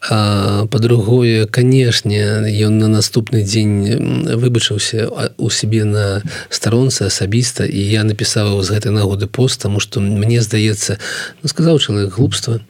По-другое 0.09 1.47
канешне 1.47 2.47
ён 2.65 2.79
на 2.79 2.89
наступны 2.89 3.43
дзень 3.43 4.35
выбачыўся 4.37 5.11
у 5.37 5.51
сябе 5.51 5.85
на 5.85 6.23
старонцы 6.51 7.05
асабіста 7.05 7.65
і 7.65 7.81
я 7.81 8.05
напісаў 8.05 8.63
з 8.63 8.71
гэтай 8.71 8.93
нагоды 8.93 9.27
пост 9.27 9.63
тому 9.63 9.81
что 9.81 10.01
мне 10.01 10.41
здаецца 10.41 10.99
ну, 11.43 11.49
сказаў 11.49 11.79
чалавек 11.79 12.15
глупства. 12.15 12.61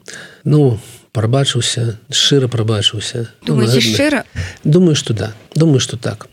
Ну 0.45 0.81
у 0.81 1.00
прабачыўся 1.13 1.99
шчыра 2.11 2.49
прабачыўся 2.49 3.29
шчыра? 3.81 4.25
Думаю 4.65 4.97
что 4.97 5.15
да 5.15 5.35
думаю 5.55 5.81
что 5.81 5.97
так. 5.97 6.29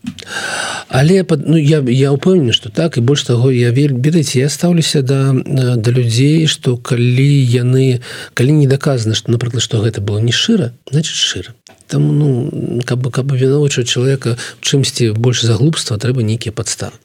Але 0.90 1.26
ну 1.30 1.58
я 1.58 1.80
я 1.80 2.14
упэўнены 2.14 2.54
что 2.54 2.70
так 2.70 2.98
і 2.98 3.02
больш 3.02 3.24
таго 3.24 3.52
я 3.52 3.72
вельмі 3.72 4.02
ведаеце 4.02 4.40
я 4.40 4.50
стаўлюся 4.50 5.02
да 5.02 5.34
да 5.34 5.92
людзей 5.92 6.48
что 6.48 6.78
калі 6.78 7.28
яны 7.44 8.02
калі 8.34 8.52
не 8.52 8.68
даказана 8.68 9.16
что 9.16 9.32
напрыклад 9.32 9.64
что 9.64 9.82
гэта 9.82 10.02
было 10.02 10.20
не 10.20 10.32
шчыра 10.32 10.74
значит 10.90 11.16
шчыра 11.16 11.54
там 11.88 12.20
ну 12.20 12.82
каб 12.86 13.08
каб 13.12 13.32
вінавочваць 13.32 13.88
чалавека 13.88 14.38
чымсьці 14.62 15.12
больш 15.16 15.44
за 15.48 15.56
глупства 15.56 15.98
трэба 15.98 16.22
нейкія 16.22 16.52
падставы 16.52 16.96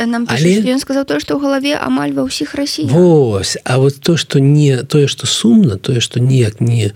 нам 0.00 0.26
Але... 0.28 0.60
ён 0.64 0.80
сказаў 0.80 1.04
то 1.04 1.20
што 1.20 1.36
ў 1.36 1.40
галаве 1.44 1.76
амаль 1.76 2.16
ва 2.16 2.24
ўсіх 2.26 2.56
рассій 2.56 2.88
Вось 2.88 3.56
А 3.64 3.78
вот 3.78 4.00
то 4.00 4.16
што 4.16 4.40
не 4.40 4.82
тое 4.82 5.06
што 5.06 5.26
сумна 5.26 5.76
тое 5.76 6.00
што 6.00 6.20
ніяк 6.20 6.60
не 6.60 6.92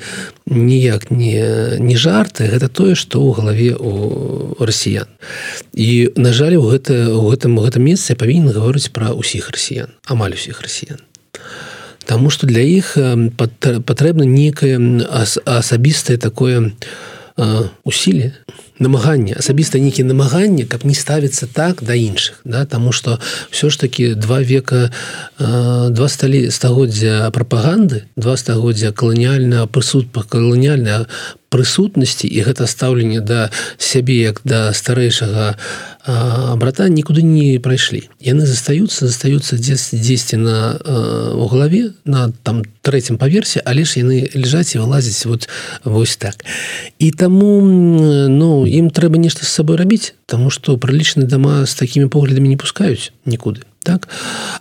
ніяк 0.48 1.10
не 1.10 1.76
не 1.78 1.96
жарты 1.96 2.48
гэта 2.48 2.68
тое 2.68 2.96
што 2.96 3.20
ў 3.20 3.36
галаве 3.36 3.76
у 3.76 4.56
расіян 4.58 5.08
і 5.76 6.10
на 6.16 6.32
жаль 6.32 6.56
у 6.56 6.64
гэта 6.72 7.12
у 7.12 7.28
гэтым 7.28 7.60
у 7.60 7.62
гэтым 7.62 7.84
месцы 7.84 8.16
павінен 8.16 8.52
гаворыць 8.56 8.88
пра 8.90 9.12
ўсіх 9.12 9.52
расіян 9.52 9.92
амаль 10.08 10.32
усіх 10.32 10.64
расіян 10.64 11.04
Таму 12.06 12.30
што 12.30 12.46
для 12.46 12.62
іх 12.62 12.94
патрэбна 13.36 14.22
некае 14.22 14.78
асабістае 15.42 16.16
такое 16.22 16.70
усілі 17.84 18.32
намаганне 18.78 19.36
асабіста 19.36 19.78
нейкі 19.78 20.04
намаганне 20.08 20.64
каб 20.64 20.84
не 20.88 20.94
ставіцца 20.94 21.46
так 21.46 21.84
да 21.84 21.92
іншых 21.92 22.40
да 22.44 22.64
тому 22.64 22.92
что 22.92 23.20
все 23.50 23.68
ж 23.70 23.80
таки 23.80 24.14
два 24.14 24.40
века 24.40 24.90
два 25.38 26.08
сталі 26.08 26.50
стагоддзя 26.50 27.30
прапаганды 27.30 28.08
два 28.16 28.36
стагоддзя 28.36 28.92
каланіальна 28.92 29.66
прысуд 29.66 30.08
па 30.12 30.24
каланіальная 30.24 31.06
прысутнасці 31.52 32.26
і 32.26 32.40
гэта 32.40 32.66
стаўленне 32.66 33.20
да 33.20 33.50
сябе 33.76 34.16
як 34.20 34.40
да 34.44 34.72
старэйшага 34.72 35.56
брата 36.06 36.88
нікуды 36.88 37.22
не 37.26 37.58
прайшлі 37.58 38.06
яны 38.22 38.46
застаюцца 38.46 39.06
застаюцца 39.06 39.58
дзесьці 39.58 40.36
на 40.38 40.78
у 41.34 41.46
галаве 41.50 41.92
на 42.04 42.30
там 42.42 42.62
трэцім 42.82 43.18
паверсе 43.18 43.62
але 43.64 43.84
ж 43.84 44.00
яны 44.00 44.30
лежаць 44.34 44.74
і 44.74 44.82
вылазіць 44.82 45.26
вот 45.26 45.48
вось 45.84 46.16
так. 46.16 46.44
І 46.98 47.10
таму 47.10 47.60
ну 47.62 48.66
ім 48.66 48.90
трэба 48.90 49.18
нешта 49.18 49.44
з 49.44 49.50
сабой 49.50 49.76
рабіць 49.76 50.14
тому 50.26 50.50
что 50.50 50.76
прылічны 50.76 51.26
дома 51.26 51.66
з 51.66 51.74
такімі 51.74 52.06
поглядамі 52.06 52.54
не 52.54 52.56
пускаюць 52.56 53.10
нікуды 53.26 53.66
так? 53.86 54.08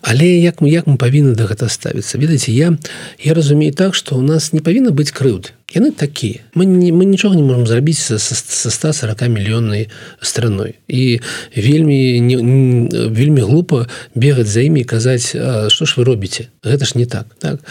Але 0.06 0.30
як 0.38 0.62
мы 0.62 0.70
як 0.70 0.86
мы 0.86 1.02
павінны 1.02 1.34
да 1.34 1.50
гэта 1.50 1.66
ставіцца? 1.66 2.22
Ведаеце 2.22 2.54
я 2.54 2.78
я 3.18 3.34
разумею 3.34 3.74
так 3.74 3.98
что 3.98 4.16
у 4.16 4.22
нас 4.22 4.54
не 4.54 4.62
павінна 4.62 4.94
быць 4.94 5.10
крыўды. 5.10 5.58
Яны 5.74 5.92
такія. 5.92 6.46
Мы 6.54 6.66
не 6.70 6.94
мы 6.94 7.10
нічога 7.10 7.36
не 7.36 7.42
можем 7.42 7.66
зрабіць 7.66 7.98
са, 7.98 8.20
са 8.20 8.70
140 8.70 9.28
мільённай 9.34 9.90
страной. 10.22 10.78
І 10.88 11.20
вельмі 11.58 12.22
не, 12.22 12.36
не 12.36 13.10
вельмі 13.10 13.42
глупо 13.42 13.88
бегаць 14.14 14.48
за 14.48 14.62
імі 14.62 14.86
казаць 14.86 15.34
что 15.74 15.86
ж 15.86 15.98
вы 15.98 16.06
робіце? 16.06 16.54
Гэта 16.62 16.86
ж 16.86 16.94
не 16.96 17.06
так 17.06 17.26
так? 17.42 17.66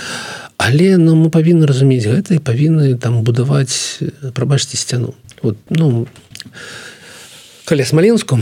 Але 0.59 0.99
но 0.99 1.15
ну, 1.15 1.25
мы 1.25 1.31
павінны 1.31 1.71
разумець 1.71 2.11
гэта 2.11 2.35
і 2.35 2.43
павінны 2.43 2.99
там 2.99 3.23
будаваць 3.23 4.03
прабачце 4.35 4.77
сцяну. 4.77 5.15
Вот 5.43 5.57
ну 5.71 6.09
каля 7.65 7.85
смаленску 7.85 8.41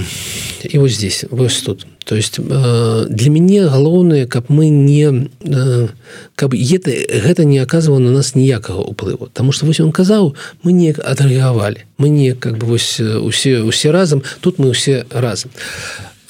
і 0.64 0.78
вось 0.78 0.94
здесь 0.94 1.24
вось 1.30 1.62
тут. 1.62 1.86
То 2.04 2.16
есть 2.16 2.38
э, 2.38 3.06
для 3.08 3.30
мяне 3.30 3.66
галоўнае 3.66 4.26
каб 4.26 4.46
мы 4.48 4.68
не 4.68 5.28
э, 5.40 5.88
каб 6.34 6.54
гэта, 6.54 6.90
гэта 6.90 7.44
не 7.44 7.58
аказвала 7.58 7.98
на 7.98 8.10
нас 8.10 8.34
ніякага 8.34 8.80
ўплыву 8.82 9.30
Таму 9.32 9.52
что 9.52 9.66
вось 9.66 9.80
он 9.80 9.92
казаў 9.92 10.34
мы 10.62 10.72
неяк 10.72 10.98
адрэагавалі 10.98 11.86
мы 11.98 12.08
не 12.08 12.34
как 12.34 12.58
бы 12.58 12.66
вось 12.66 13.00
усе 13.00 13.62
усе 13.62 13.90
разам 13.90 14.22
тут 14.40 14.58
мы 14.58 14.68
усе 14.68 15.06
разам 15.10 15.50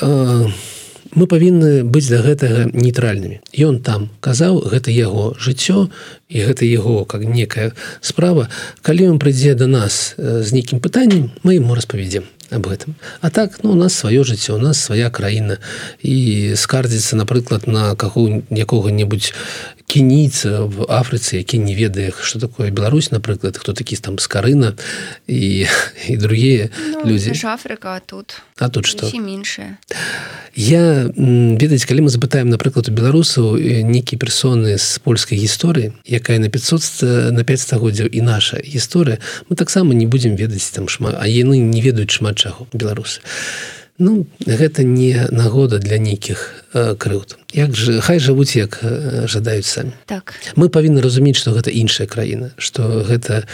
э, 0.01 0.49
мы 1.14 1.26
павінны 1.26 1.84
быць 1.84 2.09
да 2.09 2.20
гэтага 2.24 2.72
нейтральнымі. 2.72 3.40
Ён 3.57 3.80
там 3.80 4.09
казаў 4.20 4.64
гэта 4.64 4.90
яго 4.90 5.36
жыццё 5.40 5.88
і 6.28 6.40
гэта 6.40 6.64
яго 6.64 7.05
как 7.05 7.24
некая 7.24 7.72
справа. 8.01 8.49
Калі 8.80 9.12
ён 9.12 9.18
прыйдзе 9.18 9.55
до 9.55 9.66
нас 9.66 10.14
з 10.16 10.53
нейкім 10.53 10.80
пытаннем 10.80 11.32
мы 11.43 11.61
ему 11.61 11.74
распавядзем 11.74 12.24
об 12.53 12.69
этом. 12.69 12.95
А 13.21 13.31
так 13.31 13.63
ну 13.63 13.73
у 13.73 13.75
нас 13.75 13.95
сваё 13.95 14.25
жыццё 14.25 14.55
у 14.55 14.59
нас 14.59 14.79
свая 14.79 15.11
краіна. 15.11 15.59
І 16.03 16.55
скардзіцца 16.57 17.17
напрыклад 17.17 17.67
на 17.67 17.97
каго 17.97 18.43
якога-небудзь 18.51 19.33
кініца 19.93 20.64
в 20.64 20.88
Афрыцы 20.88 21.36
які 21.36 21.59
не 21.59 21.76
ведае 21.76 22.12
что 22.16 22.40
такое 22.40 22.70
Беларусь 22.70 23.11
напрыклад 23.12 23.61
хто 23.61 23.72
такі 23.72 23.97
там 23.97 24.18
скарына 24.18 24.72
і 25.28 25.68
і 26.09 26.16
другія 26.24 26.72
ну, 26.93 27.05
людзі 27.05 27.36
Афрыка 27.45 28.01
тут 28.07 28.40
а 28.59 28.68
тут 28.68 28.86
что? 28.86 29.11
меньше. 29.18 29.76
Я 30.55 31.11
ведаць 31.16 31.84
калі 31.84 32.07
мы 32.07 32.09
запытаем 32.09 32.49
напрыклад 32.49 32.88
у 32.88 32.93
беларусаў 32.93 33.59
нейкія 33.61 34.16
персоны 34.16 34.78
з 34.78 34.99
польскай 35.05 35.36
гісторыі 35.36 35.93
якая 36.09 36.38
на 36.38 36.49
500 36.49 37.32
на 37.36 37.45
5 37.45 37.61
стагоддзяў 37.61 38.09
і 38.09 38.20
наша 38.20 38.64
гісторыя 38.64 39.18
мы 39.49 39.57
таксама 39.57 39.93
не 39.93 40.07
будзем 40.07 40.36
ведаць 40.36 40.70
там 40.72 40.88
шмат 40.88 41.16
а 41.20 41.28
яны 41.28 41.61
не 41.61 41.80
ведаюць 41.84 42.16
шмат 42.16 42.40
чаго 42.40 42.66
беларусы 42.72 43.20
Ну 44.03 44.27
гэта 44.43 44.83
не 44.83 45.15
нагода 45.31 45.79
для 45.79 45.99
нейкіх 45.99 46.67
э, 46.75 46.95
крыўд. 46.99 47.39
Як 47.55 47.77
же 47.79 48.01
хай 48.03 48.19
жывуць 48.19 48.59
як 48.59 48.83
э, 48.83 49.31
жадаюць 49.31 49.71
самі. 49.71 49.95
Так. 50.11 50.35
Мы 50.59 50.67
павінны 50.67 50.99
разумець 50.99 51.39
што 51.39 51.55
гэта 51.55 51.71
іншая 51.71 52.11
краіна 52.11 52.51
што 52.59 53.07
гэта 53.07 53.47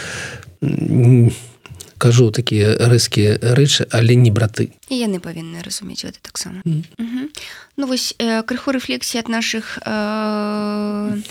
кажу 2.01 2.31
такія 2.33 2.73
рэзкія 2.81 3.37
рэчы 3.53 3.85
але 3.93 4.17
не 4.17 4.33
браты. 4.33 4.73
І 4.89 4.97
яны 5.05 5.21
павінны 5.21 5.61
разумець 5.61 6.01
гэта 6.01 6.17
таксама. 6.25 6.65
Mm. 6.65 7.29
ну 7.77 7.85
вось 7.85 8.15
э, 8.17 8.41
крыху 8.41 8.73
рэфлексій 8.73 9.21
ад 9.21 9.29
наших 9.29 9.77
э, 9.85 11.21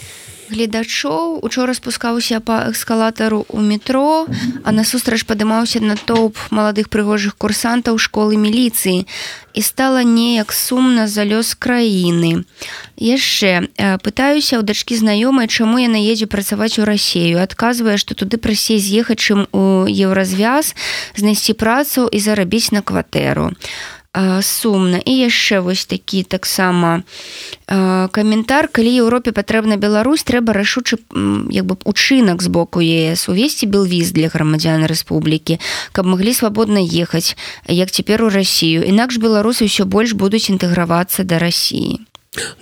гледачоў. 0.50 1.40
Учора 1.42 1.74
спускаўся 1.74 2.40
по 2.40 2.70
эскалатару 2.72 3.46
у 3.48 3.60
метро 3.60 4.26
а 4.64 4.72
насустрач 4.72 5.24
падымаўся 5.24 5.80
на 5.80 5.96
топ 5.96 6.36
маладых 6.50 6.88
прыгожых 6.88 7.36
курсантаў 7.36 7.98
школы 7.98 8.36
міліцыі. 8.36 9.06
І 9.54 9.62
стала 9.62 10.02
неяк 10.04 10.52
сумна 10.52 11.08
за 11.08 11.24
лёс 11.24 11.54
краіны. 11.58 12.44
Яшчэ 12.96 13.68
пытаюся 14.00 14.58
ў 14.58 14.62
дачкі 14.62 14.94
знаёмай 14.94 15.50
чаму 15.50 15.82
яна 15.82 15.98
едзе 15.98 16.26
працаваць 16.30 16.78
у 16.78 16.84
рассею. 16.84 17.42
Адказвае 17.42 17.98
што 17.98 18.14
туды 18.14 18.38
прасей 18.38 18.78
з'ехаць 18.78 19.18
чым 19.18 19.50
у 19.52 19.86
еўразвяз 19.88 20.74
знайсці 21.16 21.58
працу 21.58 22.06
і 22.06 22.18
зарабіць 22.18 22.70
на 22.70 22.82
кватэру. 22.82 23.50
а 23.50 23.97
сумна 24.42 24.98
і 25.04 25.12
яшчэ 25.12 25.60
вось 25.60 25.84
такі 25.84 26.22
таксама 26.22 27.02
каментар 28.10 28.68
калі 28.72 28.88
Еўропе 29.04 29.32
патрэбна 29.32 29.76
Беларусь 29.76 30.24
трэба 30.24 30.56
рашучы 30.56 30.96
як 31.52 31.64
бы 31.66 31.76
учынак 31.84 32.42
з 32.42 32.48
боку 32.48 32.80
ЕС. 32.80 33.28
Увесці 33.28 33.66
был 33.66 33.84
віз 33.84 34.12
для 34.12 34.28
грамадзян 34.28 34.88
рэспублікі 34.88 35.60
каб 35.92 36.06
маглі 36.06 36.32
свабодна 36.34 36.80
ехаць 36.80 37.36
як 37.68 37.90
цяпер 37.90 38.24
у 38.24 38.30
Росію 38.32 38.82
інакш 38.82 39.20
беларусы 39.20 39.68
ўсё 39.68 39.84
больш 39.84 40.16
будуць 40.16 40.48
інтэгравацца 40.48 41.24
да 41.24 41.38
Росіі 41.38 42.00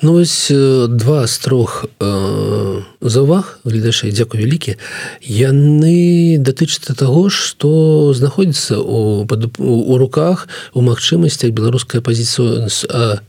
Ну 0.03 0.15
ось 0.15 0.51
два 0.89 1.27
з 1.27 1.39
трох 1.39 1.85
э, 2.01 2.83
заўваг 3.01 3.61
гледашай 3.65 4.11
дзякуй 4.11 4.41
вялікі. 4.45 4.77
Яны 5.23 6.39
датычацца 6.39 6.95
таго 6.95 7.29
што 7.31 8.13
знаходзіцца 8.15 8.79
у, 8.81 9.27
у 9.27 9.99
руках 9.99 10.49
у 10.73 10.81
магчымасцях 10.83 11.51
беларускай 11.51 12.01
пазіцыю 12.01 12.69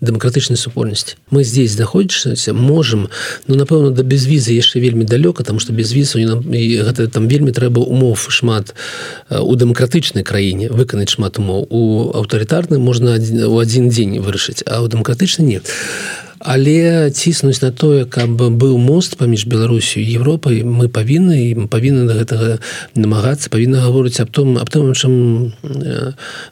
дэмакратычнай 0.02 0.58
супольнасці 0.58 1.16
мы 1.32 1.44
здесь 1.44 1.74
знаходзішся 1.76 2.54
можем 2.54 3.10
ну 3.48 3.56
напэўна 3.56 3.92
да 3.92 4.04
без 4.04 4.26
візы 4.26 4.54
яшчэ 4.54 4.80
вельмі 4.80 5.06
далёка 5.06 5.44
там 5.44 5.60
што 5.60 5.74
без 5.74 5.92
візу 5.92 6.20
гэта 6.20 7.08
там 7.08 7.28
вельмі 7.28 7.52
трэба 7.52 7.80
умов 7.82 8.28
шмат 8.30 8.74
у 9.30 9.56
дэмакратычнай 9.56 10.24
краіне 10.24 10.70
выканаць 10.70 11.16
шмат 11.16 11.40
умоў. 11.40 11.68
У 11.70 12.12
аўтарытарны 12.16 12.80
можна 12.80 13.18
у 13.18 13.56
адзін 13.60 13.90
дзень 13.90 14.20
вырашыць 14.20 14.64
а 14.66 14.84
ў 14.84 14.88
дэмакратычна 14.88 15.44
нет 15.44 15.66
а 16.37 16.37
але 16.40 17.12
ціснуць 17.12 17.62
на 17.62 17.72
тое 17.72 18.06
каб 18.06 18.36
быў 18.36 18.78
мост 18.78 19.18
паміж 19.18 19.46
беларусю 19.46 20.02
Европай 20.02 20.64
мы 20.64 20.90
павінны 20.90 21.52
і 21.52 21.68
павінны 21.72 22.08
да 22.10 22.18
гэтага 22.20 22.60
намагацца. 22.96 23.50
Павінна 23.50 23.82
гаворыць 23.86 24.20
аб 24.20 24.32
том 24.32 24.58
аб 24.58 24.70
тым 24.70 24.92
чым 24.92 25.54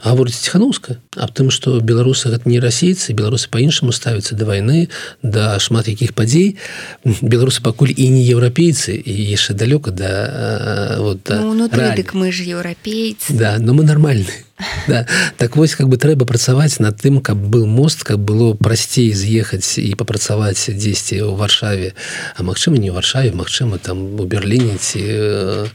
гаворыць 0.03 0.39
ціхановска. 0.39 0.97
Аб 1.17 1.31
тым 1.33 1.49
што 1.49 1.79
беларусы 1.79 2.29
гэта 2.29 2.49
не 2.49 2.59
расейцы 2.59 3.13
беларусы 3.13 3.49
по-іншаму 3.49 3.91
ставяцца 3.91 4.35
да 4.35 4.45
вайны 4.45 4.87
да 5.21 5.59
шмат 5.59 5.87
якіх 5.87 6.13
падзей. 6.13 6.57
Беларусы 7.03 7.61
пакуль 7.65 7.93
і 7.95 8.09
не 8.09 8.23
еўрапейцы 8.23 8.95
і 8.95 9.13
яшчэ 9.33 9.53
далёка 9.53 9.91
да 9.91 10.97
вот 10.99 11.23
да, 11.25 11.41
ну, 11.41 11.67
дык 11.67 12.13
мы 12.13 12.31
ж 12.31 12.45
еўрапейцы. 12.45 13.33
Да 13.33 13.57
но 13.59 13.73
мы 13.73 13.83
нармальны 13.83 14.44
да. 14.87 15.05
так 15.37 15.55
вось 15.55 15.75
как 15.75 15.89
бы 15.89 15.97
трэба 15.97 16.25
працаваць 16.25 16.79
над 16.79 16.95
тым 17.01 17.19
каб 17.19 17.37
был 17.37 17.65
мост 17.65 18.03
каб 18.03 18.19
было 18.19 18.53
прасцей 18.53 19.11
з'ехаць 19.11 19.77
і 19.77 19.91
папрацаваць 19.99 20.71
дзесьці 20.71 21.27
ў 21.27 21.35
варшаве 21.35 21.91
а 22.35 22.43
магчыма 22.43 22.77
не 22.79 22.89
варшаве 22.89 23.35
Мачыма 23.35 23.77
там 23.77 24.15
у 24.15 24.23
берерліне 24.23 24.77
ці 24.79 25.01
э, 25.03 25.67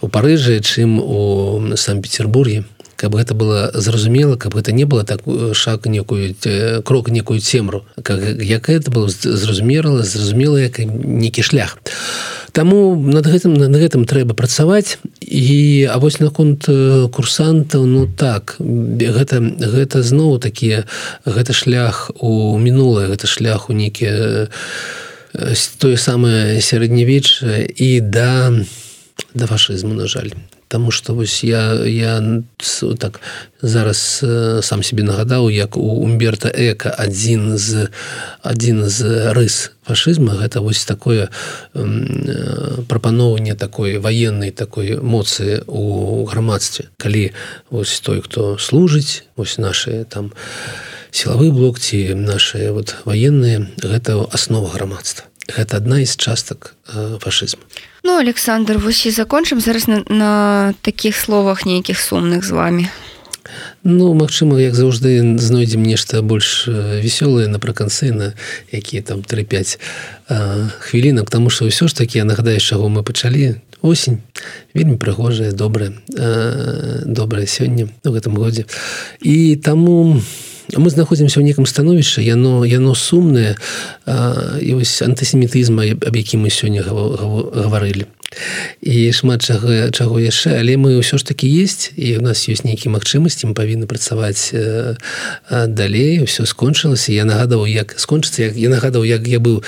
у 0.00 0.08
парыжы 0.08 0.60
чым 0.60 1.00
у 1.00 1.76
санкт-петербурге 1.76 2.64
каб 3.02 3.18
гэта 3.18 3.34
было 3.34 3.70
зразумела 3.74 4.36
каб 4.36 4.54
гэта 4.54 4.70
не 4.70 4.84
было 4.86 5.02
так 5.02 5.26
э, 5.26 5.50
шаг 5.54 5.86
некую 5.86 6.36
э, 6.44 6.82
крок 6.82 7.10
некую 7.10 7.40
цемру 7.40 7.84
как 8.02 8.22
якая 8.22 8.78
это 8.78 8.92
было 8.92 9.08
зразумела 9.10 10.02
зразумела 10.02 10.56
як 10.56 10.78
некі 10.78 11.42
шлях. 11.42 11.78
Таму 12.52 12.94
над 12.94 13.26
гэтым 13.26 13.58
над 13.58 13.74
гэтым 13.74 14.04
трэба 14.06 14.36
працаваць. 14.38 14.98
І 15.18 15.88
а 15.90 15.98
вось 15.98 16.20
наконт 16.20 16.68
э, 16.68 17.08
курсантаў 17.10 17.86
ну 17.90 18.06
так 18.06 18.54
гэта 18.60 19.42
гэта 19.58 20.02
зноў 20.06 20.38
такія 20.38 20.86
гэта 21.26 21.52
шлях 21.52 22.12
у 22.20 22.54
мінулае 22.58 23.10
гэта 23.10 23.26
шлях 23.26 23.66
у 23.66 23.72
нейкія 23.72 24.46
тое 25.78 25.96
самае 25.96 26.60
сярэднявечча 26.60 27.66
і 27.66 28.00
да 28.00 28.52
да 29.34 29.46
фашызму 29.46 29.94
на 29.94 30.06
жаль 30.06 30.36
Таму 30.72 30.90
что 30.90 31.12
вось 31.12 31.44
я 31.44 31.84
я 31.84 32.42
так 32.98 33.20
зараз 33.60 34.24
сам 34.64 34.82
себе 34.82 35.04
нагадаў 35.04 35.52
як 35.52 35.76
у 35.76 36.00
умберта 36.00 36.48
эка 36.48 36.88
адзін 36.88 37.60
з 37.60 37.92
адзін 38.40 38.88
з 38.88 39.28
рыс 39.36 39.76
фашизма 39.84 40.32
гэта 40.40 40.64
вось 40.64 40.88
такое 40.88 41.28
прапаноўванне 42.88 43.52
такой 43.54 43.98
военной 43.98 44.50
такой 44.50 44.96
моцы 44.96 45.60
у 45.66 46.24
грамадстве. 46.24 46.88
Калі 46.96 47.36
вось 47.68 48.00
той 48.00 48.24
хто 48.24 48.56
служыць 48.56 49.28
ось 49.36 49.58
наши 49.58 50.08
там 50.08 50.32
сілавы 51.12 51.52
блок 51.52 51.84
ці 51.84 52.16
наши 52.16 52.72
вот 52.72 52.96
военные 53.04 53.68
гэта 53.76 54.24
аснова 54.32 54.72
грамадства. 54.72 55.28
Гэта 55.52 55.84
адна 55.84 56.00
з 56.00 56.16
частак 56.16 56.80
фашизма 57.20 57.60
Ну 58.04 58.18
Александр 58.18 58.78
вось 58.78 59.06
і 59.06 59.10
закончым 59.10 59.60
зараз 59.60 59.88
на, 59.88 60.02
на 60.08 60.74
таких 60.80 61.16
словах 61.16 61.66
нейкіх 61.66 61.98
сумных 61.98 62.44
з 62.44 62.50
вами 62.50 62.88
Ну 63.84 64.14
Мачыма 64.14 64.58
як 64.60 64.74
заўжды 64.74 65.38
знойдзем 65.38 65.82
нешта 65.82 66.22
больш 66.22 66.66
вясёлае 66.66 67.46
напрыканцы 67.46 68.12
на 68.12 68.34
якія 68.70 69.02
там 69.02 69.20
3-5 69.22 69.78
хвілінак 70.78 71.30
тому 71.30 71.50
что 71.50 71.66
ўсё 71.66 71.88
ж 71.88 71.94
таки 71.94 72.18
я 72.18 72.24
нагадаю 72.24 72.60
чаго 72.60 72.88
мы 72.88 73.02
пачалі. 73.02 73.56
Осень. 73.82 74.22
Вельмі 74.74 74.96
прыгожая 74.96 75.52
добрая 75.52 75.92
добрая 77.06 77.46
сёння 77.46 77.90
у 78.04 78.10
гэтым 78.10 78.38
годзе. 78.38 78.64
І 79.20 79.56
таму 79.56 80.22
мы 80.78 80.90
знаходзімся 80.90 81.40
ў 81.40 81.44
некам 81.44 81.66
становішча 81.66 82.22
яно 82.22 82.64
яно 82.64 82.94
сумнае 82.94 83.56
і 84.06 84.70
вось 84.78 85.02
антысемітызма 85.04 85.84
аб 85.92 86.14
якім 86.16 86.46
мы 86.46 86.50
сёння 86.50 86.82
гаварылі 86.82 88.08
і 88.82 89.12
шмат 89.12 89.42
чаго 89.42 89.90
чаго 89.90 90.20
яшчэ. 90.20 90.58
Але 90.58 90.76
мы 90.76 90.98
ўсё 90.98 91.18
ж 91.18 91.24
таки 91.24 91.46
есть 91.46 91.92
і 91.96 92.18
у 92.18 92.22
нас 92.22 92.48
ёсць 92.48 92.64
нейкія 92.64 92.92
магчымасці 92.92 93.50
мы 93.50 93.54
павінны 93.54 93.86
працаваць 93.86 94.50
э, 94.52 94.96
далей. 95.50 96.24
Все 96.24 96.46
скончылася. 96.46 97.12
Я 97.12 97.24
нагадаў 97.24 97.66
як 97.66 97.94
скончыцца 97.98 98.50
як 98.50 98.56
я 98.56 98.68
нагадаў 98.68 99.04
як 99.04 99.26
я 99.28 99.38
быў 99.38 99.62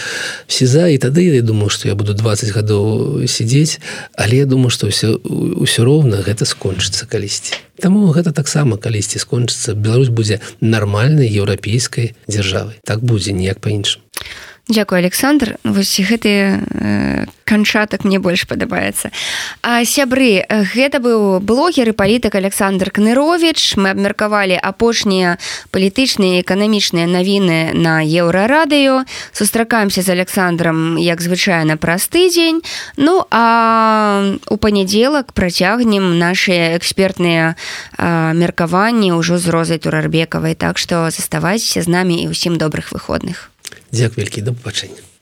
сеза 0.49 0.89
і 0.89 0.99
тады. 0.99 1.29
Я 1.29 1.43
думаю 1.43 1.69
что 1.69 1.89
я 1.89 1.95
буду 1.95 2.15
20 2.15 2.51
гадоў 2.51 3.27
сядзець. 3.27 3.81
Але 4.15 4.45
я 4.45 4.47
думаю 4.47 4.71
что 4.71 4.89
все 4.89 5.19
ўсё 5.19 5.85
роўна 5.85 6.23
гэта 6.25 6.45
скончыцца 6.45 7.07
калісьці. 7.07 7.55
Таму 7.81 8.07
гэта 8.15 8.33
таксама 8.33 8.77
калісьці 8.77 9.19
скончыцца. 9.19 9.75
Беларусь 9.75 10.09
будзе 10.09 10.41
нармальнай 10.61 11.29
еўрапейскай 11.29 12.15
дзяржавай. 12.29 12.81
Так 12.85 13.05
будзе 13.05 13.33
ніяк 13.33 13.61
па-іншаму 13.61 14.05
Дякую 14.69 14.99
Александр. 14.99 15.59
Вось 15.63 16.01
гэты 16.01 16.57
э, 16.57 17.27
канчатак 17.45 18.05
мне 18.05 18.19
больш 18.19 18.49
падабаецца. 18.49 19.13
А 19.61 19.85
сябры 19.85 20.41
гэта 20.49 21.05
быў 21.05 21.45
блогер 21.45 21.93
і 21.93 21.93
палітык 21.93 22.33
Александр 22.33 22.89
кнырович 22.89 23.77
мы 23.77 23.93
абмеркавалі 23.93 24.57
апошнія 24.57 25.37
палітычныя 25.69 26.41
эканамічныя 26.41 27.05
навіны 27.05 27.77
на 27.77 28.01
еўрарадыё. 28.01 29.05
Сустракаемся 29.37 30.01
з 30.01 30.09
Александром 30.09 30.97
як 30.97 31.21
звычайна 31.21 31.77
праз 31.77 32.09
тыдзень. 32.09 32.65
Ну 32.97 33.29
а 33.29 34.33
у 34.49 34.57
панядзелак 34.57 35.37
працягнем 35.37 36.19
наши 36.19 36.73
экспертныя 36.73 37.61
меркаванні 38.01 39.13
ўжо 39.13 39.37
з 39.37 39.47
розай 39.53 39.77
турарбекавай. 39.77 40.57
Так 40.57 40.81
што 40.81 41.13
заставайся 41.13 41.85
з 41.85 41.89
намі 41.89 42.17
і 42.25 42.33
ўсім 42.33 42.57
добрых 42.57 42.97
выходных 42.97 43.54
Дзяк 43.95 44.17
вялікі 44.19 44.43
да 44.43 44.53
пабачэння 44.59 45.14